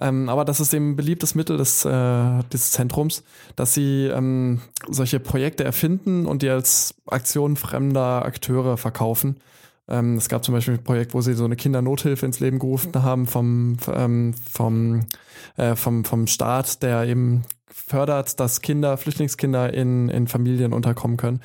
Ähm, 0.00 0.28
aber 0.28 0.44
das 0.44 0.58
ist 0.60 0.74
eben 0.74 0.90
ein 0.92 0.96
beliebtes 0.96 1.34
Mittel 1.36 1.56
des, 1.56 1.84
äh, 1.84 2.42
des 2.52 2.72
Zentrums, 2.72 3.22
dass 3.54 3.74
sie 3.74 4.06
ähm, 4.06 4.60
solche 4.88 5.20
Projekte 5.20 5.62
erfinden 5.62 6.26
und 6.26 6.42
die 6.42 6.48
als 6.48 6.94
Aktion 7.06 7.56
fremder 7.56 8.24
Akteure 8.24 8.76
verkaufen. 8.76 9.36
Ähm, 9.88 10.16
es 10.16 10.28
gab 10.28 10.44
zum 10.44 10.54
Beispiel 10.54 10.74
ein 10.74 10.84
Projekt, 10.84 11.14
wo 11.14 11.20
sie 11.20 11.34
so 11.34 11.44
eine 11.44 11.56
Kindernothilfe 11.56 12.24
ins 12.24 12.40
Leben 12.40 12.58
gerufen 12.58 13.02
haben 13.02 13.26
vom, 13.26 13.76
ähm, 13.92 14.34
vom, 14.50 15.00
äh, 15.56 15.76
vom, 15.76 16.04
vom 16.04 16.26
Staat, 16.26 16.82
der 16.82 17.04
eben 17.06 17.42
fördert, 17.66 18.38
dass 18.40 18.60
Kinder, 18.60 18.96
Flüchtlingskinder 18.96 19.74
in, 19.74 20.08
in 20.08 20.28
Familien 20.28 20.72
unterkommen 20.72 21.16
können. 21.16 21.40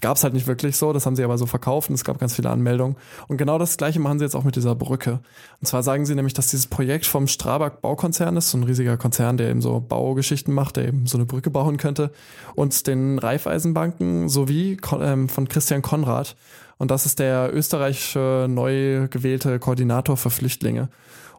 Gab 0.00 0.16
es 0.16 0.24
halt 0.24 0.34
nicht 0.34 0.48
wirklich 0.48 0.76
so, 0.76 0.92
das 0.92 1.06
haben 1.06 1.14
sie 1.14 1.22
aber 1.22 1.38
so 1.38 1.46
verkauft 1.46 1.90
und 1.90 1.94
es 1.94 2.02
gab 2.02 2.18
ganz 2.18 2.34
viele 2.34 2.50
Anmeldungen. 2.50 2.96
Und 3.28 3.36
genau 3.36 3.56
das 3.56 3.76
gleiche 3.76 4.00
machen 4.00 4.18
sie 4.18 4.24
jetzt 4.24 4.34
auch 4.34 4.42
mit 4.42 4.56
dieser 4.56 4.74
Brücke. 4.74 5.20
Und 5.60 5.68
zwar 5.68 5.84
sagen 5.84 6.04
sie 6.06 6.16
nämlich, 6.16 6.34
dass 6.34 6.48
dieses 6.48 6.66
Projekt 6.66 7.06
vom 7.06 7.28
Strabag 7.28 7.82
Baukonzern 7.82 8.36
ist, 8.36 8.50
so 8.50 8.58
ein 8.58 8.64
riesiger 8.64 8.96
Konzern, 8.96 9.36
der 9.36 9.48
eben 9.48 9.60
so 9.60 9.78
Baugeschichten 9.78 10.52
macht, 10.52 10.76
der 10.76 10.88
eben 10.88 11.06
so 11.06 11.18
eine 11.18 11.24
Brücke 11.24 11.50
bauen 11.50 11.76
könnte, 11.76 12.10
und 12.56 12.88
den 12.88 13.20
Raiffeisenbanken 13.20 14.28
sowie 14.28 14.76
ähm, 15.00 15.28
von 15.28 15.46
Christian 15.46 15.82
Konrad. 15.82 16.34
Und 16.78 16.90
das 16.90 17.06
ist 17.06 17.18
der 17.18 17.54
österreichische 17.54 18.46
neu 18.48 19.08
gewählte 19.08 19.58
Koordinator 19.58 20.16
für 20.16 20.30
Flüchtlinge. 20.30 20.88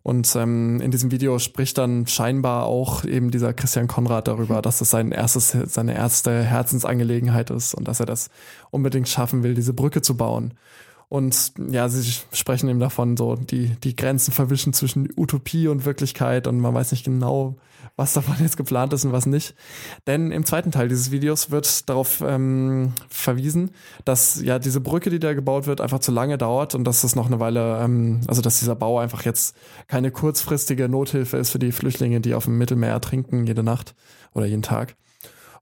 Und 0.04 0.36
ähm, 0.38 0.80
in 0.80 0.90
diesem 0.90 1.12
Video 1.12 1.38
spricht 1.38 1.78
dann 1.78 2.08
scheinbar 2.08 2.66
auch 2.66 3.04
eben 3.04 3.30
dieser 3.30 3.54
Christian 3.54 3.88
Konrad 3.88 4.30
darüber, 4.30 4.62
dass 4.62 4.80
es 4.80 4.90
sein 4.90 5.12
erstes, 5.12 5.50
seine 5.66 5.96
erste 5.96 6.44
Herzensangelegenheit 6.44 7.50
ist 7.50 7.76
und 7.76 7.90
dass 7.90 8.00
er 8.00 8.06
das 8.06 8.30
unbedingt 8.72 9.10
schaffen 9.10 9.44
will, 9.44 9.54
diese 9.54 9.74
Brücke 9.74 10.02
zu 10.02 10.16
bauen. 10.16 10.54
Und 11.10 11.54
ja, 11.70 11.88
sie 11.88 12.04
sprechen 12.34 12.68
eben 12.68 12.80
davon, 12.80 13.16
so 13.16 13.36
die, 13.36 13.70
die 13.84 13.96
Grenzen 13.96 14.34
verwischen 14.34 14.74
zwischen 14.74 15.08
Utopie 15.16 15.70
und 15.70 15.86
Wirklichkeit 15.86 16.48
und 16.48 16.60
man 16.60 16.74
weiß 16.74 16.92
nicht 16.92 17.06
genau, 17.06 17.56
was 17.96 18.14
davon 18.14 18.36
jetzt 18.40 18.58
geplant 18.58 18.92
ist 18.92 19.06
und 19.06 19.14
was 19.14 19.26
nicht. 19.26 19.56
Denn 20.06 20.32
im 20.32 20.46
zweiten 20.46 20.72
Teil 20.72 20.90
dieses 20.90 21.10
Videos 21.12 21.50
wird 21.50 21.90
darauf 21.90 22.22
ähm, 22.26 22.92
verwiesen, 23.10 23.72
dass 24.04 24.42
ja 24.42 24.60
diese 24.60 24.82
Brücke, 24.82 25.10
die 25.10 25.20
da 25.20 25.34
gebaut 25.34 25.66
wird, 25.66 25.80
einfach 25.80 26.00
zu 26.00 26.12
lange 26.12 26.38
dauert 26.38 26.76
und 26.76 26.84
dass 26.84 27.06
es 27.06 27.16
noch 27.16 27.28
eine 27.28 27.40
Weile, 27.40 27.80
ähm, 27.82 28.20
also 28.28 28.42
dass 28.42 28.60
dieser 28.60 28.76
Bau 28.76 29.00
einfach 29.00 29.24
jetzt 29.24 29.56
keine 29.88 30.12
kurzfristige 30.12 30.90
Nothilfe 30.90 31.38
ist 31.38 31.52
für 31.52 31.60
die 31.60 31.72
Flüchtlinge, 31.72 32.20
die 32.20 32.36
auf 32.36 32.46
dem 32.46 32.58
Mittelmeer 32.58 32.92
ertrinken 32.92 33.48
jede 33.48 33.64
Nacht 33.64 33.96
oder 34.34 34.46
jeden 34.46 34.62
Tag. 34.62 34.96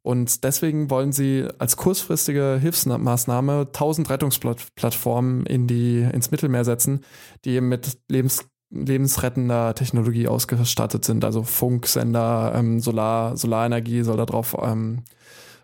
Und 0.06 0.44
deswegen 0.44 0.91
wollen 0.91 1.12
sie 1.12 1.48
als 1.58 1.78
kurzfristige 1.78 2.60
Hilfsmaßnahme 2.62 3.62
1000 3.62 4.08
Rettungsplattformen 4.12 5.48
in 5.48 5.65
die, 5.65 6.02
ins 6.02 6.30
Mittelmeer 6.30 6.63
setzen, 6.63 7.00
die 7.44 7.56
eben 7.56 7.70
mit 7.70 7.98
lebens, 8.08 8.48
lebensrettender 8.70 9.74
Technologie 9.74 10.28
ausgestattet 10.28 11.06
sind. 11.06 11.26
Also 11.26 11.41
Funksender, 11.41 12.54
ähm, 12.56 12.80
Solar, 12.82 13.36
Solarenergie 13.36 14.04
soll 14.04 14.18
da 14.18 14.28
drauf 14.28 14.56
ähm, 14.62 15.06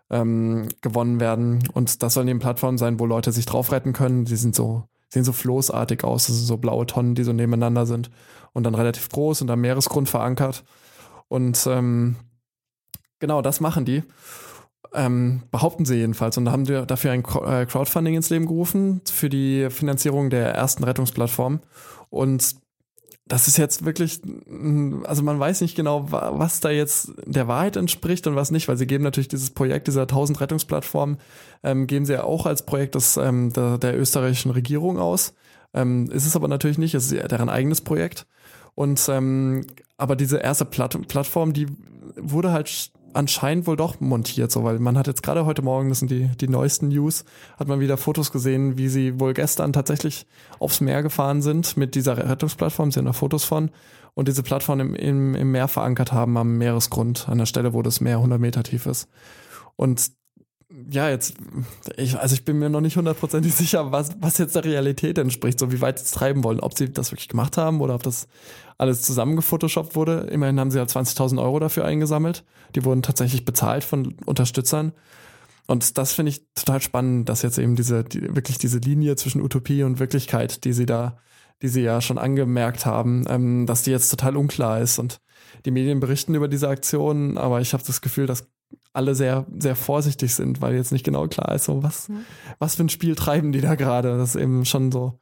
ähm, 0.10 0.70
gewonnen 0.82 1.20
werden. 1.20 1.60
Und 1.74 2.02
das 2.02 2.16
sollen 2.16 2.28
eben 2.28 2.40
Plattformen 2.40 2.80
sein, 2.80 3.00
wo 3.00 3.06
Leute 3.06 3.32
sich 3.32 3.46
drauf 3.46 3.72
retten 3.72 3.94
können. 3.94 4.26
Die 4.26 4.38
sind 4.38 4.56
so, 4.56 4.86
sehen 5.10 5.24
so 5.24 5.34
floßartig 5.34 6.04
aus. 6.04 6.26
Das 6.26 6.38
sind 6.38 6.48
so 6.48 6.58
blaue 6.58 6.88
Tonnen, 6.88 7.14
die 7.14 7.24
so 7.24 7.32
nebeneinander 7.32 7.86
sind 7.86 8.10
und 8.54 8.64
dann 8.64 8.74
relativ 8.74 9.08
groß 9.10 9.44
und 9.44 9.52
am 9.52 9.62
Meeresgrund 9.62 10.10
verankert. 10.10 10.64
Und 11.28 11.64
ähm, 11.68 12.16
genau 13.22 13.42
das 13.42 13.62
machen 13.62 13.86
die. 13.86 14.04
Ähm, 14.94 15.44
behaupten 15.52 15.86
sie 15.86 15.96
jedenfalls. 15.96 16.38
Und 16.38 16.46
da 16.46 16.52
haben 16.52 16.66
dafür 16.66 17.12
ein 17.12 17.24
äh, 17.24 17.66
Crowdfunding 17.66 18.16
ins 18.16 18.30
Leben 18.30 18.46
gerufen 18.46 19.00
für 19.10 19.30
die 19.30 19.70
Finanzierung 19.70 20.30
der 20.30 20.54
ersten 20.54 20.84
Rettungsplattform. 20.84 21.62
Und 22.10 22.56
das 23.26 23.48
ist 23.48 23.56
jetzt 23.58 23.86
wirklich, 23.86 24.20
also 25.06 25.24
man 25.24 25.40
weiß 25.40 25.62
nicht 25.62 25.76
genau, 25.78 26.12
wa- 26.12 26.34
was 26.36 26.60
da 26.60 26.70
jetzt 26.70 27.14
der 27.26 27.48
Wahrheit 27.48 27.78
entspricht 27.78 28.28
und 28.28 28.36
was 28.36 28.52
nicht, 28.52 28.68
weil 28.68 28.76
sie 28.76 28.88
geben 28.88 29.06
natürlich 29.06 29.30
dieses 29.30 29.52
Projekt 29.52 29.88
dieser 29.88 30.02
1000 30.02 30.42
Rettungsplattformen, 30.42 31.18
ähm, 31.64 31.88
geben 31.88 32.06
sie 32.06 32.14
ja 32.14 32.26
auch 32.26 32.46
als 32.46 32.66
Projekt 32.66 32.96
des, 32.96 33.16
ähm, 33.16 33.54
der, 33.54 33.78
der 33.78 33.98
österreichischen 33.98 34.52
Regierung 34.52 35.00
aus. 35.00 35.34
Ähm, 35.74 36.12
ist 36.12 36.26
es 36.26 36.36
aber 36.36 36.50
natürlich 36.50 36.78
nicht, 36.78 36.94
es 36.96 37.10
ist 37.14 37.32
deren 37.32 37.48
eigenes 37.48 37.80
Projekt. 37.80 38.28
Und 38.76 39.08
ähm, 39.08 39.66
aber 39.96 40.18
diese 40.18 40.40
erste 40.40 40.66
Platt 40.66 40.98
Plattform, 41.08 41.54
die 41.54 41.68
wurde 42.18 42.52
halt 42.52 42.92
anscheinend 43.14 43.68
wohl 43.68 43.78
doch 43.78 44.00
montiert, 44.00 44.52
so 44.52 44.64
weil 44.64 44.80
man 44.80 44.98
hat 44.98 45.08
jetzt 45.08 45.24
gerade 45.24 45.46
heute 45.46 45.62
Morgen, 45.62 45.90
das 45.90 46.00
sind 46.00 46.12
die 46.12 46.30
die 46.40 46.48
neuesten 46.48 46.90
News, 46.90 47.26
hat 47.58 47.68
man 47.68 47.80
wieder 47.80 47.98
Fotos 47.98 48.32
gesehen, 48.32 48.78
wie 48.78 48.90
sie 48.90 49.20
wohl 49.20 49.34
gestern 49.34 49.74
tatsächlich 49.74 50.26
aufs 50.60 50.82
Meer 50.82 51.04
gefahren 51.04 51.42
sind 51.42 51.78
mit 51.78 51.96
dieser 51.96 52.18
Rettungsplattform, 52.18 52.92
sie 52.92 53.00
haben 53.00 53.06
da 53.06 53.14
Fotos 53.14 53.44
von 53.44 53.72
und 54.14 54.28
diese 54.28 54.44
Plattform 54.44 54.80
im, 54.80 54.96
im, 54.96 55.36
im 55.36 55.52
Meer 55.52 55.68
verankert 55.68 56.12
haben 56.12 56.38
am 56.38 56.58
Meeresgrund, 56.58 57.30
an 57.30 57.38
der 57.38 57.46
Stelle, 57.46 57.74
wo 57.74 57.82
das 57.82 58.02
Meer 58.02 58.18
100 58.18 58.40
Meter 58.40 58.64
tief 58.64 58.86
ist. 58.86 59.08
Und 59.76 60.12
ja, 60.90 61.10
jetzt, 61.10 61.36
ich, 61.98 62.18
also 62.18 62.34
ich 62.34 62.46
bin 62.46 62.60
mir 62.60 62.70
noch 62.70 62.82
nicht 62.82 62.98
hundertprozentig 62.98 63.54
sicher, 63.54 63.92
was, 63.92 64.12
was 64.20 64.38
jetzt 64.38 64.56
der 64.56 64.66
Realität 64.66 65.18
entspricht, 65.18 65.60
so 65.60 65.72
wie 65.72 65.82
weit 65.82 66.00
sie 66.00 66.06
es 66.06 66.12
treiben 66.12 66.44
wollen, 66.44 66.60
ob 66.60 66.78
sie 66.78 66.92
das 66.92 67.12
wirklich 67.12 67.28
gemacht 67.30 67.58
haben 67.58 67.82
oder 67.82 67.96
ob 67.96 68.04
das 68.04 68.28
alles 68.78 69.02
zusammengefotoshoppt 69.02 69.96
wurde. 69.96 70.28
Immerhin 70.32 70.60
haben 70.60 70.72
sie 70.72 70.78
ja 70.78 70.84
20.000 70.84 71.42
Euro 71.42 71.60
dafür 71.60 71.86
eingesammelt. 71.86 72.44
Die 72.76 72.84
wurden 72.84 73.02
tatsächlich 73.02 73.46
bezahlt 73.46 73.84
von 73.84 74.16
Unterstützern. 74.26 74.94
Und 75.68 75.98
das 75.98 76.14
finde 76.14 76.32
ich 76.32 76.46
total 76.56 76.82
spannend, 76.82 77.30
dass 77.30 77.44
jetzt 77.44 77.58
eben 77.58 77.76
diese, 77.76 78.04
die, 78.04 78.36
wirklich 78.36 78.58
diese 78.58 78.80
Linie 78.80 79.16
zwischen 79.16 79.42
Utopie 79.42 79.84
und 79.84 80.00
Wirklichkeit, 80.00 80.64
die 80.64 80.74
sie 80.74 80.86
da, 80.86 81.18
die 81.62 81.68
sie 81.68 81.82
ja 81.82 82.02
schon 82.02 82.18
angemerkt 82.18 82.86
haben, 82.86 83.26
ähm, 83.30 83.66
dass 83.66 83.84
die 83.84 83.92
jetzt 83.92 84.10
total 84.10 84.36
unklar 84.36 84.82
ist. 84.82 85.00
Und 85.00 85.22
die 85.66 85.72
Medien 85.72 86.00
berichten 86.00 86.34
über 86.34 86.48
diese 86.48 86.70
Aktion, 86.70 87.38
aber 87.38 87.62
ich 87.62 87.74
habe 87.74 87.84
das 87.86 88.02
Gefühl, 88.02 88.26
dass 88.26 88.48
alle 88.94 89.16
sehr, 89.16 89.46
sehr 89.58 89.76
vorsichtig 89.76 90.36
sind, 90.36 90.62
weil 90.62 90.76
jetzt 90.76 90.92
nicht 90.92 91.06
genau 91.06 91.28
klar 91.28 91.56
ist, 91.56 91.66
so 91.66 91.84
was, 91.84 92.10
mhm. 92.10 92.26
was 92.60 92.76
für 92.76 92.84
ein 92.84 92.90
Spiel 92.90 93.16
treiben 93.16 93.52
die 93.52 93.62
da 93.62 93.76
gerade. 93.76 94.18
Das 94.18 94.36
ist 94.36 94.42
eben 94.42 94.66
schon 94.66 94.92
so 94.92 95.20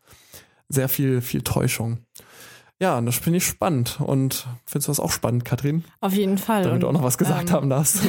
sehr 0.69 0.89
viel, 0.89 1.21
viel 1.21 1.41
Täuschung. 1.41 1.99
Ja, 2.81 2.97
und 2.97 3.05
das 3.05 3.17
finde 3.17 3.37
ich 3.37 3.45
spannend. 3.45 3.99
Und 3.99 4.47
findest 4.65 4.87
du 4.87 4.91
das 4.91 4.99
auch 5.01 5.11
spannend, 5.11 5.43
Katrin? 5.43 5.83
Auf 5.99 6.13
jeden 6.13 6.37
Fall. 6.37 6.63
Damit 6.63 6.75
und, 6.75 6.79
du 6.81 6.87
auch 6.87 6.93
noch 6.93 7.03
was 7.03 7.17
gesagt 7.17 7.49
ähm, 7.49 7.55
haben 7.55 7.69
darfst. 7.69 7.99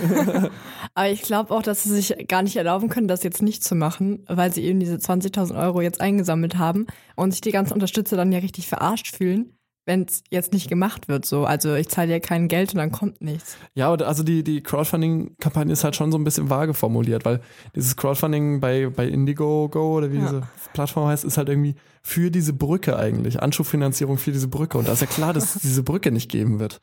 Aber 0.94 1.08
ich 1.08 1.22
glaube 1.22 1.52
auch, 1.52 1.62
dass 1.62 1.82
sie 1.82 1.90
sich 1.90 2.28
gar 2.28 2.42
nicht 2.42 2.54
erlauben 2.54 2.88
können, 2.88 3.08
das 3.08 3.24
jetzt 3.24 3.42
nicht 3.42 3.64
zu 3.64 3.74
machen, 3.74 4.24
weil 4.28 4.52
sie 4.52 4.62
eben 4.62 4.78
diese 4.78 4.94
20.000 4.94 5.60
Euro 5.60 5.80
jetzt 5.80 6.00
eingesammelt 6.00 6.56
haben 6.56 6.86
und 7.16 7.32
sich 7.32 7.40
die 7.40 7.50
ganzen 7.50 7.74
Unterstützer 7.74 8.16
dann 8.16 8.30
ja 8.30 8.38
richtig 8.38 8.68
verarscht 8.68 9.16
fühlen 9.16 9.56
wenn 9.86 10.02
es 10.02 10.22
jetzt 10.30 10.52
nicht 10.52 10.68
gemacht 10.68 11.08
wird. 11.08 11.24
So, 11.24 11.44
also 11.44 11.74
ich 11.74 11.88
zahle 11.88 12.12
ja 12.12 12.20
kein 12.20 12.48
Geld 12.48 12.72
und 12.72 12.78
dann 12.78 12.92
kommt 12.92 13.20
nichts. 13.20 13.56
Ja, 13.74 13.92
also 13.92 14.22
die, 14.22 14.44
die 14.44 14.62
Crowdfunding-Kampagne 14.62 15.72
ist 15.72 15.84
halt 15.84 15.96
schon 15.96 16.12
so 16.12 16.18
ein 16.18 16.24
bisschen 16.24 16.50
vage 16.50 16.74
formuliert, 16.74 17.24
weil 17.24 17.40
dieses 17.74 17.96
Crowdfunding 17.96 18.60
bei, 18.60 18.88
bei 18.88 19.06
Indiegogo 19.06 19.96
oder 19.96 20.12
wie 20.12 20.18
ja. 20.18 20.22
diese 20.22 20.42
Plattform 20.74 21.08
heißt, 21.08 21.24
ist 21.24 21.38
halt 21.38 21.48
irgendwie 21.48 21.74
für 22.02 22.30
diese 22.30 22.52
Brücke 22.52 22.98
eigentlich, 22.98 23.42
Anschubfinanzierung 23.42 24.18
für 24.18 24.32
diese 24.32 24.48
Brücke. 24.48 24.78
Und 24.78 24.88
da 24.88 24.92
ist 24.92 25.00
ja 25.00 25.06
klar, 25.06 25.32
dass 25.32 25.56
es 25.56 25.62
diese 25.62 25.82
Brücke 25.82 26.10
nicht 26.10 26.30
geben 26.30 26.60
wird. 26.60 26.80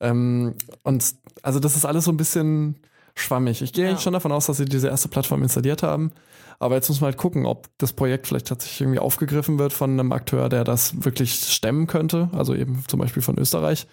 Ähm, 0.00 0.54
und 0.82 1.14
also 1.42 1.58
das 1.58 1.76
ist 1.76 1.84
alles 1.84 2.04
so 2.04 2.12
ein 2.12 2.16
bisschen 2.16 2.76
schwammig. 3.14 3.62
Ich 3.62 3.72
gehe 3.72 3.90
ja. 3.90 3.98
schon 3.98 4.12
davon 4.12 4.32
aus, 4.32 4.46
dass 4.46 4.58
sie 4.58 4.66
diese 4.66 4.88
erste 4.88 5.08
Plattform 5.08 5.42
installiert 5.42 5.82
haben. 5.82 6.12
Aber 6.58 6.74
jetzt 6.74 6.88
muss 6.88 7.00
man 7.00 7.06
halt 7.10 7.18
gucken, 7.18 7.46
ob 7.46 7.68
das 7.78 7.92
Projekt 7.92 8.26
vielleicht 8.26 8.48
tatsächlich 8.48 8.80
irgendwie 8.80 8.98
aufgegriffen 8.98 9.58
wird 9.58 9.72
von 9.72 9.90
einem 9.90 10.12
Akteur, 10.12 10.48
der 10.48 10.64
das 10.64 11.04
wirklich 11.04 11.34
stemmen 11.34 11.86
könnte. 11.86 12.30
Also 12.32 12.54
eben 12.54 12.84
zum 12.88 13.00
Beispiel 13.00 13.22
von 13.22 13.38
Österreich. 13.38 13.86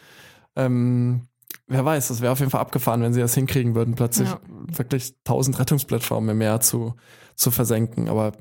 Ähm, 0.56 1.28
wer 1.68 1.84
weiß, 1.84 2.08
das 2.08 2.22
wäre 2.22 2.32
auf 2.32 2.40
jeden 2.40 2.52
Fall 2.52 2.62
abgefahren, 2.62 3.02
wenn 3.02 3.14
sie 3.14 3.22
das 3.22 3.36
hinkriegen 3.36 3.76
würden, 3.76 3.96
plötzlich 3.96 4.30
ja. 4.30 4.40
wirklich 4.48 5.16
tausend 5.24 5.60
Rettungsplattformen 5.60 6.30
im 6.30 6.38
Meer 6.38 6.62
zu, 6.62 6.96
zu 7.36 7.52
versenken. 7.52 8.08
Aber 8.08 8.34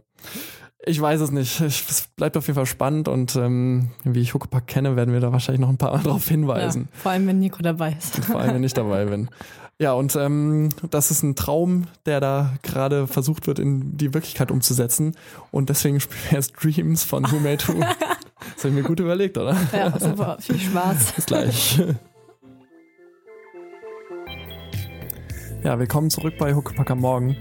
ich 0.85 1.01
weiß 1.01 1.21
es 1.21 1.31
nicht. 1.31 1.61
Ich, 1.61 1.89
es 1.89 2.09
bleibt 2.17 2.37
auf 2.37 2.47
jeden 2.47 2.57
Fall 2.57 2.67
spannend 2.67 3.09
und 3.09 3.37
ähm, 3.37 3.91
wie 4.05 4.21
ich 4.21 4.35
Huckepack 4.35 4.67
kenne, 4.67 4.97
werden 4.97 5.13
wir 5.13 5.21
da 5.21 5.33
wahrscheinlich 5.33 5.61
noch 5.61 5.69
ein 5.69 5.79
paar 5.79 5.93
Mal 5.93 6.03
drauf 6.05 6.29
hinweisen. 6.29 6.89
Ja, 6.93 6.99
vor 7.01 7.13
allem, 7.13 7.27
wenn 7.27 7.39
Nico 7.39 7.63
dabei 7.63 7.97
ist. 7.99 8.25
vor 8.25 8.41
allem, 8.41 8.55
wenn 8.55 8.65
ich 8.65 8.75
dabei 8.75 9.05
bin. 9.05 9.31
Ja, 9.79 9.95
und 9.95 10.15
ähm, 10.17 10.69
das 10.91 11.11
ist 11.11 11.23
ein 11.23 11.35
Traum, 11.35 11.87
der 12.07 12.21
da 12.21 12.53
gerade 12.63 13.07
versucht 13.07 13.47
wird, 13.47 13.59
in 13.59 13.97
die 13.97 14.15
Wirklichkeit 14.15 14.51
umzusetzen. 14.51 15.17
Und 15.51 15.71
deswegen 15.71 15.99
spielen 15.99 16.21
wir 16.31 16.39
jetzt 16.39 16.53
Dreams 16.63 17.05
von 17.05 17.31
Who 17.31 17.41
Made 17.41 17.67
Who. 17.67 17.85
Das 18.55 18.65
habe 18.65 18.71
ich 18.71 18.83
mir 18.83 18.83
gut 18.83 18.99
überlegt, 18.99 19.39
oder? 19.39 19.57
Ja, 19.73 19.97
super. 19.99 20.37
Viel 20.41 20.59
Spaß. 20.59 21.13
Bis 21.17 21.27
gleich. 21.27 21.81
Ja, 25.63 25.79
willkommen 25.79 26.11
zurück 26.11 26.35
bei 26.39 26.53
Huckepack 26.53 26.91
am 26.91 26.99
Morgen. 26.99 27.37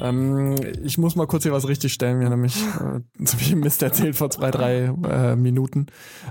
Ähm, 0.00 0.56
ich 0.82 0.98
muss 0.98 1.16
mal 1.16 1.26
kurz 1.26 1.42
hier 1.42 1.52
was 1.52 1.68
richtigstellen. 1.68 2.18
Mir 2.18 2.30
nämlich 2.30 2.56
äh, 2.56 3.24
zu 3.24 3.36
viel 3.36 3.56
Mist 3.56 3.82
erzählt 3.82 4.16
vor 4.16 4.30
zwei, 4.30 4.50
drei 4.50 4.92
äh, 5.08 5.36
Minuten. 5.36 5.86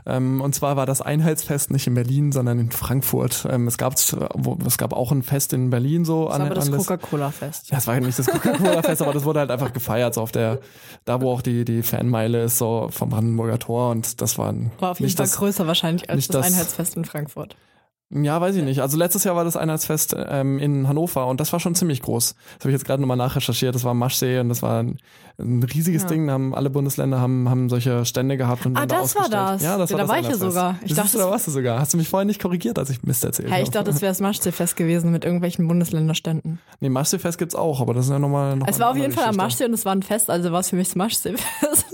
Ähm, 0.05 0.41
und 0.41 0.55
zwar 0.55 0.75
war 0.75 0.85
das 0.85 1.01
Einheitsfest 1.01 1.71
nicht 1.71 1.87
in 1.87 1.93
Berlin, 1.93 2.31
sondern 2.31 2.59
in 2.59 2.71
Frankfurt. 2.71 3.47
Ähm, 3.49 3.67
es, 3.67 3.77
gab, 3.77 3.93
es 3.95 4.77
gab 4.77 4.93
auch 4.93 5.11
ein 5.11 5.23
Fest 5.23 5.53
in 5.53 5.69
Berlin 5.69 6.05
so. 6.05 6.25
Das 6.25 6.35
an, 6.35 6.41
war 6.41 6.55
das 6.55 6.71
Coca-Cola-Fest. 6.71 7.69
Ja, 7.71 7.77
es 7.77 7.87
war 7.87 7.99
nicht 7.99 8.17
das 8.17 8.27
Coca-Cola-Fest, 8.27 9.01
aber 9.01 9.13
das 9.13 9.23
wurde 9.23 9.39
halt 9.39 9.51
einfach 9.51 9.73
gefeiert, 9.73 10.13
so 10.13 10.21
auf 10.21 10.31
der, 10.31 10.59
da 11.05 11.21
wo 11.21 11.31
auch 11.31 11.41
die, 11.41 11.65
die 11.65 11.83
Fanmeile 11.83 12.43
ist, 12.43 12.57
so 12.57 12.89
vom 12.91 13.09
Brandenburger 13.09 13.59
Tor. 13.59 13.91
Und 13.91 14.21
das 14.21 14.37
war, 14.37 14.53
war 14.79 14.91
auf 14.91 14.99
jeden 14.99 15.15
Fall 15.15 15.27
größer 15.27 15.67
wahrscheinlich 15.67 16.09
als 16.09 16.27
das, 16.27 16.41
das 16.41 16.53
Einheitsfest 16.53 16.97
in 16.97 17.05
Frankfurt. 17.05 17.55
Ja, 18.11 18.41
weiß 18.41 18.55
ich 18.55 18.63
nicht. 18.63 18.81
Also 18.81 18.97
letztes 18.97 19.23
Jahr 19.23 19.35
war 19.35 19.43
das 19.43 19.55
Einheitsfest 19.55 20.15
ähm, 20.17 20.57
in 20.57 20.87
Hannover 20.87 21.27
und 21.27 21.39
das 21.39 21.53
war 21.53 21.59
schon 21.59 21.75
ziemlich 21.75 22.01
groß. 22.01 22.33
Das 22.33 22.59
habe 22.61 22.69
ich 22.69 22.73
jetzt 22.73 22.85
gerade 22.85 23.01
nochmal 23.01 23.17
nachrecherchiert. 23.17 23.75
Das 23.75 23.83
war 23.83 23.93
Maschsee 23.93 24.39
und 24.39 24.49
das 24.49 24.63
war 24.63 24.81
ein, 24.81 24.97
ein 25.37 25.61
riesiges 25.61 26.03
ja. 26.03 26.07
Ding. 26.07 26.25
Da 26.25 26.33
haben 26.33 26.55
alle 26.55 26.71
Bundesländer 26.71 27.21
haben, 27.21 27.47
haben 27.49 27.69
solche 27.69 28.05
Stände 28.05 28.35
gehabt. 28.35 28.65
Und 28.65 28.75
ah, 28.77 28.87
das 28.87 29.15
war 29.15 29.29
das. 29.29 29.61
Ja, 29.61 29.77
das 29.77 29.91
ja, 29.91 29.97
war 29.97 30.07
da 30.07 30.07
das 30.07 30.09
war 30.09 30.19
ich 30.19 30.27
ja 30.27 30.37
sogar. 30.37 30.79
Ich 30.83 30.95
dachte, 30.95 31.19
da 31.19 31.29
warst 31.29 31.45
du 31.45 31.51
sogar. 31.51 31.79
Hast 31.79 31.93
du 31.93 31.97
mich 31.97 32.09
vorher 32.09 32.25
nicht 32.25 32.41
korrigiert, 32.41 32.79
als 32.79 32.89
ich 32.89 33.03
Mist 33.03 33.23
erzählt 33.23 33.49
habe? 33.49 33.57
Ja, 33.57 33.63
ich 33.63 33.69
dachte, 33.69 33.91
das 33.91 34.01
wäre 34.01 34.09
das 34.09 34.21
Maschsee-Fest 34.21 34.75
gewesen 34.75 35.11
mit 35.11 35.23
irgendwelchen 35.23 35.67
Bundesländerständen. 35.67 36.57
Nee, 36.79 36.89
Maschsee-Fest 36.89 37.37
gibt's 37.37 37.53
auch, 37.53 37.79
aber 37.79 37.93
das 37.93 38.05
ist 38.05 38.11
ja 38.11 38.17
nochmal 38.17 38.55
noch 38.55 38.67
Es 38.67 38.79
war 38.79 38.89
auf 38.89 38.97
jeden 38.97 39.13
Fall 39.13 39.25
am 39.25 39.35
Maschsee 39.35 39.65
und 39.65 39.73
es 39.73 39.85
war 39.85 39.93
ein 39.93 40.01
Fest, 40.01 40.31
also 40.31 40.51
war 40.51 40.61
es 40.61 40.69
für 40.69 40.77
mich 40.77 40.87
das 40.87 40.95
Maschsee-Fest. 40.95 41.85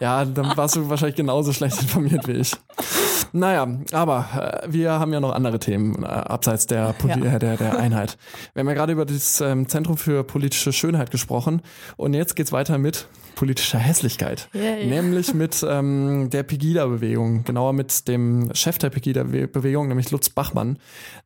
Ja, 0.00 0.24
dann 0.24 0.56
warst 0.56 0.74
du 0.74 0.88
wahrscheinlich 0.88 1.16
genauso 1.16 1.52
schlecht 1.52 1.80
informiert 1.80 2.26
wie 2.26 2.32
ich. 2.32 2.56
Naja, 3.36 3.66
aber 3.90 4.62
äh, 4.62 4.72
wir 4.72 4.92
haben 4.92 5.12
ja 5.12 5.18
noch 5.18 5.32
andere 5.32 5.58
Themen 5.58 6.04
äh, 6.04 6.06
abseits 6.06 6.68
der, 6.68 6.92
Poli 6.92 7.24
ja. 7.24 7.40
der, 7.40 7.56
der 7.56 7.76
Einheit. 7.80 8.16
Wir 8.52 8.60
haben 8.60 8.68
ja 8.68 8.74
gerade 8.74 8.92
über 8.92 9.04
das 9.04 9.40
ähm, 9.40 9.68
Zentrum 9.68 9.96
für 9.96 10.22
politische 10.22 10.72
Schönheit 10.72 11.10
gesprochen 11.10 11.60
und 11.96 12.14
jetzt 12.14 12.36
geht's 12.36 12.52
weiter 12.52 12.78
mit 12.78 13.08
politischer 13.34 13.80
Hässlichkeit. 13.80 14.48
Yeah, 14.54 14.86
Nämlich 14.86 15.34
mit 15.34 15.66
ähm, 15.68 16.30
der 16.30 16.44
Pegida-Bewegung, 16.44 17.42
genauer 17.42 17.72
mit 17.72 18.06
dem 18.06 18.54
Chef 18.54 18.78
der 18.78 18.90
Pegida-Bewegung, 18.90 19.88
nämlich 19.88 20.12
Lutz 20.12 20.30
Bachmann. 20.30 20.78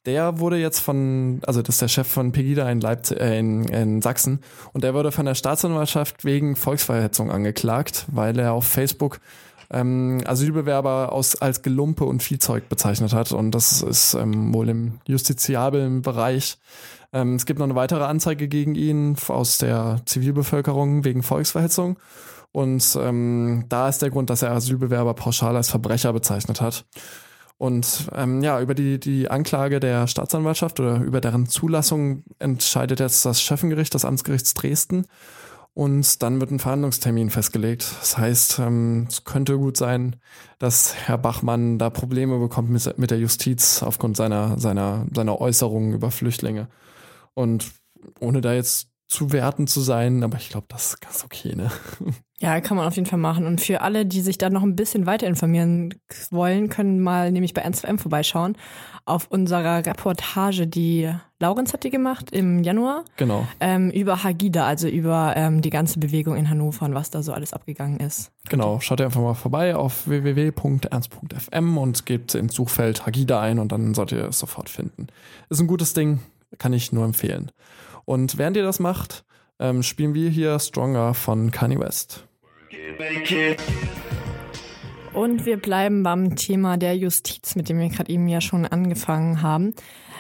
Der 0.07 0.41
wurde 0.41 0.57
jetzt 0.57 0.81
von, 0.81 1.43
also 1.47 1.61
das 1.61 1.75
ist 1.75 1.83
der 1.83 1.89
Chef 1.89 2.09
von 2.09 2.33
Pegida 2.33 2.71
in, 2.71 2.81
Leipzig, 2.81 3.21
äh, 3.21 3.39
in, 3.39 3.65
in 3.67 4.01
Sachsen 4.01 4.41
und 4.73 4.83
der 4.83 4.95
wurde 4.95 5.13
von 5.13 5.27
der 5.27 5.35
Staatsanwaltschaft 5.35 6.25
wegen 6.25 6.57
Volksverhetzung 6.57 7.31
angeklagt, 7.31 8.07
weil 8.09 8.39
er 8.39 8.55
auf 8.55 8.67
Facebook 8.67 9.21
ähm, 9.71 10.23
Asylbewerber 10.25 11.13
aus, 11.13 11.37
als 11.37 11.63
Gelumpe 11.63 12.05
und 12.05 12.23
Viehzeug 12.23 12.69
bezeichnet 12.69 13.13
hat. 13.13 13.33
Und 13.33 13.53
das 13.53 13.83
ist 13.83 14.15
ähm, 14.15 14.53
wohl 14.55 14.69
im 14.69 15.01
justiziablen 15.07 16.03
Bereich. 16.03 16.59
Ähm, 17.13 17.35
es 17.35 17.47
gibt 17.47 17.59
noch 17.59 17.67
eine 17.67 17.75
weitere 17.75 18.05
Anzeige 18.05 18.49
gegen 18.49 18.75
ihn 18.75 19.17
aus 19.29 19.59
der 19.59 20.01
Zivilbevölkerung 20.07 21.05
wegen 21.05 21.23
Volksverhetzung. 21.23 21.99
Und 22.53 22.99
ähm, 23.01 23.67
da 23.69 23.89
ist 23.89 24.01
der 24.01 24.11
Grund, 24.11 24.31
dass 24.31 24.43
er 24.43 24.53
Asylbewerber 24.53 25.15
pauschal 25.15 25.57
als 25.57 25.71
Verbrecher 25.71 26.13
bezeichnet 26.13 26.61
hat. 26.61 26.87
Und 27.59 28.09
ähm, 28.15 28.43
ja, 28.43 28.61
über 28.61 28.75
die, 28.75 29.01
die 29.01 29.31
Anklage 29.31 29.81
der 29.81 30.07
Staatsanwaltschaft 30.07 30.79
oder 30.79 31.01
über 31.01 31.21
deren 31.21 31.47
Zulassung 31.47 32.23
entscheidet 32.39 33.01
jetzt 33.01 33.25
das 33.25 33.43
Schöffengericht 33.43 33.95
des 33.95 34.05
Amtsgerichts 34.05 34.55
Dresden. 34.55 35.07
Und 35.75 36.23
dann 36.23 36.41
wird 36.41 36.51
ein 36.51 36.59
Verhandlungstermin 36.59 37.31
festgelegt. 37.31 37.87
Das 38.01 38.19
heißt, 38.19 38.59
ähm, 38.59 39.07
es 39.09 39.25
könnte 39.25 39.59
gut 39.59 39.77
sein, 39.77 40.17
dass 40.59 40.95
Herr 40.95 41.19
Bachmann 41.19 41.79
da 41.79 41.89
Probleme 41.89 42.39
bekommt 42.39 42.71
mit, 42.71 42.99
mit 42.99 43.11
der 43.11 43.19
Justiz 43.19 43.83
aufgrund 43.83 44.17
seiner, 44.17 44.59
seiner, 44.59 45.07
seiner 45.15 45.41
Äußerungen 45.41 45.93
über 45.93 46.11
Flüchtlinge. 46.11 46.69
Und 47.35 47.71
ohne 48.19 48.41
da 48.41 48.55
jetzt 48.55 48.89
zu 49.07 49.33
werten 49.33 49.67
zu 49.67 49.81
sein, 49.81 50.23
aber 50.23 50.37
ich 50.37 50.51
glaube, 50.51 50.67
das 50.69 50.89
ist 50.89 51.01
ganz 51.01 51.25
okay, 51.25 51.55
ne? 51.55 51.71
Ja, 52.41 52.61
kann 52.61 52.77
man 52.77 52.87
auf 52.87 52.95
jeden 52.95 53.09
Fall 53.09 53.19
machen. 53.19 53.47
Und 53.47 53.61
für 53.61 53.81
alle, 53.81 54.07
die 54.07 54.21
sich 54.21 54.39
da 54.39 54.49
noch 54.49 54.63
ein 54.63 54.77
bisschen 54.77 55.07
weiter 55.07 55.27
informieren 55.27 55.93
wollen, 56.31 56.69
können 56.69 57.01
mal 57.01 57.33
nämlich 57.33 57.53
bei 57.53 57.67
N2M 57.67 57.99
vorbeischauen. 57.99 58.57
Auf 59.09 59.29
unserer 59.31 59.87
Reportage, 59.87 60.67
die 60.67 61.11
Laurenz 61.41 61.73
hat 61.73 61.83
die 61.83 61.89
gemacht 61.89 62.31
im 62.31 62.63
Januar. 62.63 63.07
Genau. 63.17 63.49
Ähm, 63.59 63.91
über 63.91 64.23
Hagida, 64.23 64.67
also 64.67 64.87
über 64.87 65.33
ähm, 65.35 65.63
die 65.63 65.71
ganze 65.71 65.99
Bewegung 65.99 66.37
in 66.37 66.51
Hannover 66.51 66.85
und 66.85 66.95
was 66.95 67.09
da 67.09 67.23
so 67.23 67.33
alles 67.33 67.55
abgegangen 67.55 68.01
ist. 68.01 68.31
Genau, 68.51 68.81
schaut 68.81 69.01
ihr 69.01 69.07
einfach 69.07 69.23
mal 69.23 69.33
vorbei 69.33 69.75
auf 69.75 70.07
www.ernst.fm 70.09 71.79
und 71.79 72.05
gebt 72.05 72.35
ins 72.35 72.55
Suchfeld 72.55 73.07
Hagida 73.07 73.41
ein 73.41 73.59
und 73.59 73.73
dann 73.73 73.95
solltet 73.95 74.19
ihr 74.19 74.29
es 74.29 74.39
sofort 74.39 74.69
finden. 74.69 75.07
Ist 75.49 75.61
ein 75.61 75.69
gutes 75.69 75.95
Ding, 75.95 76.21
kann 76.59 76.75
ich 76.75 76.93
nur 76.93 77.07
empfehlen. 77.07 77.51
Und 78.05 78.37
während 78.37 78.59
ihr 78.59 78.63
das 78.63 78.79
macht, 78.79 79.25
ähm, 79.59 79.83
spielen 79.83 80.13
wir 80.13 80.29
hier 80.29 80.59
Stronger 80.59 81.15
von 81.15 81.51
Kanye 81.51 81.81
West. 81.81 82.25
Und 85.19 85.47
wir 85.47 85.57
bleiben 85.57 86.05
beim 86.05 86.37
Thema 86.37 86.77
der 86.77 86.97
Justiz, 86.97 87.57
mit 87.57 87.69
dem 87.69 87.81
wir 87.81 87.89
gerade 87.89 88.09
eben 88.09 88.29
ja 88.29 88.41
schon 88.41 88.65
angefangen 88.65 89.43
haben. 89.43 89.75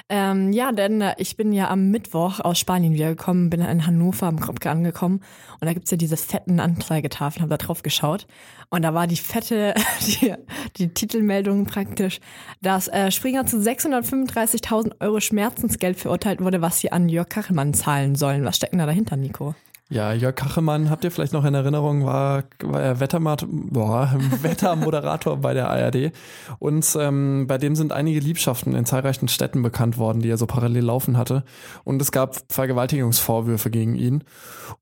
Ähm, 0.08 0.52
ja, 0.52 0.72
denn 0.72 1.00
äh, 1.00 1.14
ich 1.18 1.36
bin 1.36 1.52
ja 1.52 1.70
am 1.70 1.92
Mittwoch 1.92 2.40
aus 2.40 2.58
Spanien 2.58 2.94
wiedergekommen, 2.94 3.48
bin 3.48 3.60
in 3.60 3.86
Hannover 3.86 4.26
am 4.26 4.40
Kropke 4.40 4.68
angekommen 4.68 5.20
und 5.60 5.66
da 5.66 5.72
gibt's 5.72 5.92
ja 5.92 5.96
diese 5.96 6.16
fetten 6.16 6.58
Anzeigetafeln, 6.58 7.42
habe 7.42 7.56
da 7.56 7.64
drauf 7.64 7.84
geschaut 7.84 8.26
und 8.70 8.82
da 8.82 8.92
war 8.92 9.06
die 9.06 9.14
fette, 9.14 9.72
die, 10.00 10.34
die 10.78 10.88
Titelmeldung 10.88 11.66
praktisch, 11.66 12.18
dass 12.60 12.88
äh, 12.88 13.12
Springer 13.12 13.46
zu 13.46 13.58
635.000 13.58 14.94
Euro 14.98 15.20
Schmerzensgeld 15.20 15.96
verurteilt 15.96 16.40
wurde, 16.40 16.60
was 16.60 16.80
sie 16.80 16.90
an 16.90 17.08
Jörg 17.08 17.28
Kachelmann 17.28 17.72
zahlen 17.72 18.16
sollen. 18.16 18.44
Was 18.44 18.56
steckt 18.56 18.72
denn 18.72 18.80
da 18.80 18.86
dahinter, 18.86 19.16
Nico? 19.16 19.54
Ja, 19.90 20.12
Jörg 20.12 20.34
Kachemann, 20.34 20.90
habt 20.90 21.04
ihr 21.04 21.10
vielleicht 21.10 21.32
noch 21.32 21.46
in 21.46 21.54
Erinnerung, 21.54 22.04
war, 22.04 22.44
war 22.62 22.82
er 22.82 23.00
Wettermat 23.00 23.46
boah, 23.48 24.14
Wettermoderator 24.42 25.38
bei 25.38 25.54
der 25.54 25.70
ARD. 25.70 26.12
Und 26.58 26.86
ähm, 27.00 27.46
bei 27.46 27.56
dem 27.56 27.74
sind 27.74 27.94
einige 27.94 28.20
Liebschaften 28.20 28.74
in 28.74 28.84
zahlreichen 28.84 29.28
Städten 29.28 29.62
bekannt 29.62 29.96
worden, 29.96 30.20
die 30.20 30.28
er 30.28 30.36
so 30.36 30.44
parallel 30.44 30.84
laufen 30.84 31.16
hatte. 31.16 31.42
Und 31.84 32.02
es 32.02 32.12
gab 32.12 32.36
Vergewaltigungsvorwürfe 32.52 33.70
gegen 33.70 33.94
ihn. 33.94 34.24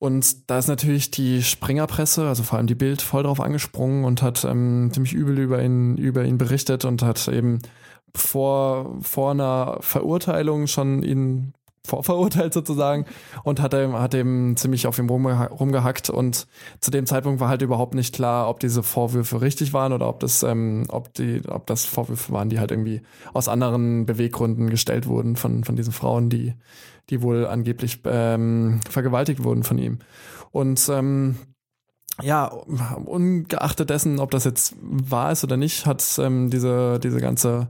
Und 0.01 0.51
da 0.51 0.59
ist 0.59 0.67
natürlich 0.67 1.13
die 1.13 1.45
Springerpresse, 1.45 2.27
also 2.27 2.43
vor 2.43 2.59
allem 2.59 2.67
die 2.67 2.75
Bild, 2.75 3.01
voll 3.01 3.23
drauf 3.23 3.41
angesprungen 3.41 4.05
und 4.05 4.23
hat 4.23 4.45
ähm, 4.45 4.91
ziemlich 4.93 5.13
übel 5.13 5.39
über 5.39 5.63
ihn, 5.63 5.97
über 5.99 6.25
ihn 6.25 6.37
berichtet 6.37 6.85
und 6.85 7.05
hat 7.05 7.29
eben 7.29 7.61
vor, 8.13 8.97
vor 9.03 9.31
einer 9.31 9.79
Verurteilung 9.83 10.67
schon 10.67 11.05
ihn 11.05 11.53
vorverurteilt 11.87 12.53
sozusagen 12.53 13.07
und 13.45 13.61
hat 13.61 13.75
ihm, 13.75 13.95
hat 13.95 14.13
ziemlich 14.13 14.87
auf 14.87 14.99
ihm 14.99 15.09
rumgehackt 15.09 16.11
und 16.11 16.47
zu 16.81 16.91
dem 16.91 17.07
Zeitpunkt 17.07 17.41
war 17.41 17.49
halt 17.49 17.63
überhaupt 17.63 17.95
nicht 17.95 18.15
klar, 18.15 18.49
ob 18.49 18.61
diese 18.61 18.83
Vorwürfe 18.83 19.41
richtig 19.41 19.73
waren 19.73 19.93
oder 19.93 20.09
ob 20.09 20.21
das, 20.21 20.43
ähm, 20.43 20.85
ob 20.89 21.15
die, 21.15 21.43
ob 21.49 21.67
das 21.67 21.85
Vorwürfe 21.85 22.33
waren, 22.33 22.49
die 22.49 22.59
halt 22.59 22.71
irgendwie 22.71 23.03
aus 23.33 23.49
anderen 23.49 24.07
Beweggründen 24.07 24.71
gestellt 24.71 25.07
wurden 25.07 25.37
von, 25.37 25.65
von 25.65 25.77
diesen 25.77 25.93
Frauen, 25.93 26.29
die, 26.29 26.55
die 27.11 27.23
wohl 27.23 27.47
angeblich 27.47 28.01
ähm, 28.05 28.81
vergewaltigt 28.89 29.45
wurden 29.45 29.63
von 29.63 29.79
ihm. 29.79 29.99
Und 30.51 30.89
ähm, 30.89 31.37
ja, 32.23 32.47
ungeachtet 32.47 33.91
dessen, 33.91 34.21
ob 34.21 34.31
das 34.31 34.45
jetzt 34.45 34.75
wahr 34.81 35.33
ist 35.33 35.45
oder 35.45 35.57
nicht, 35.57 35.87
hat 35.87 36.03
ähm, 36.19 36.51
diese, 36.51 36.99
diese 36.99 37.21
ganze 37.21 37.69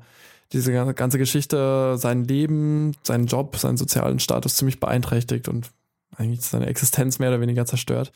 diese 0.53 0.73
ganze 0.95 1.19
Geschichte 1.19 1.97
sein 1.99 2.25
Leben, 2.25 2.95
seinen 3.03 3.27
Job, 3.27 3.57
seinen 3.57 3.77
sozialen 3.77 4.19
Status 4.19 4.57
ziemlich 4.57 4.81
beeinträchtigt 4.81 5.49
und 5.49 5.71
eigentlich 6.17 6.43
seine 6.43 6.67
Existenz 6.67 7.19
mehr 7.19 7.31
oder 7.31 7.41
weniger 7.41 7.67
zerstört. 7.67 8.13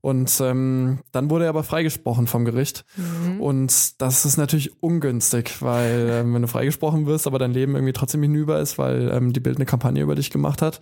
Und 0.00 0.40
ähm, 0.40 1.00
dann 1.10 1.28
wurde 1.28 1.44
er 1.44 1.50
aber 1.50 1.64
freigesprochen 1.64 2.28
vom 2.28 2.44
Gericht. 2.44 2.84
Mhm. 2.96 3.40
Und 3.40 4.00
das 4.00 4.24
ist 4.24 4.36
natürlich 4.36 4.80
ungünstig, 4.82 5.60
weil 5.60 6.08
ähm, 6.12 6.34
wenn 6.34 6.42
du 6.42 6.48
freigesprochen 6.48 7.06
wirst, 7.06 7.26
aber 7.26 7.38
dein 7.38 7.52
Leben 7.52 7.74
irgendwie 7.74 7.92
trotzdem 7.92 8.22
hinüber 8.22 8.60
ist, 8.60 8.78
weil 8.78 9.10
ähm, 9.12 9.32
die 9.32 9.40
Bild 9.40 9.56
eine 9.56 9.66
Kampagne 9.66 10.02
über 10.02 10.14
dich 10.14 10.30
gemacht 10.30 10.62
hat, 10.62 10.80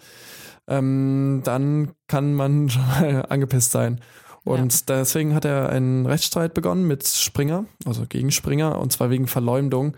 ähm, 0.68 1.40
dann 1.44 1.92
kann 2.09 2.34
man 2.34 2.68
schon 2.70 2.86
mal 2.86 3.26
angepisst 3.28 3.72
sein. 3.72 4.01
Und 4.44 4.88
ja. 4.88 4.99
deswegen 4.99 5.34
hat 5.34 5.44
er 5.44 5.70
einen 5.70 6.07
Rechtsstreit 6.07 6.55
begonnen 6.55 6.86
mit 6.86 7.07
Springer, 7.07 7.64
also 7.84 8.05
gegen 8.09 8.30
Springer, 8.30 8.78
und 8.78 8.92
zwar 8.92 9.11
wegen 9.11 9.26
Verleumdung. 9.26 9.97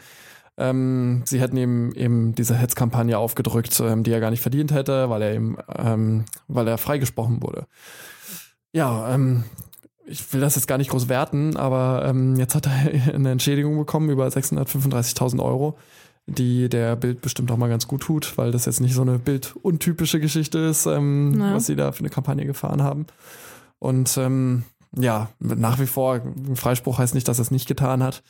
Ähm, 0.58 1.22
sie 1.24 1.40
hätten 1.40 1.56
ihm 1.56 1.92
eben 1.92 2.34
diese 2.34 2.56
Hetzkampagne 2.56 3.16
aufgedrückt, 3.16 3.80
ähm, 3.80 4.02
die 4.02 4.10
er 4.10 4.20
gar 4.20 4.30
nicht 4.30 4.42
verdient 4.42 4.72
hätte, 4.72 5.08
weil 5.08 5.22
er 5.22 5.34
eben, 5.34 5.56
ähm, 5.76 6.24
weil 6.48 6.66
er 6.66 6.78
freigesprochen 6.78 7.42
wurde. 7.42 7.66
Ja, 8.72 9.14
ähm, 9.14 9.44
ich 10.04 10.32
will 10.32 10.40
das 10.40 10.56
jetzt 10.56 10.66
gar 10.66 10.78
nicht 10.78 10.90
groß 10.90 11.08
werten, 11.08 11.56
aber 11.56 12.04
ähm, 12.06 12.34
jetzt 12.36 12.56
hat 12.56 12.66
er 12.66 12.72
eine 13.14 13.30
Entschädigung 13.30 13.78
bekommen 13.78 14.10
über 14.10 14.26
635.000 14.26 15.40
Euro, 15.40 15.78
die 16.26 16.68
der 16.68 16.96
Bild 16.96 17.20
bestimmt 17.20 17.52
auch 17.52 17.56
mal 17.56 17.68
ganz 17.68 17.86
gut 17.86 18.02
tut, 18.02 18.36
weil 18.36 18.50
das 18.50 18.66
jetzt 18.66 18.80
nicht 18.80 18.94
so 18.94 19.02
eine 19.02 19.20
bilduntypische 19.20 20.18
Geschichte 20.18 20.58
ist, 20.58 20.86
ähm, 20.86 21.38
ja. 21.38 21.54
was 21.54 21.66
sie 21.66 21.76
da 21.76 21.92
für 21.92 22.00
eine 22.00 22.10
Kampagne 22.10 22.46
gefahren 22.46 22.82
haben. 22.82 23.06
Und 23.78 24.18
ähm, 24.18 24.64
ja, 24.96 25.28
nach 25.38 25.78
wie 25.78 25.86
vor, 25.86 26.20
Freispruch 26.54 26.98
heißt 26.98 27.14
nicht, 27.14 27.28
dass 27.28 27.38
er 27.38 27.42
es 27.42 27.50
nicht 27.50 27.68
getan 27.68 28.02
hat. 28.02 28.22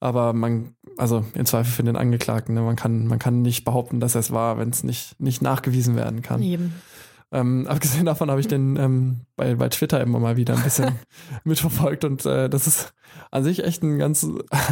Aber 0.00 0.32
man, 0.32 0.74
also 0.96 1.24
im 1.34 1.46
Zweifel 1.46 1.72
für 1.72 1.82
den 1.82 1.96
Angeklagten, 1.96 2.54
ne, 2.54 2.60
man 2.60 2.76
kann, 2.76 3.06
man 3.06 3.18
kann 3.18 3.42
nicht 3.42 3.64
behaupten, 3.64 4.00
dass 4.00 4.14
es 4.14 4.30
war, 4.30 4.58
wenn 4.58 4.70
es 4.70 4.84
nicht, 4.84 5.18
nicht 5.20 5.42
nachgewiesen 5.42 5.96
werden 5.96 6.22
kann. 6.22 6.42
Eben. 6.42 6.74
Ähm, 7.32 7.66
abgesehen 7.68 8.06
davon 8.06 8.30
habe 8.30 8.40
ich 8.40 8.48
den 8.48 8.76
ähm, 8.76 9.20
bei, 9.36 9.54
bei 9.54 9.68
Twitter 9.68 10.00
immer 10.00 10.18
mal 10.18 10.36
wieder 10.36 10.54
ein 10.54 10.62
bisschen 10.62 10.92
mitverfolgt 11.44 12.04
und 12.04 12.24
äh, 12.26 12.48
das 12.48 12.66
ist 12.66 12.92
an 13.30 13.42
sich 13.42 13.64
echt 13.64 13.82
ein 13.82 13.98
ganz 13.98 14.26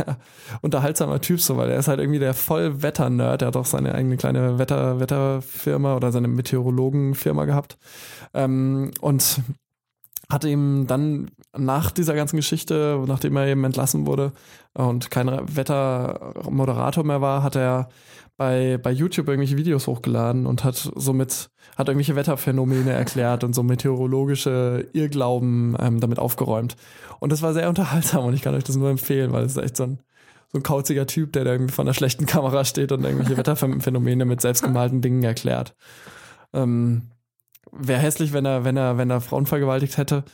unterhaltsamer 0.61 1.21
Typ, 1.21 1.41
so, 1.41 1.57
weil 1.57 1.71
er 1.71 1.79
ist 1.79 1.89
halt 1.89 2.01
irgendwie 2.01 2.19
der 2.19 2.35
Vollwetter-Nerd. 2.35 3.43
Er 3.43 3.49
hat 3.49 3.57
auch 3.57 3.65
seine 3.65 3.95
eigene 3.95 4.17
kleine 4.17 4.59
Wetter, 4.59 5.01
Wetterfirma 5.01 5.97
oder 5.97 6.13
seine 6.13 6.29
Meteorologenfirma 6.29 7.47
gehabt. 7.47 7.79
Ähm, 8.35 8.91
und 9.01 9.41
hat 10.31 10.45
ihm 10.45 10.87
dann 10.87 11.31
nach 11.57 11.91
dieser 11.91 12.15
ganzen 12.15 12.37
Geschichte, 12.37 13.03
nachdem 13.07 13.37
er 13.37 13.47
eben 13.47 13.65
entlassen 13.65 14.07
wurde 14.07 14.33
und 14.73 15.11
kein 15.11 15.29
Wettermoderator 15.29 17.05
mehr 17.05 17.21
war, 17.21 17.43
hat 17.43 17.57
er 17.57 17.89
bei, 18.37 18.79
bei 18.83 18.91
YouTube 18.91 19.29
irgendwelche 19.29 19.57
Videos 19.57 19.87
hochgeladen 19.87 20.47
und 20.47 20.65
hat 20.65 20.91
somit 20.97 21.51
hat 21.77 21.89
irgendwelche 21.89 22.17
Wetterphänomene 22.17 22.93
erklärt 22.93 23.45
und 23.45 23.55
so 23.55 23.63
meteorologische 23.63 24.89
Irrglauben 24.93 25.77
ähm, 25.81 26.01
damit 26.01 26.19
aufgeräumt. 26.19 26.77
Und 27.21 27.33
das 27.33 27.43
war 27.43 27.53
sehr 27.53 27.69
unterhaltsam 27.69 28.25
und 28.25 28.35
ich 28.35 28.43
kann 28.43 28.55
euch 28.55 28.65
das 28.65 28.77
nur 28.77 28.91
empfehlen, 28.91 29.33
weil 29.33 29.45
es 29.45 29.57
ist 29.57 29.63
echt 29.63 29.77
so 29.77 29.85
ein, 29.85 29.99
so 30.53 30.59
ein 30.59 30.63
kauziger 30.63 31.07
Typ, 31.07 31.33
der 31.33 31.45
da 31.45 31.53
irgendwie 31.53 31.73
vor 31.73 31.85
einer 31.85 31.95
schlechten 31.95 32.27
Kamera 32.27 32.65
steht 32.65 32.93
und 32.93 33.05
irgendwelche 33.05 33.37
Wetterphänomene 33.37 34.25
mit 34.25 34.41
selbstgemalten 34.41 35.01
Dingen 35.01 35.23
erklärt. 35.23 35.75
Ähm, 36.53 37.11
Wäre 37.77 38.01
hässlich, 38.01 38.33
wenn 38.33 38.45
er, 38.45 38.65
wenn 38.65 38.77
er, 38.77 38.99
wenn 38.99 39.11
er 39.11 39.21
Frauen 39.21 39.47
vergewaltigt 39.47 39.97
hätte. 39.97 40.25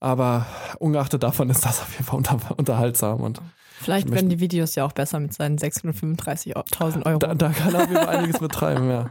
Aber 0.00 0.46
ungeachtet 0.78 1.22
davon 1.22 1.50
ist 1.50 1.64
das 1.64 1.80
auf 1.80 1.92
jeden 1.92 2.04
Fall 2.04 2.16
unter, 2.16 2.38
unterhaltsam 2.56 3.20
und 3.20 3.40
Vielleicht 3.80 4.10
werden 4.10 4.28
die 4.28 4.40
Videos 4.40 4.74
ja 4.74 4.84
auch 4.84 4.92
besser 4.92 5.20
mit 5.20 5.32
seinen 5.32 5.56
635.000 5.56 7.06
Euro. 7.06 7.18
Da, 7.18 7.34
da, 7.34 7.50
kann 7.50 7.74
er 7.74 7.82
auf 7.84 7.88
jeden 7.88 8.04
Fall 8.04 8.16
einiges 8.16 8.40
betreiben, 8.40 8.90
ja. 8.90 9.10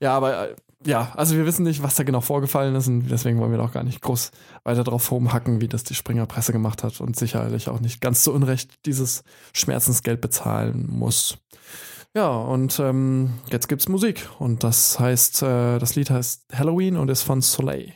Ja, 0.00 0.14
aber 0.14 0.48
äh, 0.48 0.54
ja, 0.84 1.12
also 1.16 1.34
wir 1.34 1.46
wissen 1.46 1.64
nicht, 1.64 1.82
was 1.82 1.94
da 1.94 2.04
genau 2.04 2.20
vorgefallen 2.20 2.74
ist 2.74 2.88
und 2.88 3.08
deswegen 3.08 3.38
wollen 3.40 3.50
wir 3.50 3.58
doch 3.58 3.72
gar 3.72 3.82
nicht 3.82 4.02
groß 4.02 4.30
weiter 4.64 4.84
drauf 4.84 5.10
rumhacken, 5.10 5.60
wie 5.60 5.68
das 5.68 5.82
die 5.82 5.94
Springerpresse 5.94 6.52
gemacht 6.52 6.84
hat 6.84 7.00
und 7.00 7.16
sicherlich 7.16 7.68
auch 7.68 7.80
nicht 7.80 8.00
ganz 8.00 8.22
zu 8.22 8.32
Unrecht 8.32 8.70
dieses 8.84 9.24
Schmerzensgeld 9.54 10.20
bezahlen 10.20 10.86
muss. 10.88 11.38
Ja, 12.16 12.30
und 12.30 12.80
ähm, 12.80 13.34
jetzt 13.52 13.68
gibt's 13.68 13.90
Musik. 13.90 14.26
Und 14.38 14.64
das 14.64 14.98
heißt, 14.98 15.42
äh, 15.42 15.78
das 15.78 15.96
Lied 15.96 16.08
heißt 16.08 16.46
Halloween 16.50 16.96
und 16.96 17.10
ist 17.10 17.20
von 17.20 17.42
Soleil. 17.42 17.92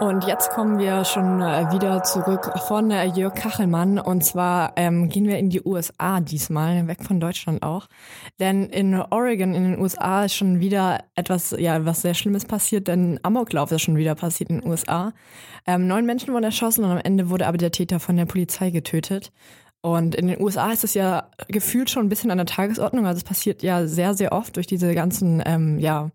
Und 0.00 0.26
jetzt 0.26 0.50
kommen 0.50 0.78
wir 0.78 1.06
schon 1.06 1.40
äh, 1.40 1.72
wieder 1.72 2.02
zurück 2.02 2.50
von 2.68 2.90
äh, 2.90 3.06
Jörg 3.06 3.34
Kachelmann. 3.34 3.98
Und 3.98 4.22
zwar 4.22 4.74
ähm, 4.76 5.08
gehen 5.08 5.26
wir 5.26 5.38
in 5.38 5.48
die 5.48 5.62
USA 5.64 6.20
diesmal, 6.20 6.86
weg 6.88 7.02
von 7.04 7.20
Deutschland 7.20 7.62
auch. 7.62 7.86
Denn 8.38 8.66
in 8.66 8.94
Oregon, 8.94 9.54
in 9.54 9.64
den 9.64 9.80
USA, 9.80 10.26
ist 10.26 10.34
schon 10.34 10.60
wieder 10.60 11.04
etwas, 11.14 11.54
ja, 11.58 11.86
was 11.86 12.02
sehr 12.02 12.12
Schlimmes 12.12 12.44
passiert, 12.44 12.86
denn 12.86 13.18
Amoklauf 13.22 13.72
ist 13.72 13.80
schon 13.80 13.96
wieder 13.96 14.14
passiert 14.14 14.50
in 14.50 14.60
den 14.60 14.70
USA. 14.70 15.14
Ähm, 15.66 15.86
neun 15.86 16.04
Menschen 16.04 16.34
wurden 16.34 16.44
erschossen 16.44 16.84
und 16.84 16.90
am 16.90 17.00
Ende 17.02 17.30
wurde 17.30 17.46
aber 17.46 17.56
der 17.56 17.72
Täter 17.72 17.98
von 17.98 18.16
der 18.16 18.26
Polizei 18.26 18.70
getötet. 18.70 19.32
Und 19.82 20.14
in 20.14 20.28
den 20.28 20.40
USA 20.40 20.72
ist 20.72 20.84
es 20.84 20.94
ja 20.94 21.30
gefühlt 21.48 21.88
schon 21.88 22.06
ein 22.06 22.08
bisschen 22.08 22.30
an 22.30 22.38
der 22.38 22.46
Tagesordnung. 22.46 23.06
Also 23.06 23.18
es 23.18 23.24
passiert 23.24 23.62
ja 23.62 23.86
sehr, 23.86 24.14
sehr 24.14 24.32
oft 24.32 24.56
durch 24.56 24.66
diese 24.66 24.94
ganzen 24.94 25.42
ähm, 25.46 25.78
ja, 25.78 26.10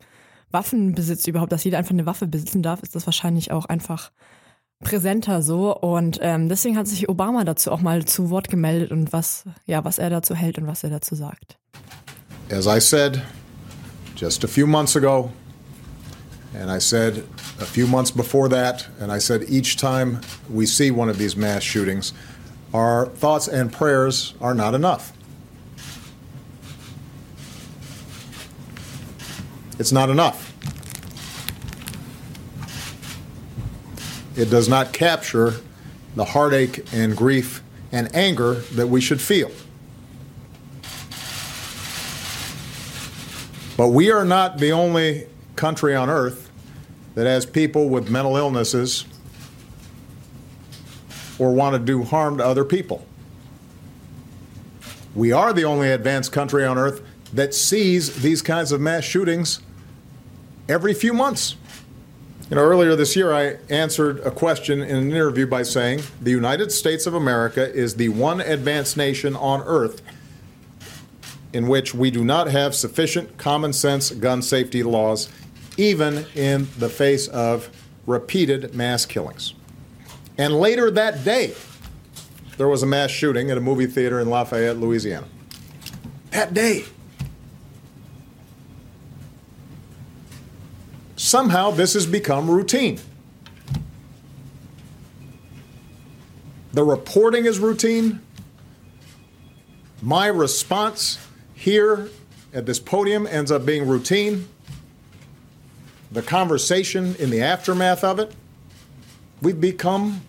Waffenbesitz 0.51 1.27
überhaupt, 1.27 1.51
dass 1.51 1.63
jeder 1.63 1.79
einfach 1.79 1.91
eine 1.91 2.05
Waffe 2.05 2.27
besitzen 2.27 2.61
darf, 2.61 2.83
ist 2.83 2.95
das 2.95 3.07
wahrscheinlich 3.07 3.51
auch 3.51 3.65
einfach 3.65 4.11
präsenter 4.81 5.41
so. 5.41 5.75
Und 5.75 6.19
ähm, 6.21 6.47
deswegen 6.47 6.77
hat 6.77 6.87
sich 6.87 7.09
Obama 7.09 7.43
dazu 7.43 7.71
auch 7.71 7.81
mal 7.81 8.05
zu 8.05 8.29
Wort 8.29 8.49
gemeldet 8.49 8.91
und 8.91 9.11
was, 9.13 9.45
ja, 9.65 9.83
was 9.83 9.97
er 9.97 10.09
dazu 10.09 10.35
hält 10.35 10.57
und 10.57 10.67
was 10.67 10.83
er 10.83 10.91
dazu 10.91 11.15
sagt. 11.15 11.57
As 12.51 12.67
I 12.67 12.79
said 12.79 13.21
just 14.15 14.43
a 14.43 14.47
few 14.47 14.67
months 14.67 14.95
ago, 14.95 15.31
and 16.53 16.69
I 16.69 16.79
said 16.79 17.23
a 17.59 17.65
few 17.65 17.87
months 17.87 18.11
before 18.11 18.47
that, 18.49 18.89
and 18.99 19.11
I 19.11 19.19
said 19.19 19.49
each 19.49 19.75
time 19.77 20.19
we 20.47 20.67
see 20.67 20.91
one 20.91 21.09
of 21.09 21.17
these 21.17 21.35
mass 21.35 21.63
shootings, 21.63 22.13
Our 22.75 23.05
thoughts 23.05 23.47
and 23.47 23.71
prayers 23.71 24.33
are 24.41 24.53
not 24.53 24.73
enough. 24.73 25.13
It's 29.79 29.93
not 29.93 30.09
enough. 30.09 30.51
It 34.35 34.49
does 34.49 34.67
not 34.67 34.91
capture 34.91 35.53
the 36.17 36.25
heartache 36.25 36.85
and 36.91 37.15
grief 37.15 37.63
and 37.93 38.13
anger 38.13 38.55
that 38.73 38.87
we 38.87 38.99
should 38.99 39.21
feel. 39.21 39.51
But 43.77 43.87
we 43.87 44.11
are 44.11 44.25
not 44.25 44.57
the 44.57 44.73
only 44.73 45.27
country 45.55 45.95
on 45.95 46.09
earth 46.09 46.51
that 47.13 47.25
has 47.25 47.45
people 47.45 47.87
with 47.87 48.09
mental 48.09 48.35
illnesses 48.35 49.05
or 51.39 51.53
want 51.53 51.73
to 51.73 51.79
do 51.79 52.03
harm 52.03 52.37
to 52.37 52.45
other 52.45 52.65
people. 52.65 53.05
We 55.13 55.31
are 55.31 55.53
the 55.53 55.63
only 55.63 55.91
advanced 55.91 56.31
country 56.31 56.65
on 56.65 56.77
earth 56.77 57.01
that 57.33 57.53
sees 57.53 58.21
these 58.21 58.41
kinds 58.41 58.71
of 58.71 58.81
mass 58.81 59.03
shootings 59.03 59.61
every 60.67 60.93
few 60.93 61.13
months. 61.13 61.55
You 62.49 62.57
know, 62.57 62.61
earlier 62.61 62.95
this 62.95 63.15
year, 63.15 63.33
I 63.33 63.57
answered 63.69 64.19
a 64.19 64.29
question 64.29 64.81
in 64.81 64.97
an 64.97 65.11
interview 65.11 65.47
by 65.47 65.63
saying 65.63 66.01
the 66.21 66.31
United 66.31 66.71
States 66.71 67.07
of 67.07 67.15
America 67.15 67.73
is 67.73 67.95
the 67.95 68.09
one 68.09 68.39
advanced 68.39 68.97
nation 68.97 69.35
on 69.35 69.61
earth 69.63 70.01
in 71.53 71.67
which 71.67 71.95
we 71.95 72.11
do 72.11 72.23
not 72.23 72.47
have 72.47 72.75
sufficient 72.75 73.37
common 73.37 73.71
sense 73.71 74.11
gun 74.11 74.41
safety 74.41 74.83
laws, 74.83 75.29
even 75.77 76.25
in 76.35 76.67
the 76.77 76.89
face 76.89 77.27
of 77.29 77.69
repeated 78.05 78.75
mass 78.75 79.05
killings. 79.05 79.53
And 80.37 80.59
later 80.59 80.91
that 80.91 81.23
day, 81.23 81.53
there 82.57 82.67
was 82.67 82.83
a 82.83 82.85
mass 82.85 83.11
shooting 83.11 83.51
at 83.51 83.57
a 83.57 83.61
movie 83.61 83.85
theater 83.85 84.19
in 84.19 84.29
Lafayette, 84.29 84.77
Louisiana. 84.77 85.27
That 86.31 86.53
day. 86.53 86.85
Somehow 91.15 91.71
this 91.71 91.93
has 91.93 92.05
become 92.05 92.49
routine. 92.49 92.99
The 96.73 96.83
reporting 96.83 97.45
is 97.45 97.57
routine. 97.59 98.21
My 100.01 100.27
response 100.27 101.17
here 101.53 102.09
at 102.53 102.65
this 102.65 102.79
podium 102.79 103.25
ends 103.27 103.49
up 103.49 103.65
being 103.65 103.87
routine. 103.87 104.47
The 106.11 106.21
conversation 106.21 107.15
in 107.15 107.29
the 107.29 107.41
aftermath 107.41 108.03
of 108.03 108.19
it, 108.19 108.33
we've 109.45 109.61
become 109.61 110.21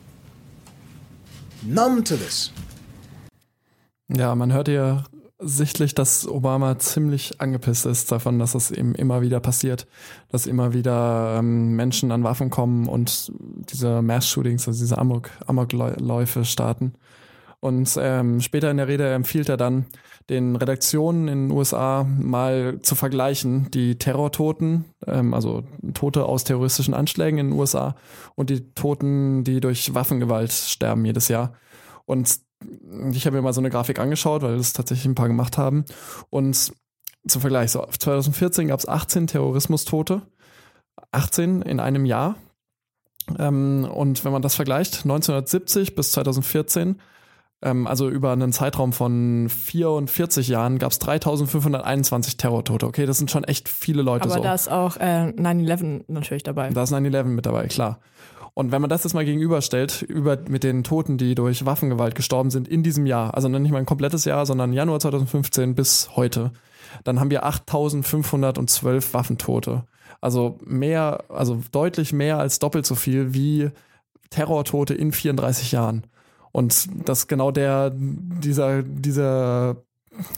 numb 1.63 2.05
to 2.05 2.17
this. 2.17 2.53
Ja, 4.09 4.35
man 4.35 4.53
hört 4.53 4.69
ja 4.69 5.05
sichtlich, 5.39 5.95
dass 5.95 6.29
Obama 6.29 6.79
ziemlich 6.79 7.41
angepisst 7.41 7.87
ist 7.87 8.13
davon, 8.13 8.39
dass 8.39 8.55
es 8.55 8.71
eben 8.71 8.95
immer 8.95 9.23
wieder 9.23 9.41
passiert, 9.41 9.87
dass 10.31 10.47
immer 10.47 10.73
wieder 10.75 11.37
ähm, 11.39 11.77
Menschen 11.77 12.13
an 12.13 12.25
Waffen 12.25 12.51
kommen 12.51 12.89
und 12.89 13.33
diese 13.71 14.03
Mass-Shootings, 14.03 14.69
also 14.69 14.79
diese 14.79 14.99
Amok, 14.99 15.31
Amokläufe 15.47 16.45
starten. 16.45 16.95
Und 17.61 17.99
ähm, 17.99 18.41
später 18.41 18.71
in 18.71 18.77
der 18.77 18.89
Rede 18.89 19.13
empfiehlt 19.13 19.49
er 19.49 19.57
dann, 19.57 19.87
den 20.29 20.57
Redaktionen 20.57 21.29
in 21.29 21.49
den 21.49 21.57
USA 21.57 22.05
mal 22.05 22.81
zu 22.83 22.95
vergleichen, 22.95 23.71
die 23.71 23.97
Terrortoten, 23.97 24.85
ähm, 25.07 25.35
also 25.35 25.65
Tote 25.95 26.25
aus 26.25 26.45
terroristischen 26.45 26.95
Anschlägen 26.95 27.39
in 27.39 27.51
den 27.51 27.59
USA 27.59 27.95
und 28.35 28.51
die 28.51 28.73
Toten, 28.75 29.45
die 29.45 29.61
durch 29.61 29.95
Waffengewalt 29.95 30.53
sterben 30.53 31.05
jedes 31.05 31.29
Jahr. 31.29 31.55
Und 32.07 32.41
ich 33.13 33.27
habe 33.27 33.37
mir 33.37 33.43
mal 33.43 33.53
so 33.53 33.61
eine 33.61 33.71
Grafik 33.71 33.99
angeschaut, 33.99 34.43
weil 34.43 34.57
das 34.57 34.73
tatsächlich 34.73 35.07
ein 35.07 35.15
paar 35.15 35.29
gemacht 35.29 35.59
haben. 35.59 35.85
Und 36.31 36.73
zum 37.27 37.41
Vergleich, 37.41 37.73
so 37.73 37.85
2014 37.87 38.69
gab 38.69 38.81
es 38.81 38.89
18 38.89 39.27
Terrorismustote. 39.27 40.23
18 41.13 41.63
in 41.63 41.81
einem 41.81 42.05
Jahr. 42.05 42.37
Ähm, 43.39 43.89
und 43.93 44.25
wenn 44.25 44.33
man 44.33 44.43
das 44.43 44.55
vergleicht, 44.55 45.05
1970 45.05 45.95
bis 45.95 46.13
2014, 46.13 46.89
ähm, 46.89 46.97
also 47.63 48.09
über 48.09 48.33
einen 48.33 48.53
Zeitraum 48.53 48.93
von 48.93 49.49
44 49.49 50.49
Jahren, 50.49 50.79
gab 50.79 50.93
es 50.93 50.99
3521 50.99 52.37
Terrortote. 52.37 52.87
Okay, 52.87 53.07
das 53.07 53.19
sind 53.19 53.31
schon 53.31 53.45
echt 53.45 53.69
viele 53.69 54.03
Leute 54.03 54.25
Aber 54.25 54.35
so. 54.35 54.43
da 54.43 54.55
ist 54.55 54.71
auch 54.71 54.97
äh, 54.99 55.33
9-11 55.37 56.05
natürlich 56.09 56.43
dabei. 56.43 56.71
Da 56.71 56.83
ist 56.83 56.93
9-11 56.93 57.25
mit 57.25 57.47
dabei, 57.47 57.67
klar. 57.67 57.99
Und 58.59 58.73
wenn 58.73 58.81
man 58.81 58.89
das 58.89 59.05
jetzt 59.05 59.13
mal 59.13 59.25
gegenüberstellt, 59.25 60.01
über, 60.03 60.39
mit 60.49 60.65
den 60.65 60.83
Toten, 60.83 61.19
die 61.19 61.35
durch 61.35 61.67
Waffengewalt 61.67 62.15
gestorben 62.15 62.51
sind 62.51 62.69
in 62.69 62.83
diesem 62.83 63.05
Jahr, 63.05 63.35
also 63.35 63.49
nicht 63.49 63.71
mal 63.71 63.79
ein 63.79 63.87
komplettes 63.87 64.25
Jahr, 64.25 64.47
sondern 64.47 64.73
Januar 64.73 64.99
2015 64.99 65.75
bis 65.75 66.17
heute, 66.17 66.53
dann 67.05 67.21
haben 67.21 67.31
wir 67.31 67.45
8512 67.45 69.13
Waffentote. 69.13 69.85
Also 70.23 70.59
mehr, 70.65 71.25
also 71.29 71.61
deutlich 71.73 72.15
mehr 72.15 72.39
als 72.39 72.59
doppelt 72.59 72.87
so 72.87 72.95
viel 72.95 73.35
wie 73.35 73.71
Terrortote 74.31 74.95
in 74.95 75.13
34 75.13 75.73
Jahren. 75.73 76.05
Und 76.57 76.89
das 77.07 77.29
genau 77.29 77.51
der, 77.51 77.93
dieser, 77.95 78.83
dieser, 78.83 79.77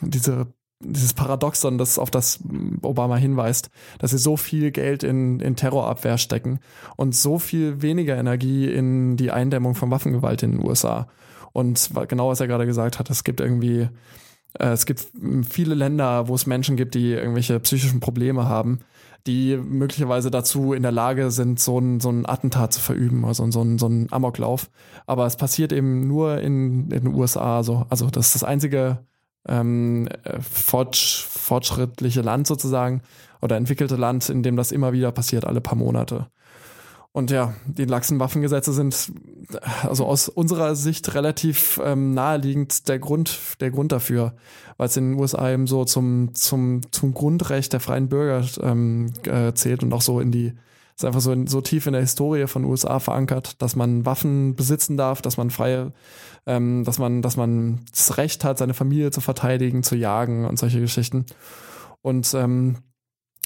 diese 0.01 0.49
dieses 0.81 1.15
Paradoxon, 1.15 1.79
das 1.79 1.97
auf 1.97 2.11
das 2.11 2.41
Obama 2.83 3.17
hinweist, 3.17 3.71
dass 4.01 4.11
sie 4.11 4.19
so 4.19 4.37
viel 4.37 4.73
Geld 4.73 5.05
in, 5.05 5.39
in 5.39 5.55
Terrorabwehr 5.55 6.19
stecken 6.19 6.59
und 6.97 7.15
so 7.15 7.39
viel 7.39 7.83
weniger 7.83 8.17
Energie 8.17 8.67
in 8.67 9.17
die 9.17 9.31
Eindämmung 9.31 9.77
von 9.77 9.93
Waffengewalt 9.93 10.43
in 10.43 10.53
den 10.53 10.67
USA. 10.67 11.07
Und 11.53 11.89
genau 12.09 12.31
was 12.31 12.41
er 12.41 12.49
gerade 12.49 12.67
gesagt 12.67 12.99
hat, 12.99 13.11
es 13.11 13.23
gibt 13.23 13.39
irgendwie, 13.39 13.89
äh, 14.59 14.71
es 14.71 14.87
gibt 14.87 15.07
viele 15.49 15.77
Länder, 15.77 16.27
wo 16.27 16.35
es 16.35 16.47
Menschen 16.47 16.77
gibt, 16.77 16.97
die 16.97 17.13
irgendwelche 17.13 17.61
psychischen 17.61 18.01
Probleme 18.01 18.49
haben, 18.49 18.81
die 19.27 19.57
möglicherweise 19.57 20.31
dazu 20.31 20.73
in 20.73 20.83
der 20.83 20.93
Lage 20.93 21.31
sind, 21.31 21.61
so 21.61 21.79
ein, 21.79 22.01
so 22.01 22.11
ein 22.11 22.27
Attentat 22.27 22.73
zu 22.73 22.81
verüben, 22.81 23.25
also 23.25 23.51
so 23.51 23.63
ein, 23.63 23.79
so 23.79 23.87
ein 23.87 24.09
Amoklauf. 24.11 24.71
Aber 25.07 25.27
es 25.27 25.37
passiert 25.37 25.73
eben 25.73 26.07
nur 26.07 26.41
in, 26.41 26.91
in 26.91 27.05
den 27.05 27.15
USA 27.15 27.63
so. 27.63 27.85
Also 27.91 28.09
das 28.09 28.29
ist 28.29 28.37
das 28.37 28.45
einzige 28.45 28.99
ähm, 29.47 30.09
fortsch 30.41 31.25
fortschrittliche 31.25 32.23
Land 32.23 32.47
sozusagen 32.47 33.03
oder 33.41 33.57
entwickelte 33.57 33.97
Land, 33.97 34.29
in 34.29 34.43
dem 34.43 34.57
das 34.57 34.73
immer 34.73 34.93
wieder 34.93 35.13
passiert, 35.13 35.45
alle 35.45 35.61
paar 35.61 35.77
Monate. 35.77 36.27
Und 37.19 37.33
ja, 37.33 37.53
die 37.67 37.85
laxen 37.85 38.21
Waffengesetze 38.21 38.73
sind 38.73 39.11
also 39.83 40.07
aus 40.07 40.29
unserer 40.29 40.77
Sicht 40.77 41.15
relativ 41.15 41.81
ähm, 41.83 42.15
naheliegend 42.15 42.89
der 42.89 43.01
Grund, 43.01 43.57
der 43.59 43.73
Grund 43.73 43.91
dafür, 43.91 44.37
weil 44.77 44.87
es 44.87 44.97
in 44.97 45.11
den 45.11 45.19
USA 45.19 45.51
eben 45.51 45.67
so 45.67 45.85
zum, 45.85 46.33
zum, 46.37 46.81
zum 46.93 47.15
Grundrecht 47.15 47.73
der 47.73 47.81
freien 47.81 48.09
Bürger 48.09 48.47
ähm, 48.63 49.11
äh, 49.25 49.53
zählt 49.53 49.83
und 49.83 49.93
auch 49.93 50.01
so 50.01 50.21
in 50.21 50.31
die 50.31 50.53
ist 50.95 51.05
einfach 51.05 51.21
so, 51.21 51.33
in, 51.33 51.49
so 51.49 51.61
tief 51.61 51.89
in 51.89 51.93
der 51.93 52.03
Historie 52.03 52.47
von 52.47 52.65
USA 52.65 53.01
verankert, 53.01 53.61
dass 53.61 53.75
man 53.75 54.07
Waffen 54.07 54.55
besitzen 54.55 54.97
darf, 54.97 55.21
dass 55.21 55.37
man 55.37 55.51
freie, 55.51 55.93
ähm, 56.47 56.85
dass 56.85 57.01
man, 57.01 57.21
dass 57.21 57.37
man 57.37 57.81
das 57.91 58.17
Recht 58.17 58.45
hat, 58.45 58.59
seine 58.59 58.75
Familie 58.75 59.11
zu 59.11 59.21
verteidigen, 59.21 59.83
zu 59.83 59.97
jagen 59.97 60.45
und 60.45 60.57
solche 60.57 60.81
Geschichten. 60.81 61.27
Und 62.01 62.33
ähm, 62.35 62.77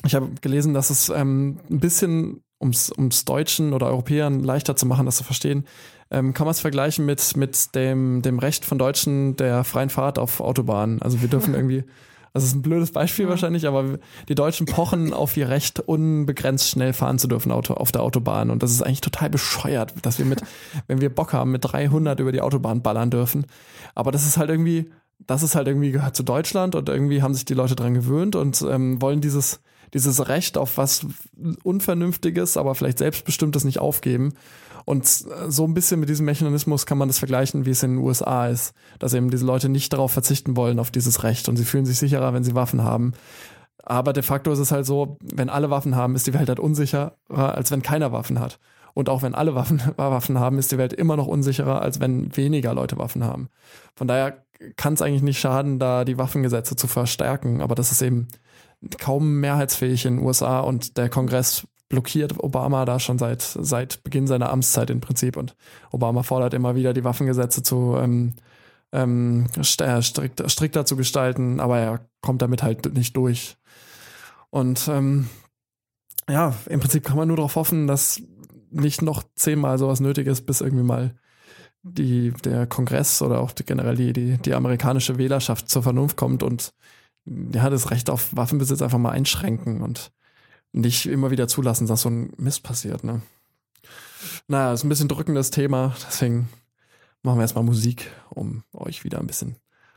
ich 0.05 0.15
habe 0.15 0.29
gelesen, 0.43 0.75
dass 0.75 0.91
es 0.91 1.09
ähm, 1.09 1.61
ein 1.71 1.81
bisschen 1.81 2.43
ums, 2.63 2.91
ums 2.97 3.25
Deutschen 3.25 3.73
oder 3.73 3.89
Europäern 3.89 4.43
leichter 4.43 4.77
zu 4.77 4.87
machen, 4.87 5.05
das 5.05 5.17
zu 5.17 5.25
verstehen, 5.25 5.67
ähm, 6.11 6.33
kann 6.33 6.47
man 6.47 6.53
es 6.53 6.61
vergleichen 6.61 7.05
mit, 7.05 7.37
mit 7.37 7.75
dem, 7.75 8.23
dem 8.23 8.39
Recht 8.39 8.65
von 8.65 8.79
Deutschen 8.79 9.37
der 9.37 9.65
freien 9.65 9.91
Fahrt 9.91 10.19
auf 10.19 10.41
Autobahnen. 10.41 11.03
Also 11.03 11.21
wir 11.21 11.29
dürfen 11.29 11.55
irgendwie 11.55 11.85
das 12.33 12.45
ist 12.45 12.55
ein 12.55 12.63
blödes 12.63 12.93
Beispiel 12.93 13.29
wahrscheinlich, 13.29 13.67
aber 13.67 13.99
die 14.29 14.35
Deutschen 14.35 14.67
pochen 14.67 15.13
auf 15.13 15.37
ihr 15.37 15.51
Recht, 15.51 15.81
unbegrenzt 15.81 16.69
schnell 16.69 16.95
fahren 16.95 17.19
zu 17.19 17.29
dürfen 17.29 17.53
auf 17.53 17.93
der 17.93 18.03
Autobahn. 18.03 18.51
Und 18.51 18.63
das 18.63 18.71
ist 18.71 18.83
eigentlich 18.83 19.03
total 19.03 19.29
bescheuert, 19.29 19.95
dass 20.03 20.19
wir 20.19 20.25
mit, 20.25 20.41
wenn 20.87 21.01
wir 21.01 21.15
Bock 21.15 21.35
haben, 21.35 21.51
mit 21.51 21.65
300 21.65 22.19
über 22.21 22.33
die 22.33 22.41
Autobahn 22.41 22.83
ballern 22.83 23.11
dürfen. 23.11 23.47
Aber 23.95 24.13
das 24.13 24.27
ist 24.27 24.39
halt 24.39 24.49
irgendwie, 24.49 24.91
das 25.27 25.43
ist 25.43 25.55
halt 25.55 25.69
irgendwie 25.69 25.93
gehört 25.93 26.17
zu 26.17 26.23
Deutschland 26.23 26.75
und 26.75 26.89
irgendwie 26.89 27.23
haben 27.23 27.35
sich 27.35 27.45
die 27.45 27.55
Leute 27.55 27.77
dran 27.77 27.95
gewöhnt 27.95 28.37
und 28.37 28.63
ähm, 28.63 29.01
wollen 29.01 29.21
dieses, 29.21 29.61
dieses 29.95 30.29
Recht 30.29 30.59
auf 30.59 30.77
was 30.79 31.07
Unvernünftiges, 31.63 32.57
aber 32.57 32.75
vielleicht 32.75 32.99
Selbstbestimmtes 32.99 33.65
nicht 33.65 33.79
aufgeben. 33.79 34.35
Und 34.85 35.07
so 35.07 35.65
ein 35.65 35.75
bisschen 35.75 36.01
mit 36.01 36.09
diesem 36.09 36.27
Mechanismus 36.27 36.87
kann 36.87 36.99
man 36.99 37.09
das 37.09 37.21
vergleichen, 37.21 37.67
wie 37.67 37.71
es 37.71 37.83
in 37.85 37.93
den 37.93 38.05
USA 38.05 38.49
ist, 38.49 38.75
dass 38.99 39.15
eben 39.15 39.31
diese 39.31 39.47
Leute 39.47 39.69
nicht 39.69 39.93
darauf 39.93 40.11
verzichten 40.11 40.57
wollen, 40.57 40.81
auf 40.81 40.91
dieses 40.91 41.23
Recht 41.23 41.49
und 41.49 41.57
sie 41.57 41.65
fühlen 41.65 41.87
sich 41.87 41.99
sicherer, 41.99 42.35
wenn 42.35 42.43
sie 42.43 42.55
Waffen 42.55 42.83
haben. 42.83 43.13
Aber 43.85 44.13
de 44.13 44.23
facto 44.23 44.53
ist 44.53 44.59
es 44.59 44.73
halt 44.73 44.87
so, 44.87 45.19
wenn 45.23 45.51
alle 45.51 45.71
Waffen 45.71 45.97
haben, 45.97 46.15
ist 46.15 46.27
die 46.27 46.35
Welt 46.35 46.49
halt 46.49 46.61
unsicherer, 46.61 47.17
als 47.29 47.71
wenn 47.71 47.83
keiner 47.83 48.13
Waffen 48.13 48.41
hat. 48.41 48.59
Und 48.95 49.09
auch 49.09 49.23
wenn 49.23 49.35
alle 49.35 49.55
Waffen, 49.55 49.83
Waffen 49.97 50.39
haben, 50.39 50.59
ist 50.59 50.73
die 50.73 50.79
Welt 50.79 50.93
immer 50.93 51.17
noch 51.17 51.27
unsicherer, 51.27 51.83
als 51.83 52.01
wenn 52.01 52.37
weniger 52.37 52.75
Leute 52.75 52.99
Waffen 52.99 53.25
haben. 53.25 53.49
Von 53.95 54.09
daher 54.09 54.45
kann 54.77 54.95
es 54.95 55.03
eigentlich 55.03 55.23
nicht 55.23 55.41
schaden, 55.41 55.79
da 55.79 56.05
die 56.05 56.19
Waffengesetze 56.19 56.77
zu 56.77 56.87
verstärken. 56.87 57.61
Aber 57.61 57.75
das 57.75 57.93
ist 57.93 58.03
eben 58.03 58.29
kaum 58.99 59.41
mehrheitsfähig 59.41 60.07
in 60.07 60.17
den 60.17 60.27
USA 60.27 60.61
und 60.61 60.97
der 60.97 61.09
Kongress 61.09 61.67
blockiert 61.89 62.43
Obama 62.43 62.85
da 62.85 62.99
schon 62.99 63.19
seit, 63.19 63.43
seit 63.43 64.03
Beginn 64.03 64.27
seiner 64.27 64.51
Amtszeit 64.51 64.91
im 64.91 65.01
Prinzip. 65.01 65.37
Und 65.37 65.55
Obama 65.91 66.23
fordert 66.23 66.55
immer 66.55 66.75
wieder, 66.75 66.95
die 66.95 67.05
Waffengesetze 67.05 67.63
zu 67.63 67.97
ähm, 67.99 68.35
ähm, 68.93 69.47
strikt, 69.63 70.51
strikter 70.51 70.85
zu 70.85 70.97
gestalten, 70.97 71.61
aber 71.61 71.79
er 71.79 72.07
kommt 72.21 72.43
damit 72.43 72.63
halt 72.63 72.95
nicht 72.95 73.17
durch. 73.17 73.57
Und 74.51 74.89
ähm, 74.89 75.29
ja, 76.29 76.55
im 76.67 76.81
Prinzip 76.81 77.05
kann 77.05 77.17
man 77.17 77.29
nur 77.29 77.37
darauf 77.37 77.57
hoffen, 77.57 77.87
dass 77.87 78.23
nicht 78.71 79.03
noch 79.03 79.23
zehnmal 79.35 79.79
sowas 79.79 80.01
nötig 80.01 80.27
ist, 80.27 80.47
bis 80.47 80.61
irgendwie 80.61 80.85
mal 80.85 81.15
die, 81.83 82.33
der 82.45 82.67
Kongress 82.67 83.23
oder 83.23 83.41
auch 83.41 83.53
die, 83.53 83.65
generell 83.65 83.97
die, 83.97 84.13
die, 84.13 84.39
die 84.39 84.55
amerikanische 84.55 85.19
Wählerschaft 85.19 85.69
zur 85.69 85.83
Vernunft 85.83 86.17
kommt 86.17 86.43
und 86.43 86.73
ja, 87.25 87.71
das 87.71 87.91
Recht 87.91 88.11
auf 88.11 88.35
Waffenbesitz 88.35 88.83
einfach 88.83 88.99
mal 88.99 89.11
einschränken 89.11 89.83
und 89.83 90.13
nicht 90.73 91.07
immer 91.07 91.31
wieder 91.31 91.49
zulassen, 91.49 91.87
dass 91.87 92.03
so 92.03 92.11
ein 92.11 92.33
Mist 92.37 92.63
passiert. 92.63 93.05
Ne? 93.05 93.23
Naja, 94.49 94.73
ist 94.73 94.85
ein 94.85 94.89
bisschen 94.89 95.09
drückendes 95.09 95.51
Thema, 95.51 95.95
deswegen 96.07 96.49
machen 97.23 97.39
wir 97.39 97.43
erstmal 97.43 97.65
Musik, 97.65 98.11
um 98.31 98.65
euch 98.73 99.05
wieder 99.05 99.21
ein 99.21 99.27
bisschen 99.27 99.57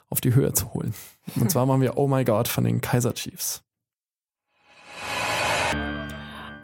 auf 0.09 0.21
die 0.21 0.35
Höhe 0.35 0.53
zu 0.53 0.73
holen. 0.73 0.93
Und 1.35 1.49
zwar 1.49 1.65
machen 1.65 1.81
wir 1.81 1.97
Oh 1.97 2.07
My 2.07 2.23
God 2.23 2.47
von 2.47 2.63
den 2.63 2.81
Kaiser 2.81 3.13
Chiefs. 3.13 3.64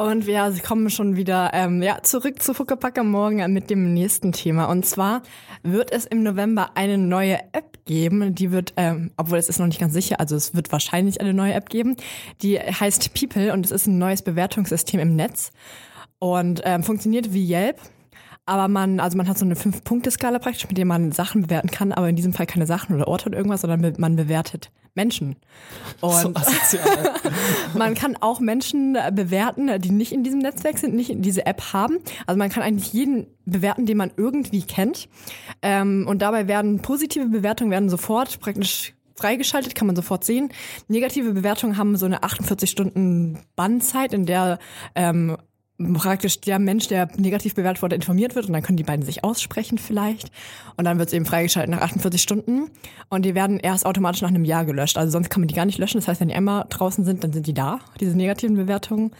Und 0.01 0.25
wir 0.25 0.51
kommen 0.65 0.89
schon 0.89 1.15
wieder 1.15 1.51
ähm, 1.53 1.83
ja, 1.83 2.01
zurück 2.01 2.41
zu 2.41 2.55
Fuckepack 2.55 2.97
am 2.97 3.11
Morgen 3.11 3.53
mit 3.53 3.69
dem 3.69 3.93
nächsten 3.93 4.31
Thema. 4.31 4.65
Und 4.65 4.83
zwar 4.83 5.21
wird 5.61 5.91
es 5.91 6.07
im 6.07 6.23
November 6.23 6.71
eine 6.73 6.97
neue 6.97 7.37
App 7.51 7.85
geben. 7.85 8.33
Die 8.33 8.51
wird, 8.51 8.73
ähm, 8.77 9.11
obwohl 9.15 9.37
es 9.37 9.47
ist 9.47 9.59
noch 9.59 9.67
nicht 9.67 9.79
ganz 9.79 9.93
sicher, 9.93 10.19
also 10.19 10.35
es 10.35 10.55
wird 10.55 10.71
wahrscheinlich 10.71 11.21
eine 11.21 11.35
neue 11.35 11.53
App 11.53 11.69
geben. 11.69 11.97
Die 12.41 12.57
heißt 12.57 13.13
People 13.13 13.53
und 13.53 13.63
es 13.63 13.69
ist 13.69 13.85
ein 13.85 13.99
neues 13.99 14.23
Bewertungssystem 14.23 14.99
im 14.99 15.15
Netz 15.15 15.51
und 16.17 16.63
ähm, 16.65 16.81
funktioniert 16.81 17.31
wie 17.31 17.47
Yelp. 17.47 17.79
Aber 18.45 18.67
man, 18.67 18.99
also 18.99 19.17
man 19.17 19.27
hat 19.27 19.37
so 19.37 19.45
eine 19.45 19.55
Fünf-Punkte-Skala 19.55 20.39
praktisch, 20.39 20.67
mit 20.67 20.77
der 20.77 20.85
man 20.85 21.11
Sachen 21.11 21.43
bewerten 21.43 21.69
kann, 21.69 21.91
aber 21.91 22.09
in 22.09 22.15
diesem 22.15 22.33
Fall 22.33 22.47
keine 22.47 22.65
Sachen 22.65 22.95
oder 22.95 23.07
Orte 23.07 23.27
oder 23.27 23.37
irgendwas, 23.37 23.61
sondern 23.61 23.93
man 23.97 24.15
bewertet 24.15 24.71
Menschen. 24.93 25.37
Und 26.01 26.21
So 26.21 26.33
man 27.77 27.93
kann 27.93 28.17
auch 28.19 28.39
Menschen 28.39 28.97
bewerten, 29.13 29.79
die 29.79 29.91
nicht 29.91 30.11
in 30.11 30.23
diesem 30.23 30.39
Netzwerk 30.39 30.77
sind, 30.77 30.95
nicht 30.95 31.09
in 31.09 31.21
diese 31.21 31.45
App 31.45 31.73
haben. 31.73 31.99
Also 32.25 32.37
man 32.37 32.49
kann 32.49 32.63
eigentlich 32.63 32.91
jeden 32.91 33.27
bewerten, 33.45 33.85
den 33.85 33.97
man 33.97 34.11
irgendwie 34.17 34.63
kennt. 34.63 35.07
Ähm, 35.61 36.05
und 36.07 36.21
dabei 36.21 36.47
werden 36.47 36.81
positive 36.81 37.27
Bewertungen 37.27 37.71
werden 37.71 37.89
sofort 37.89 38.39
praktisch 38.39 38.93
freigeschaltet, 39.15 39.75
kann 39.75 39.87
man 39.87 39.95
sofort 39.95 40.23
sehen. 40.23 40.49
Negative 40.87 41.31
Bewertungen 41.33 41.77
haben 41.77 41.95
so 41.95 42.05
eine 42.05 42.23
48 42.23 42.69
Stunden 42.69 43.39
Bannzeit, 43.55 44.13
in 44.13 44.25
der 44.25 44.59
ähm, 44.95 45.37
praktisch 45.93 46.41
der 46.41 46.59
Mensch, 46.59 46.87
der 46.87 47.09
negativ 47.17 47.55
bewertet 47.55 47.81
wurde, 47.81 47.95
informiert 47.95 48.35
wird 48.35 48.47
und 48.47 48.53
dann 48.53 48.63
können 48.63 48.77
die 48.77 48.83
beiden 48.83 49.05
sich 49.05 49.23
aussprechen 49.23 49.77
vielleicht 49.77 50.31
und 50.77 50.85
dann 50.85 50.97
wird 50.97 51.09
es 51.09 51.13
eben 51.13 51.25
freigeschaltet 51.25 51.71
nach 51.71 51.81
48 51.81 52.21
Stunden 52.21 52.69
und 53.09 53.23
die 53.23 53.35
werden 53.35 53.59
erst 53.59 53.85
automatisch 53.85 54.21
nach 54.21 54.29
einem 54.29 54.45
Jahr 54.45 54.65
gelöscht. 54.65 54.97
Also 54.97 55.11
sonst 55.11 55.29
kann 55.29 55.41
man 55.41 55.47
die 55.47 55.55
gar 55.55 55.65
nicht 55.65 55.77
löschen. 55.77 55.97
Das 55.99 56.07
heißt, 56.07 56.21
wenn 56.21 56.29
die 56.29 56.35
einmal 56.35 56.65
draußen 56.69 57.03
sind, 57.05 57.23
dann 57.23 57.33
sind 57.33 57.47
die 57.47 57.53
da, 57.53 57.79
diese 57.99 58.15
negativen 58.15 58.55
Bewertungen. 58.55 59.11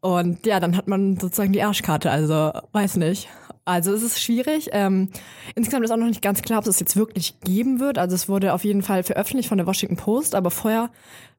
Und 0.00 0.46
ja, 0.46 0.60
dann 0.60 0.76
hat 0.76 0.88
man 0.88 1.18
sozusagen 1.18 1.52
die 1.52 1.62
Arschkarte, 1.62 2.10
also 2.10 2.52
weiß 2.72 2.96
nicht. 2.96 3.28
Also 3.64 3.92
es 3.92 4.04
ist 4.04 4.20
schwierig. 4.20 4.68
Ähm, 4.70 5.08
insgesamt 5.56 5.84
ist 5.84 5.90
auch 5.90 5.96
noch 5.96 6.06
nicht 6.06 6.22
ganz 6.22 6.40
klar, 6.42 6.60
ob 6.60 6.66
es 6.68 6.78
jetzt 6.78 6.94
wirklich 6.94 7.40
geben 7.40 7.80
wird. 7.80 7.98
Also 7.98 8.14
es 8.14 8.28
wurde 8.28 8.54
auf 8.54 8.62
jeden 8.62 8.82
Fall 8.82 9.02
veröffentlicht 9.02 9.48
von 9.48 9.58
der 9.58 9.66
Washington 9.66 9.96
Post, 9.96 10.36
aber 10.36 10.52
vorher 10.52 10.90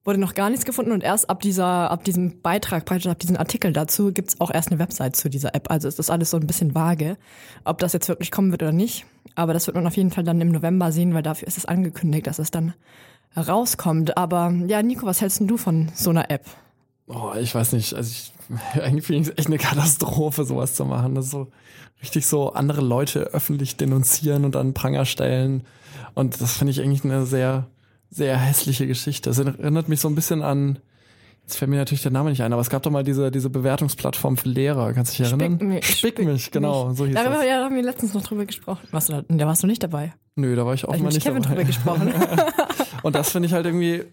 wurde 0.08 0.20
noch 0.20 0.34
gar 0.34 0.50
nichts 0.50 0.66
gefunden 0.66 0.94
und 0.94 1.04
erst 1.04 1.30
ab 1.30 1.42
dieser, 1.42 1.92
ab 1.92 2.06
diesem 2.06 2.42
Beitrag, 2.42 2.86
praktisch 2.86 3.08
ab 3.08 3.20
diesem 3.20 3.36
Artikel 3.36 3.74
dazu, 3.74 4.14
gibt's 4.14 4.40
auch 4.40 4.50
erst 4.50 4.72
eine 4.72 4.80
Website 4.80 5.18
zu 5.18 5.30
dieser 5.30 5.54
App. 5.54 5.70
Also 5.70 5.90
es 5.90 6.00
ist 6.00 6.10
alles 6.10 6.32
so 6.32 6.38
ein 6.38 6.48
bisschen 6.48 6.74
vage, 6.74 7.18
ob 7.66 7.80
das 7.80 7.92
jetzt 7.92 8.08
wirklich 8.08 8.32
kommen 8.32 8.52
wird 8.52 8.64
oder 8.64 8.72
nicht. 8.72 9.06
Aber 9.36 9.54
das 9.54 9.68
wird 9.68 9.76
man 9.76 9.86
auf 9.86 9.98
jeden 9.98 10.12
Fall 10.12 10.24
dann 10.24 10.40
im 10.40 10.52
November 10.52 10.94
sehen, 10.94 11.14
weil 11.14 11.24
dafür 11.24 11.50
ist 11.50 11.58
es 11.58 11.66
angekündigt, 11.66 12.26
dass 12.26 12.40
es 12.40 12.52
dann 12.52 12.74
rauskommt. 13.36 14.18
Aber 14.18 14.52
ja, 14.68 14.82
Nico, 14.82 15.06
was 15.06 15.20
hältst 15.20 15.42
denn 15.42 15.48
du 15.48 15.58
von 15.58 15.92
so 15.94 16.10
einer 16.10 16.32
App? 16.32 16.46
Oh, 17.08 17.34
ich 17.38 17.54
weiß 17.54 17.74
nicht. 17.74 17.94
Also 17.94 18.10
ich, 18.10 18.34
eigentlich 18.82 19.06
finde 19.06 19.22
ich 19.22 19.28
es 19.28 19.38
echt 19.38 19.48
eine 19.48 19.58
Katastrophe, 19.58 20.46
sowas 20.46 20.74
zu 20.74 20.86
machen. 20.86 21.16
Das 21.16 21.26
ist 21.26 21.32
so 21.32 21.48
richtig 22.02 22.26
so 22.28 22.54
andere 22.54 22.80
Leute 22.80 23.20
öffentlich 23.34 23.76
denunzieren 23.76 24.46
und 24.46 24.56
an 24.56 24.74
Pranger 24.74 25.04
stellen. 25.04 25.66
Und 26.14 26.40
das 26.40 26.54
finde 26.54 26.72
ich 26.72 26.82
eigentlich 26.82 27.04
eine 27.04 27.26
sehr, 27.26 27.68
sehr 28.10 28.38
hässliche 28.38 28.88
Geschichte. 28.88 29.30
Das 29.30 29.40
erinnert 29.40 29.90
mich 29.90 30.00
so 30.00 30.08
ein 30.08 30.16
bisschen 30.16 30.42
an, 30.42 30.80
jetzt 31.44 31.58
fällt 31.58 31.70
mir 31.70 31.78
natürlich 31.78 32.02
der 32.02 32.12
Name 32.12 32.30
nicht 32.30 32.42
ein, 32.42 32.54
aber 32.54 32.62
es 32.62 32.70
gab 32.70 32.84
doch 32.84 32.92
mal 32.92 33.04
diese, 33.04 33.32
diese 33.32 33.50
Bewertungsplattform 33.50 34.38
für 34.38 34.50
Lehrer. 34.50 34.94
Kannst 34.94 35.18
du 35.20 35.24
dich 35.24 35.32
erinnern? 35.32 35.56
Spick 35.58 35.68
mich. 35.68 35.86
Spick 35.98 36.26
mich, 36.26 36.52
genau. 36.52 36.92
So 36.94 37.06
hieß 37.06 37.16
Darüber 37.16 37.36
das. 37.36 37.46
ja, 37.46 37.58
da 37.60 37.66
haben 37.66 37.76
wir 37.76 37.84
letztens 37.84 38.14
noch 38.14 38.24
drüber 38.24 38.46
gesprochen. 38.46 38.88
Warst 38.92 39.10
du 39.10 39.14
da, 39.14 39.24
da 39.28 39.46
warst 39.48 39.64
du 39.64 39.68
nicht 39.68 39.84
dabei. 39.84 40.14
Nö, 40.36 40.56
da 40.56 40.66
war 40.66 40.74
ich 40.74 40.86
auch 40.86 40.94
ich 40.94 41.02
mal 41.02 41.10
nicht 41.10 41.22
Kevin 41.24 41.42
dabei. 41.42 41.56
drüber 41.56 41.68
gesprochen. 41.68 42.14
Und 43.04 43.16
das 43.16 43.32
finde 43.32 43.48
ich 43.48 43.54
halt 43.54 43.66
irgendwie, 43.66 44.04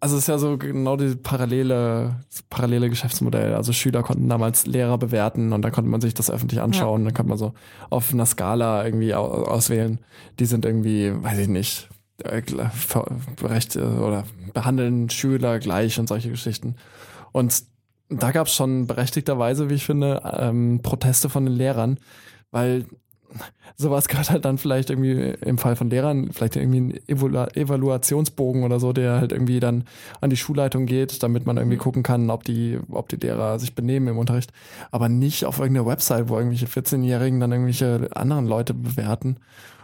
also 0.00 0.16
es 0.16 0.22
ist 0.22 0.28
ja 0.28 0.38
so 0.38 0.56
genau 0.58 0.96
die 0.96 1.14
parallele, 1.16 2.16
das 2.30 2.42
parallele 2.42 2.88
Geschäftsmodell. 2.90 3.54
Also 3.54 3.72
Schüler 3.72 4.02
konnten 4.02 4.28
damals 4.28 4.66
Lehrer 4.66 4.98
bewerten 4.98 5.52
und 5.52 5.62
dann 5.62 5.72
konnte 5.72 5.90
man 5.90 6.00
sich 6.00 6.14
das 6.14 6.30
öffentlich 6.30 6.60
anschauen. 6.60 7.04
Dann 7.04 7.14
konnte 7.14 7.28
man 7.28 7.38
so 7.38 7.52
auf 7.90 8.12
einer 8.12 8.26
Skala 8.26 8.84
irgendwie 8.84 9.14
au- 9.14 9.44
auswählen. 9.44 9.98
Die 10.38 10.46
sind 10.46 10.64
irgendwie, 10.64 11.12
weiß 11.22 11.38
ich 11.38 11.48
nicht, 11.48 11.88
äh, 12.24 12.42
gl- 12.44 12.70
ver- 12.70 13.06
recht 13.42 13.76
äh, 13.76 13.80
oder 13.80 14.24
behandeln 14.52 15.10
Schüler 15.10 15.58
gleich 15.58 15.98
und 15.98 16.08
solche 16.08 16.30
Geschichten. 16.30 16.76
Und 17.32 17.64
da 18.08 18.32
gab 18.32 18.48
es 18.48 18.54
schon 18.54 18.86
berechtigterweise, 18.86 19.70
wie 19.70 19.74
ich 19.74 19.86
finde, 19.86 20.22
ähm, 20.38 20.80
Proteste 20.82 21.28
von 21.28 21.46
den 21.46 21.54
Lehrern, 21.54 21.98
weil 22.50 22.86
sowas 23.76 24.08
gehört 24.08 24.30
halt 24.30 24.44
dann 24.44 24.58
vielleicht 24.58 24.90
irgendwie 24.90 25.34
im 25.46 25.58
Fall 25.58 25.76
von 25.76 25.88
Lehrern, 25.88 26.30
vielleicht 26.32 26.56
irgendwie 26.56 26.80
ein 26.80 27.08
Evalu 27.08 27.46
Evaluationsbogen 27.54 28.64
oder 28.64 28.80
so, 28.80 28.92
der 28.92 29.20
halt 29.20 29.30
irgendwie 29.30 29.60
dann 29.60 29.84
an 30.20 30.30
die 30.30 30.36
Schulleitung 30.36 30.86
geht, 30.86 31.22
damit 31.22 31.46
man 31.46 31.56
irgendwie 31.56 31.76
gucken 31.76 32.02
kann, 32.02 32.30
ob 32.30 32.42
die, 32.42 32.80
ob 32.90 33.08
die 33.08 33.16
Lehrer 33.16 33.60
sich 33.60 33.76
benehmen 33.76 34.08
im 34.08 34.18
Unterricht. 34.18 34.52
Aber 34.90 35.08
nicht 35.08 35.44
auf 35.44 35.60
irgendeiner 35.60 35.86
Website, 35.86 36.28
wo 36.28 36.36
irgendwelche 36.36 36.66
14-Jährigen 36.66 37.38
dann 37.38 37.52
irgendwelche 37.52 38.08
anderen 38.14 38.46
Leute 38.46 38.74
bewerten. 38.74 39.36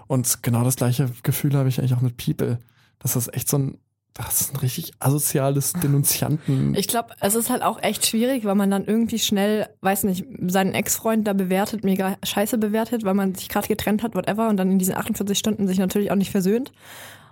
Und 0.07 0.43
genau 0.43 0.65
das 0.65 0.77
gleiche 0.77 1.11
Gefühl 1.23 1.55
habe 1.55 1.69
ich 1.69 1.79
eigentlich 1.79 1.95
auch 1.95 2.01
mit 2.01 2.17
People. 2.17 2.59
Das 2.99 3.17
ist 3.17 3.33
echt 3.35 3.49
so 3.49 3.59
ein, 3.59 3.79
das 4.15 4.41
ist 4.41 4.55
ein 4.55 4.59
richtig 4.59 4.93
asoziales 4.99 5.75
Denunzianten. 5.75 6.75
Ich 6.75 6.89
glaube, 6.89 7.11
es 7.21 7.35
ist 7.35 7.51
halt 7.51 7.63
auch 7.63 7.83
echt 7.83 8.07
schwierig, 8.07 8.45
weil 8.45 8.55
man 8.55 8.71
dann 8.71 8.85
irgendwie 8.85 9.19
schnell, 9.19 9.69
weiß 9.83 10.05
nicht, 10.05 10.25
seinen 10.47 10.75
Ex-Freund 10.75 11.27
da 11.27 11.33
bewertet, 11.33 11.85
mega 11.85 12.17
scheiße 12.23 12.57
bewertet, 12.57 13.05
weil 13.05 13.15
man 13.15 13.35
sich 13.35 13.49
gerade 13.49 13.69
getrennt 13.69 14.03
hat, 14.03 14.15
whatever, 14.15 14.49
und 14.49 14.57
dann 14.57 14.71
in 14.71 14.79
diesen 14.79 14.95
48 14.95 15.39
Stunden 15.39 15.69
sich 15.69 15.79
natürlich 15.79 16.11
auch 16.11 16.17
nicht 16.17 16.31
versöhnt. 16.31 16.73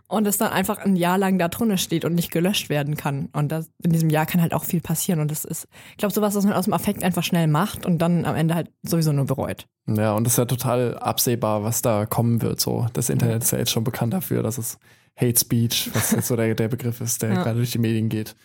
Und 0.07 0.27
es 0.27 0.37
dann 0.37 0.53
einfach 0.53 0.79
ein 0.79 0.97
Jahr 0.97 1.17
lang 1.17 1.39
da 1.39 1.49
drunter 1.49 1.79
steht 1.79 2.05
und 2.05 2.15
nicht 2.15 2.31
gelöscht 2.31 2.69
werden 2.69 2.97
kann. 2.97 3.31
Und 3.33 3.51
das, 3.51 3.71
in 3.83 3.93
diesem 3.93 4.11
Jahr 4.11 4.27
kann 4.27 4.43
halt 4.43 4.53
auch 4.53 4.65
viel 4.65 4.81
passieren. 4.83 5.19
Und 5.21 5.31
das 5.31 5.45
ist, 5.45 5.67
ich 5.93 5.97
glaube, 5.97 6.13
sowas, 6.15 6.35
was 6.35 6.45
man 6.45 6.53
aus 6.53 6.67
dem 6.67 6.75
Affekt 6.75 7.03
einfach 7.03 7.23
schnell 7.25 7.47
macht 7.47 7.87
und 7.87 7.99
dann 7.99 8.25
am 8.27 8.37
Ende 8.37 8.55
halt 8.55 8.71
sowieso 8.83 9.13
nur 9.13 9.25
bereut. 9.25 9.67
Ja, 9.87 10.13
und 10.13 10.25
das 10.25 10.35
ist 10.35 10.39
ja 10.39 10.45
total 10.45 10.99
absehbar, 10.99 11.65
was 11.65 11.81
da 11.83 12.05
kommen 12.07 12.43
wird. 12.43 12.61
So, 12.61 12.87
das 12.93 13.09
Internet 13.09 13.43
ist 13.45 13.51
ja 13.53 13.59
jetzt 13.59 13.71
schon 13.71 13.85
bekannt 13.85 14.13
dafür, 14.13 14.43
dass 14.43 14.59
es 14.59 14.79
Hate 15.17 15.39
Speech, 15.41 15.91
was 15.95 16.11
jetzt 16.11 16.29
so 16.29 16.37
der, 16.37 16.55
der 16.55 16.69
Begriff 16.69 17.01
ist, 17.01 17.23
der 17.23 17.31
Ja. 17.33 17.43
gerade 17.43 17.57
durch 17.57 17.73
die 17.73 17.79
Medien 17.79 18.09
geht, 18.11 18.37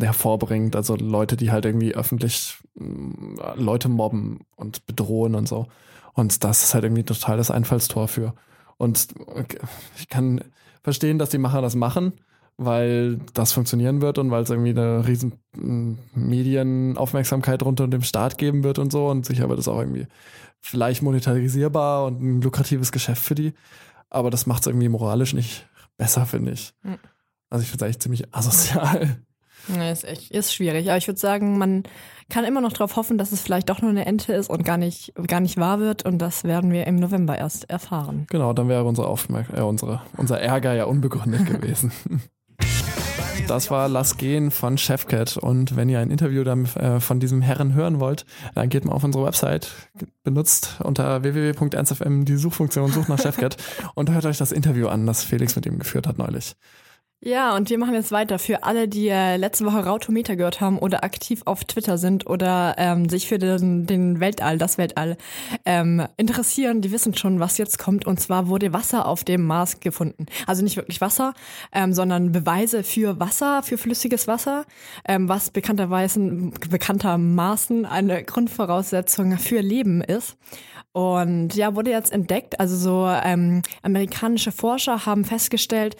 hervorbringt. 0.00 0.74
Also 0.74 0.96
Leute, 0.96 1.36
die 1.36 1.50
halt 1.52 1.64
irgendwie 1.64 1.94
öffentlich 1.94 2.56
mm, 2.74 3.36
Leute 3.56 3.88
mobben 3.88 4.40
und 4.56 4.86
bedrohen 4.86 5.34
und 5.34 5.48
so. 5.48 5.66
Und 6.14 6.42
das 6.44 6.64
ist 6.64 6.74
halt 6.74 6.84
irgendwie 6.84 7.04
total 7.04 7.36
das 7.36 7.50
Einfallstor 7.50 8.08
für. 8.08 8.34
Und 8.76 9.08
ich 9.98 10.08
kann 10.08 10.40
verstehen, 10.88 11.18
dass 11.18 11.30
die 11.30 11.38
Macher 11.38 11.60
das 11.60 11.74
machen, 11.74 12.14
weil 12.56 13.18
das 13.34 13.52
funktionieren 13.52 14.00
wird 14.00 14.18
und 14.18 14.30
weil 14.30 14.42
es 14.42 14.50
irgendwie 14.50 14.70
eine 14.70 15.06
riesen 15.06 15.34
mm, 15.54 15.92
Medienaufmerksamkeit 16.14 17.62
rund 17.62 17.80
um 17.80 17.90
den 17.90 18.02
Staat 18.02 18.38
geben 18.38 18.64
wird 18.64 18.78
und 18.78 18.90
so. 18.90 19.08
Und 19.08 19.26
sicher 19.26 19.48
wird 19.48 19.58
es 19.58 19.68
auch 19.68 19.78
irgendwie 19.78 20.06
vielleicht 20.60 21.02
monetarisierbar 21.02 22.06
und 22.06 22.22
ein 22.22 22.40
lukratives 22.40 22.90
Geschäft 22.90 23.22
für 23.22 23.34
die. 23.34 23.52
Aber 24.08 24.30
das 24.30 24.46
macht 24.46 24.62
es 24.62 24.66
irgendwie 24.66 24.88
moralisch 24.88 25.34
nicht 25.34 25.68
besser, 25.98 26.24
finde 26.24 26.52
ich. 26.52 26.72
Mhm. 26.82 26.98
Also 27.50 27.62
ich 27.62 27.70
finde 27.70 27.84
es 27.84 27.86
eigentlich 27.86 28.00
ziemlich 28.00 28.34
asozial. 28.34 29.18
Ja, 29.76 29.90
ist 29.90 30.04
echt, 30.04 30.30
ist 30.30 30.54
schwierig. 30.54 30.88
Aber 30.88 30.98
ich 30.98 31.06
würde 31.06 31.20
sagen, 31.20 31.58
man 31.58 31.84
kann 32.28 32.44
immer 32.44 32.60
noch 32.60 32.72
darauf 32.72 32.96
hoffen, 32.96 33.18
dass 33.18 33.32
es 33.32 33.40
vielleicht 33.40 33.68
doch 33.68 33.80
nur 33.80 33.90
eine 33.90 34.06
Ente 34.06 34.32
ist 34.32 34.50
und 34.50 34.64
gar 34.64 34.76
nicht, 34.76 35.12
gar 35.26 35.40
nicht 35.40 35.56
wahr 35.56 35.80
wird. 35.80 36.04
Und 36.04 36.18
das 36.18 36.44
werden 36.44 36.72
wir 36.72 36.86
im 36.86 36.96
November 36.96 37.36
erst 37.36 37.68
erfahren. 37.70 38.26
Genau, 38.30 38.52
dann 38.52 38.68
wäre 38.68 38.84
unsere 38.84 39.08
Aufmerk 39.08 39.48
äh, 39.54 39.60
unsere, 39.60 40.02
unser 40.16 40.40
Ärger 40.40 40.74
ja 40.74 40.84
unbegründet 40.84 41.46
gewesen. 41.60 41.92
Das 43.46 43.70
war 43.70 43.88
Lass 43.88 44.18
gehen 44.18 44.50
von 44.50 44.76
Chefcat. 44.76 45.38
Und 45.38 45.74
wenn 45.74 45.88
ihr 45.88 46.00
ein 46.00 46.10
Interview 46.10 46.44
dann, 46.44 46.66
äh, 46.66 47.00
von 47.00 47.18
diesem 47.18 47.40
Herren 47.40 47.72
hören 47.72 47.98
wollt, 47.98 48.26
dann 48.54 48.68
geht 48.68 48.84
mal 48.84 48.92
auf 48.92 49.04
unsere 49.04 49.24
Website, 49.24 49.70
benutzt 50.22 50.76
unter 50.84 51.22
www.ernstfm 51.22 52.24
die 52.24 52.36
Suchfunktion, 52.36 52.92
sucht 52.92 53.08
nach 53.08 53.18
Chefcat 53.22 53.56
und 53.94 54.10
hört 54.10 54.26
euch 54.26 54.36
das 54.36 54.52
Interview 54.52 54.88
an, 54.88 55.06
das 55.06 55.24
Felix 55.24 55.56
mit 55.56 55.64
ihm 55.64 55.78
geführt 55.78 56.06
hat 56.06 56.18
neulich. 56.18 56.56
Ja, 57.20 57.56
und 57.56 57.68
wir 57.68 57.78
machen 57.78 57.94
jetzt 57.94 58.12
weiter. 58.12 58.38
Für 58.38 58.62
alle, 58.62 58.86
die 58.86 59.08
äh, 59.08 59.36
letzte 59.36 59.64
Woche 59.64 59.84
Rautometer 59.84 60.36
gehört 60.36 60.60
haben 60.60 60.78
oder 60.78 61.02
aktiv 61.02 61.42
auf 61.46 61.64
Twitter 61.64 61.98
sind 61.98 62.28
oder 62.28 62.76
ähm, 62.78 63.08
sich 63.08 63.26
für 63.26 63.38
den, 63.38 63.86
den 63.86 64.20
Weltall, 64.20 64.56
das 64.56 64.78
Weltall 64.78 65.16
ähm, 65.64 66.06
interessieren, 66.16 66.80
die 66.80 66.92
wissen 66.92 67.16
schon, 67.16 67.40
was 67.40 67.58
jetzt 67.58 67.76
kommt. 67.76 68.06
Und 68.06 68.20
zwar 68.20 68.46
wurde 68.46 68.72
Wasser 68.72 69.04
auf 69.06 69.24
dem 69.24 69.44
Mars 69.44 69.80
gefunden. 69.80 70.26
Also 70.46 70.62
nicht 70.62 70.76
wirklich 70.76 71.00
Wasser, 71.00 71.34
ähm, 71.72 71.92
sondern 71.92 72.30
Beweise 72.30 72.84
für 72.84 73.18
Wasser, 73.18 73.64
für 73.64 73.78
flüssiges 73.78 74.28
Wasser, 74.28 74.64
ähm, 75.04 75.28
was 75.28 75.50
bekannterweise, 75.50 76.20
bekanntermaßen 76.70 77.84
eine 77.84 78.22
Grundvoraussetzung 78.22 79.38
für 79.38 79.60
Leben 79.60 80.02
ist. 80.02 80.36
Und 80.92 81.54
ja, 81.54 81.74
wurde 81.74 81.90
jetzt 81.90 82.12
entdeckt. 82.12 82.60
Also 82.60 82.76
so 82.76 83.08
ähm, 83.08 83.62
amerikanische 83.82 84.52
Forscher 84.52 85.04
haben 85.04 85.24
festgestellt, 85.24 85.96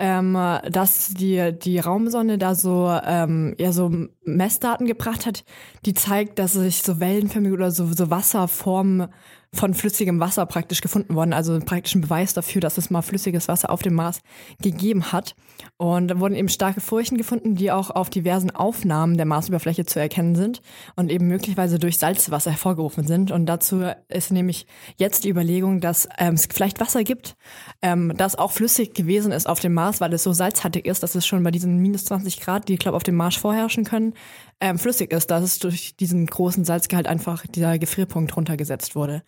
ähm, 0.00 0.32
dass 0.70 1.08
die, 1.08 1.52
die 1.56 1.78
Raumsonde 1.78 2.38
da 2.38 2.54
so, 2.54 2.90
ähm, 3.04 3.54
ja, 3.58 3.70
so 3.70 3.92
Messdaten 4.24 4.86
gebracht 4.86 5.26
hat, 5.26 5.44
die 5.84 5.94
zeigt, 5.94 6.38
dass 6.38 6.54
sich 6.54 6.82
so 6.82 6.98
wellenförmig 7.00 7.52
oder 7.52 7.70
so, 7.70 7.86
so 7.92 8.10
Wasserformen 8.10 9.08
von 9.52 9.74
flüssigem 9.74 10.20
Wasser 10.20 10.46
praktisch 10.46 10.80
gefunden 10.80 11.14
worden, 11.16 11.32
also 11.32 11.58
praktisch 11.58 11.96
ein 11.96 12.02
Beweis 12.02 12.34
dafür, 12.34 12.60
dass 12.60 12.78
es 12.78 12.88
mal 12.88 13.02
flüssiges 13.02 13.48
Wasser 13.48 13.70
auf 13.70 13.82
dem 13.82 13.94
Mars 13.94 14.20
gegeben 14.62 15.10
hat. 15.10 15.34
Und 15.76 16.08
da 16.08 16.20
wurden 16.20 16.36
eben 16.36 16.48
starke 16.48 16.80
Furchen 16.80 17.18
gefunden, 17.18 17.56
die 17.56 17.72
auch 17.72 17.90
auf 17.90 18.10
diversen 18.10 18.52
Aufnahmen 18.52 19.16
der 19.16 19.26
Marsoberfläche 19.26 19.84
zu 19.86 19.98
erkennen 19.98 20.36
sind 20.36 20.62
und 20.94 21.10
eben 21.10 21.26
möglicherweise 21.26 21.80
durch 21.80 21.98
Salzwasser 21.98 22.52
hervorgerufen 22.52 23.06
sind. 23.06 23.32
Und 23.32 23.46
dazu 23.46 23.82
ist 24.08 24.30
nämlich 24.30 24.66
jetzt 24.96 25.24
die 25.24 25.30
Überlegung, 25.30 25.80
dass 25.80 26.08
ähm, 26.18 26.34
es 26.34 26.46
vielleicht 26.46 26.80
Wasser 26.80 27.02
gibt, 27.02 27.36
ähm, 27.82 28.12
das 28.16 28.36
auch 28.36 28.52
flüssig 28.52 28.94
gewesen 28.94 29.32
ist 29.32 29.48
auf 29.48 29.58
dem 29.58 29.74
Mars, 29.74 30.00
weil 30.00 30.12
es 30.12 30.22
so 30.22 30.32
salzhaltig 30.32 30.86
ist, 30.86 31.02
dass 31.02 31.16
es 31.16 31.26
schon 31.26 31.42
bei 31.42 31.50
diesen 31.50 31.78
minus 31.78 32.04
20 32.04 32.40
Grad, 32.40 32.68
die 32.68 32.74
ich 32.74 32.78
glaube 32.78 32.96
auf 32.96 33.02
dem 33.02 33.16
Mars 33.16 33.34
vorherrschen 33.34 33.84
können, 33.84 34.14
ähm, 34.60 34.78
flüssig 34.78 35.12
ist, 35.12 35.30
dass 35.30 35.42
es 35.42 35.58
durch 35.58 35.96
diesen 35.96 36.26
großen 36.26 36.64
Salzgehalt 36.64 37.06
einfach 37.06 37.46
dieser 37.46 37.78
Gefrierpunkt 37.78 38.36
runtergesetzt 38.36 38.94
wurde. 38.94 39.22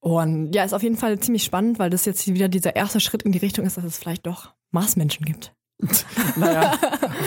Und 0.00 0.52
ja, 0.54 0.64
ist 0.64 0.74
auf 0.74 0.82
jeden 0.82 0.96
Fall 0.96 1.18
ziemlich 1.18 1.44
spannend, 1.44 1.78
weil 1.78 1.90
das 1.90 2.04
jetzt 2.04 2.26
wieder 2.28 2.48
dieser 2.48 2.76
erste 2.76 3.00
Schritt 3.00 3.22
in 3.22 3.32
die 3.32 3.38
Richtung 3.38 3.66
ist, 3.66 3.76
dass 3.76 3.84
es 3.84 3.98
vielleicht 3.98 4.26
doch 4.26 4.52
Marsmenschen 4.70 5.26
gibt. 5.26 5.54
naja, 6.36 6.72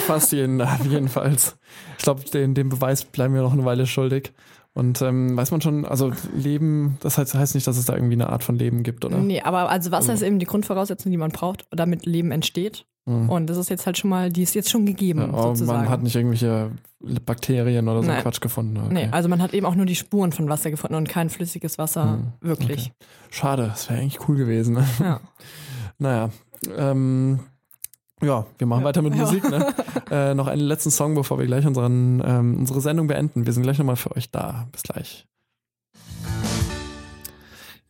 fast 0.06 0.32
jeden, 0.32 0.62
jedenfalls. 0.88 1.56
Ich 1.98 2.04
glaube, 2.04 2.24
den, 2.24 2.54
den 2.54 2.68
Beweis 2.68 3.04
bleiben 3.04 3.34
wir 3.34 3.42
noch 3.42 3.52
eine 3.52 3.64
Weile 3.64 3.86
schuldig. 3.86 4.32
Und 4.72 5.02
ähm, 5.02 5.36
weiß 5.36 5.50
man 5.50 5.60
schon, 5.60 5.84
also 5.84 6.12
Leben, 6.32 6.96
das 7.00 7.18
heißt, 7.18 7.34
heißt 7.34 7.54
nicht, 7.54 7.66
dass 7.66 7.76
es 7.76 7.86
da 7.86 7.94
irgendwie 7.94 8.14
eine 8.14 8.30
Art 8.30 8.44
von 8.44 8.56
Leben 8.56 8.82
gibt, 8.82 9.04
oder? 9.04 9.18
Nee, 9.18 9.42
aber 9.42 9.68
also 9.68 9.90
Wasser 9.90 10.12
also. 10.12 10.24
ist 10.24 10.26
eben 10.26 10.38
die 10.38 10.46
Grundvoraussetzung, 10.46 11.10
die 11.10 11.18
man 11.18 11.32
braucht, 11.32 11.66
damit 11.70 12.06
Leben 12.06 12.30
entsteht. 12.30 12.86
Mhm. 13.06 13.28
Und 13.28 13.46
das 13.48 13.56
ist 13.56 13.70
jetzt 13.70 13.86
halt 13.86 13.98
schon 13.98 14.10
mal, 14.10 14.30
die 14.30 14.42
ist 14.42 14.54
jetzt 14.54 14.70
schon 14.70 14.86
gegeben. 14.86 15.20
Ja, 15.20 15.42
sozusagen. 15.42 15.80
Man 15.80 15.88
hat 15.88 16.02
nicht 16.02 16.14
irgendwelche 16.14 16.70
Bakterien 17.24 17.88
oder 17.88 18.02
so 18.02 18.08
Nein. 18.08 18.22
Quatsch 18.22 18.40
gefunden. 18.40 18.76
Okay. 18.76 18.92
Nee, 18.92 19.08
also 19.10 19.28
man 19.28 19.40
hat 19.40 19.54
eben 19.54 19.66
auch 19.66 19.74
nur 19.74 19.86
die 19.86 19.96
Spuren 19.96 20.32
von 20.32 20.48
Wasser 20.48 20.70
gefunden 20.70 20.96
und 20.96 21.08
kein 21.08 21.30
flüssiges 21.30 21.78
Wasser 21.78 22.18
mhm. 22.18 22.32
wirklich. 22.40 22.92
Okay. 22.94 23.06
Schade, 23.30 23.68
das 23.68 23.88
wäre 23.88 24.00
eigentlich 24.00 24.28
cool 24.28 24.36
gewesen. 24.36 24.74
Ne? 24.74 24.86
Ja. 25.00 25.20
naja. 25.98 26.30
Ähm, 26.76 27.40
ja, 28.22 28.44
wir 28.58 28.66
machen 28.66 28.80
ja. 28.80 28.86
weiter 28.86 29.02
mit 29.02 29.14
Musik. 29.14 29.48
Ne? 29.48 29.74
äh, 30.10 30.34
noch 30.34 30.46
einen 30.46 30.60
letzten 30.60 30.90
Song, 30.90 31.14
bevor 31.14 31.38
wir 31.38 31.46
gleich 31.46 31.66
unseren, 31.66 32.22
ähm, 32.24 32.58
unsere 32.58 32.82
Sendung 32.82 33.06
beenden. 33.06 33.46
Wir 33.46 33.52
sind 33.54 33.62
gleich 33.62 33.78
nochmal 33.78 33.96
für 33.96 34.14
euch 34.14 34.30
da. 34.30 34.68
Bis 34.72 34.82
gleich. 34.82 35.26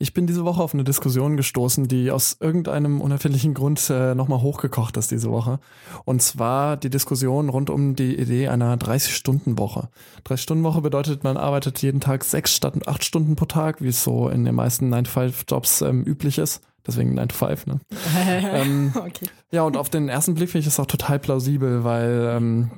Ich 0.03 0.15
bin 0.15 0.27
diese 0.27 0.47
Woche 0.47 0.63
auf 0.63 0.73
eine 0.73 0.83
Diskussion 0.83 1.37
gestoßen, 1.37 1.87
die 1.87 2.11
aus 2.11 2.39
irgendeinem 2.41 3.03
unerfindlichen 3.03 3.53
Grund 3.53 3.91
äh, 3.91 4.15
nochmal 4.15 4.41
hochgekocht 4.41 4.97
ist 4.97 5.11
diese 5.11 5.31
Woche. 5.31 5.61
Und 6.07 6.23
zwar 6.23 6.79
die 6.79 6.89
Diskussion 6.89 7.51
rund 7.51 7.69
um 7.69 7.97
die 7.97 8.19
Idee 8.19 8.49
einer 8.49 8.75
30-Stunden-Woche. 8.79 9.91
30-Stunden-Woche 10.27 10.81
bedeutet, 10.81 11.23
man 11.23 11.37
arbeitet 11.37 11.83
jeden 11.83 12.01
Tag 12.01 12.25
sechs 12.25 12.57
statt 12.57 12.89
acht 12.89 13.05
Stunden 13.05 13.37
pro 13.37 13.45
Tag, 13.45 13.83
wie 13.83 13.89
es 13.89 14.03
so 14.03 14.31
in 14.31 14.47
den 14.47 14.55
meisten 14.55 14.91
9-to-5-Jobs 14.91 15.83
ähm, 15.83 16.03
üblich 16.05 16.39
ist. 16.39 16.63
Deswegen 16.87 17.15
9 17.15 17.29
to 17.29 17.37
5, 17.37 17.67
ne? 17.67 17.81
ähm, 18.53 18.93
okay. 18.97 19.27
Ja, 19.51 19.63
und 19.63 19.77
auf 19.77 19.91
den 19.91 20.09
ersten 20.09 20.35
Blick 20.35 20.49
finde 20.51 20.61
ich 20.61 20.65
das 20.67 20.81
auch 20.81 20.87
total 20.87 21.19
plausibel, 21.19 21.85
weil 21.85 22.33
ähm, 22.37 22.71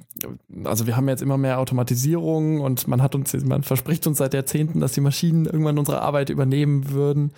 also 0.64 0.86
wir 0.86 0.96
haben 0.96 1.08
jetzt 1.08 1.22
immer 1.22 1.38
mehr 1.38 1.58
Automatisierung 1.58 2.60
und 2.60 2.88
man 2.88 3.02
hat 3.02 3.14
uns, 3.14 3.32
man 3.44 3.62
verspricht 3.62 4.06
uns 4.06 4.18
seit 4.18 4.34
Jahrzehnten, 4.34 4.80
dass 4.80 4.92
die 4.92 5.00
Maschinen 5.00 5.46
irgendwann 5.46 5.78
unsere 5.78 6.02
Arbeit 6.02 6.30
übernehmen 6.30 6.90
würden. 6.90 7.32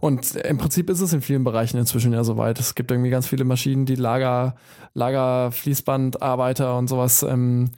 Und 0.00 0.34
im 0.36 0.58
Prinzip 0.58 0.90
ist 0.90 1.00
es 1.00 1.12
in 1.12 1.20
vielen 1.20 1.44
Bereichen 1.44 1.78
inzwischen 1.78 2.12
ja 2.12 2.24
soweit. 2.24 2.58
Es 2.58 2.74
gibt 2.74 2.90
irgendwie 2.90 3.10
ganz 3.10 3.26
viele 3.28 3.44
Maschinen, 3.44 3.86
die 3.86 3.94
Lager, 3.94 4.56
Lager, 4.94 5.52
Fließbandarbeiter 5.52 6.76
und 6.76 6.88
sowas 6.88 7.22
ähm, 7.22 7.70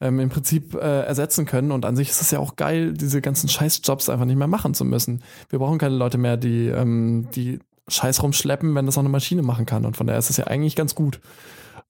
ähm, 0.00 0.20
im 0.20 0.28
Prinzip 0.28 0.74
äh, 0.74 1.02
ersetzen 1.02 1.46
können. 1.46 1.72
Und 1.72 1.84
an 1.84 1.96
sich 1.96 2.10
ist 2.10 2.22
es 2.22 2.30
ja 2.30 2.38
auch 2.38 2.56
geil, 2.56 2.92
diese 2.92 3.20
ganzen 3.20 3.48
Scheißjobs 3.48 4.08
einfach 4.08 4.26
nicht 4.26 4.36
mehr 4.36 4.46
machen 4.46 4.74
zu 4.74 4.84
müssen. 4.84 5.22
Wir 5.48 5.58
brauchen 5.58 5.78
keine 5.78 5.96
Leute 5.96 6.18
mehr, 6.18 6.36
die, 6.36 6.68
ähm, 6.68 7.28
die 7.34 7.58
Scheiß 7.88 8.22
rumschleppen, 8.22 8.74
wenn 8.74 8.86
das 8.86 8.96
auch 8.96 9.02
eine 9.02 9.08
Maschine 9.08 9.42
machen 9.42 9.66
kann. 9.66 9.84
Und 9.84 9.96
von 9.96 10.06
daher 10.06 10.18
ist 10.18 10.30
es 10.30 10.36
ja 10.36 10.46
eigentlich 10.46 10.76
ganz 10.76 10.94
gut. 10.94 11.20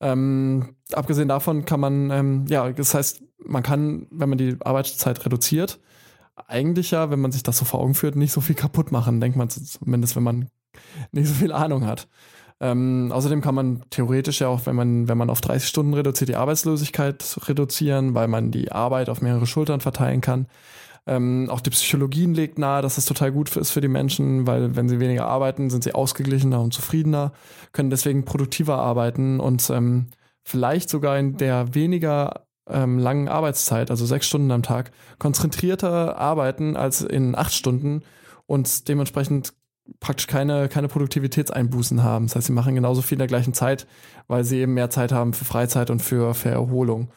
Ähm, 0.01 0.76
abgesehen 0.92 1.28
davon 1.28 1.64
kann 1.64 1.80
man, 1.80 2.11
ähm, 2.11 2.44
ja, 2.49 2.70
das 2.70 2.94
heißt, 2.94 3.22
man 3.44 3.62
kann, 3.62 4.07
wenn 4.11 4.28
man 4.28 4.38
die 4.38 4.57
Arbeitszeit 4.61 5.24
reduziert, 5.24 5.80
eigentlich 6.46 6.92
ja, 6.92 7.11
wenn 7.11 7.20
man 7.20 7.32
sich 7.32 7.42
das 7.42 7.59
so 7.59 7.64
vor 7.64 7.80
Augen 7.80 7.94
führt, 7.94 8.16
nicht 8.16 8.32
so 8.32 8.40
viel 8.40 8.55
kaputt 8.55 8.92
machen, 8.92 9.20
denkt 9.20 9.36
man 9.36 9.51
zumindest, 9.51 10.14
wenn 10.16 10.22
man 10.22 10.49
nicht 11.12 11.28
so 11.28 11.34
viel 11.34 11.53
Ahnung 11.53 11.86
hat. 11.86 12.09
Ähm, 12.61 13.12
außerdem 13.12 13.40
kann 13.40 13.55
man 13.55 13.84
theoretisch 13.90 14.40
ja 14.40 14.49
auch, 14.49 14.66
wenn 14.66 14.74
man, 14.74 15.09
wenn 15.09 15.18
man 15.18 15.30
auf 15.30 15.40
30 15.40 15.68
Stunden 15.68 15.94
reduziert, 15.94 16.28
die 16.28 16.36
Arbeitslosigkeit 16.36 17.38
reduzieren, 17.46 18.14
weil 18.14 18.26
man 18.26 18.51
die 18.51 18.72
Arbeit 18.72 19.09
auf 19.09 19.20
mehrere 19.20 19.46
Schultern 19.46 19.80
verteilen 19.80 20.20
kann. 20.20 20.46
Ähm, 21.09 21.48
auch 21.48 21.61
die 21.61 21.70
Psychologie 21.70 22.26
legt 22.26 22.59
nahe, 22.59 22.82
dass 22.82 22.96
das 22.96 23.06
total 23.06 23.32
gut 23.32 23.56
ist 23.56 23.70
für 23.70 23.80
die 23.80 23.88
Menschen, 23.88 24.46
weil 24.46 24.76
wenn 24.76 24.90
sie 24.90 25.00
weniger 25.00 25.26
arbeiten, 25.26 25.70
sind 25.70 25.82
sie 25.82 25.94
ausgeglichener 25.94 26.61
und 26.61 26.74
zufriedener, 26.74 27.32
können 27.72 27.88
deswegen 27.88 28.26
produktiver 28.26 28.76
arbeiten 28.76 29.40
und 29.40 29.70
ähm, 29.70 30.09
vielleicht 30.44 30.90
sogar 30.90 31.18
in 31.18 31.38
der 31.38 31.74
weniger 31.74 32.46
ähm, 32.68 32.98
langen 32.98 33.28
Arbeitszeit, 33.28 33.90
also 33.90 34.04
sechs 34.04 34.26
Stunden 34.26 34.50
am 34.50 34.62
Tag, 34.62 34.90
konzentrierter 35.18 36.18
arbeiten 36.18 36.76
als 36.76 37.00
in 37.00 37.34
acht 37.34 37.54
Stunden 37.54 38.02
und 38.44 38.86
dementsprechend 38.88 39.54
praktisch 40.00 40.26
keine, 40.26 40.68
keine 40.68 40.88
Produktivitätseinbußen 40.88 42.02
haben. 42.02 42.26
Das 42.26 42.36
heißt, 42.36 42.46
sie 42.48 42.52
machen 42.52 42.74
genauso 42.74 43.00
viel 43.00 43.16
in 43.16 43.20
der 43.20 43.28
gleichen 43.28 43.54
Zeit, 43.54 43.86
weil 44.26 44.44
sie 44.44 44.59
eben 44.59 44.74
mehr 44.74 44.90
Zeit 44.90 45.12
haben 45.12 45.32
für 45.32 45.46
Freizeit 45.46 45.88
und 45.88 46.02
für, 46.02 46.34
für 46.34 46.50
Erholung. 46.50 47.11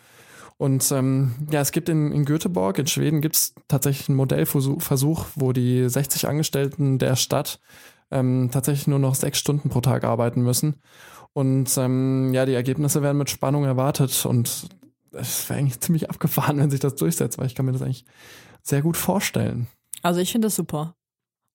Und 0.62 0.92
ähm, 0.92 1.34
ja, 1.50 1.60
es 1.60 1.72
gibt 1.72 1.90
in, 1.90 2.12
in 2.12 2.24
Göteborg, 2.24 2.78
in 2.78 2.86
Schweden, 2.86 3.20
gibt 3.22 3.36
es 3.36 3.56
tatsächlich 3.68 4.10
einen 4.10 4.16
Modellversuch, 4.18 5.26
wo 5.34 5.54
die 5.54 5.90
60 5.90 6.28
Angestellten 6.28 7.00
der 7.00 7.16
Stadt 7.16 7.60
ähm, 8.12 8.52
tatsächlich 8.52 8.86
nur 8.86 9.00
noch 9.00 9.16
sechs 9.16 9.40
Stunden 9.40 9.70
pro 9.70 9.82
Tag 9.82 10.04
arbeiten 10.04 10.44
müssen. 10.44 10.76
Und 11.34 11.76
ähm, 11.80 12.32
ja, 12.36 12.46
die 12.46 12.54
Ergebnisse 12.54 13.02
werden 13.02 13.18
mit 13.18 13.32
Spannung 13.32 13.64
erwartet. 13.64 14.24
Und 14.28 14.70
es 15.14 15.50
wäre 15.50 15.58
eigentlich 15.58 15.80
ziemlich 15.80 16.12
abgefahren, 16.12 16.58
wenn 16.60 16.70
sich 16.70 16.80
das 16.80 16.94
durchsetzt, 16.94 17.40
weil 17.40 17.48
ich 17.48 17.56
kann 17.56 17.66
mir 17.66 17.72
das 17.72 17.82
eigentlich 17.82 18.06
sehr 18.62 18.84
gut 18.84 18.98
vorstellen. 18.98 19.66
Also 20.04 20.20
ich 20.20 20.32
finde 20.32 20.46
das 20.46 20.56
super. 20.56 20.94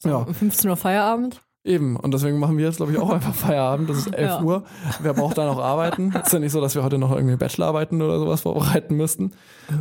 Ja. 0.03 0.17
Um 0.17 0.35
15 0.35 0.69
Uhr 0.69 0.77
Feierabend. 0.77 1.46
Eben, 1.67 1.97
und 1.97 2.15
deswegen 2.15 2.39
machen 2.39 2.57
wir 2.59 2.65
jetzt, 2.65 2.77
glaube 2.77 2.93
ich, 2.93 2.99
auch 2.99 3.11
einfach 3.11 3.35
Feierabend. 3.35 3.91
Das 3.91 3.99
ist 3.99 4.15
11 4.15 4.21
ja. 4.21 4.41
Uhr. 4.41 4.65
Wer 5.01 5.15
braucht 5.15 5.37
da 5.37 5.47
noch 5.47 5.59
arbeiten? 5.59 6.13
Ist 6.25 6.33
ja 6.33 6.39
nicht 6.39 6.53
so, 6.53 6.61
dass 6.61 6.77
wir 6.77 6.85
heute 6.85 6.97
noch 6.97 7.11
irgendwie 7.11 7.37
Bachelorarbeiten 7.37 8.01
oder 8.01 8.21
sowas 8.21 8.43
vorbereiten 8.43 8.95
müssten. 8.95 9.33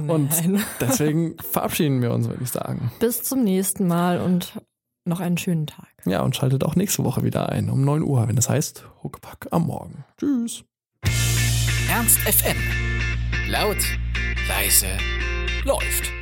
Und 0.08 0.32
deswegen 0.82 1.38
verabschieden 1.38 2.02
wir 2.02 2.12
uns, 2.12 2.28
würde 2.28 2.44
ich 2.44 2.50
sagen. 2.50 2.92
Bis 3.00 3.22
zum 3.22 3.44
nächsten 3.44 3.88
Mal 3.88 4.20
und 4.20 4.60
noch 5.06 5.20
einen 5.20 5.38
schönen 5.38 5.68
Tag. 5.68 5.88
Ja, 6.06 6.22
und 6.24 6.36
schaltet 6.36 6.64
auch 6.64 6.76
nächste 6.76 7.04
Woche 7.04 7.24
wieder 7.24 7.50
ein, 7.50 7.70
um 7.70 7.86
9 7.86 8.02
Uhr, 8.02 8.28
wenn 8.28 8.38
es 8.38 8.50
heißt 8.50 8.88
Huckepack 9.04 9.50
am 9.52 9.68
Morgen. 9.68 10.04
Tschüss. 10.20 10.64
Ernst 11.92 12.18
FM. 12.18 12.58
Laut, 13.48 13.78
leise, 14.48 14.88
läuft. 15.64 16.15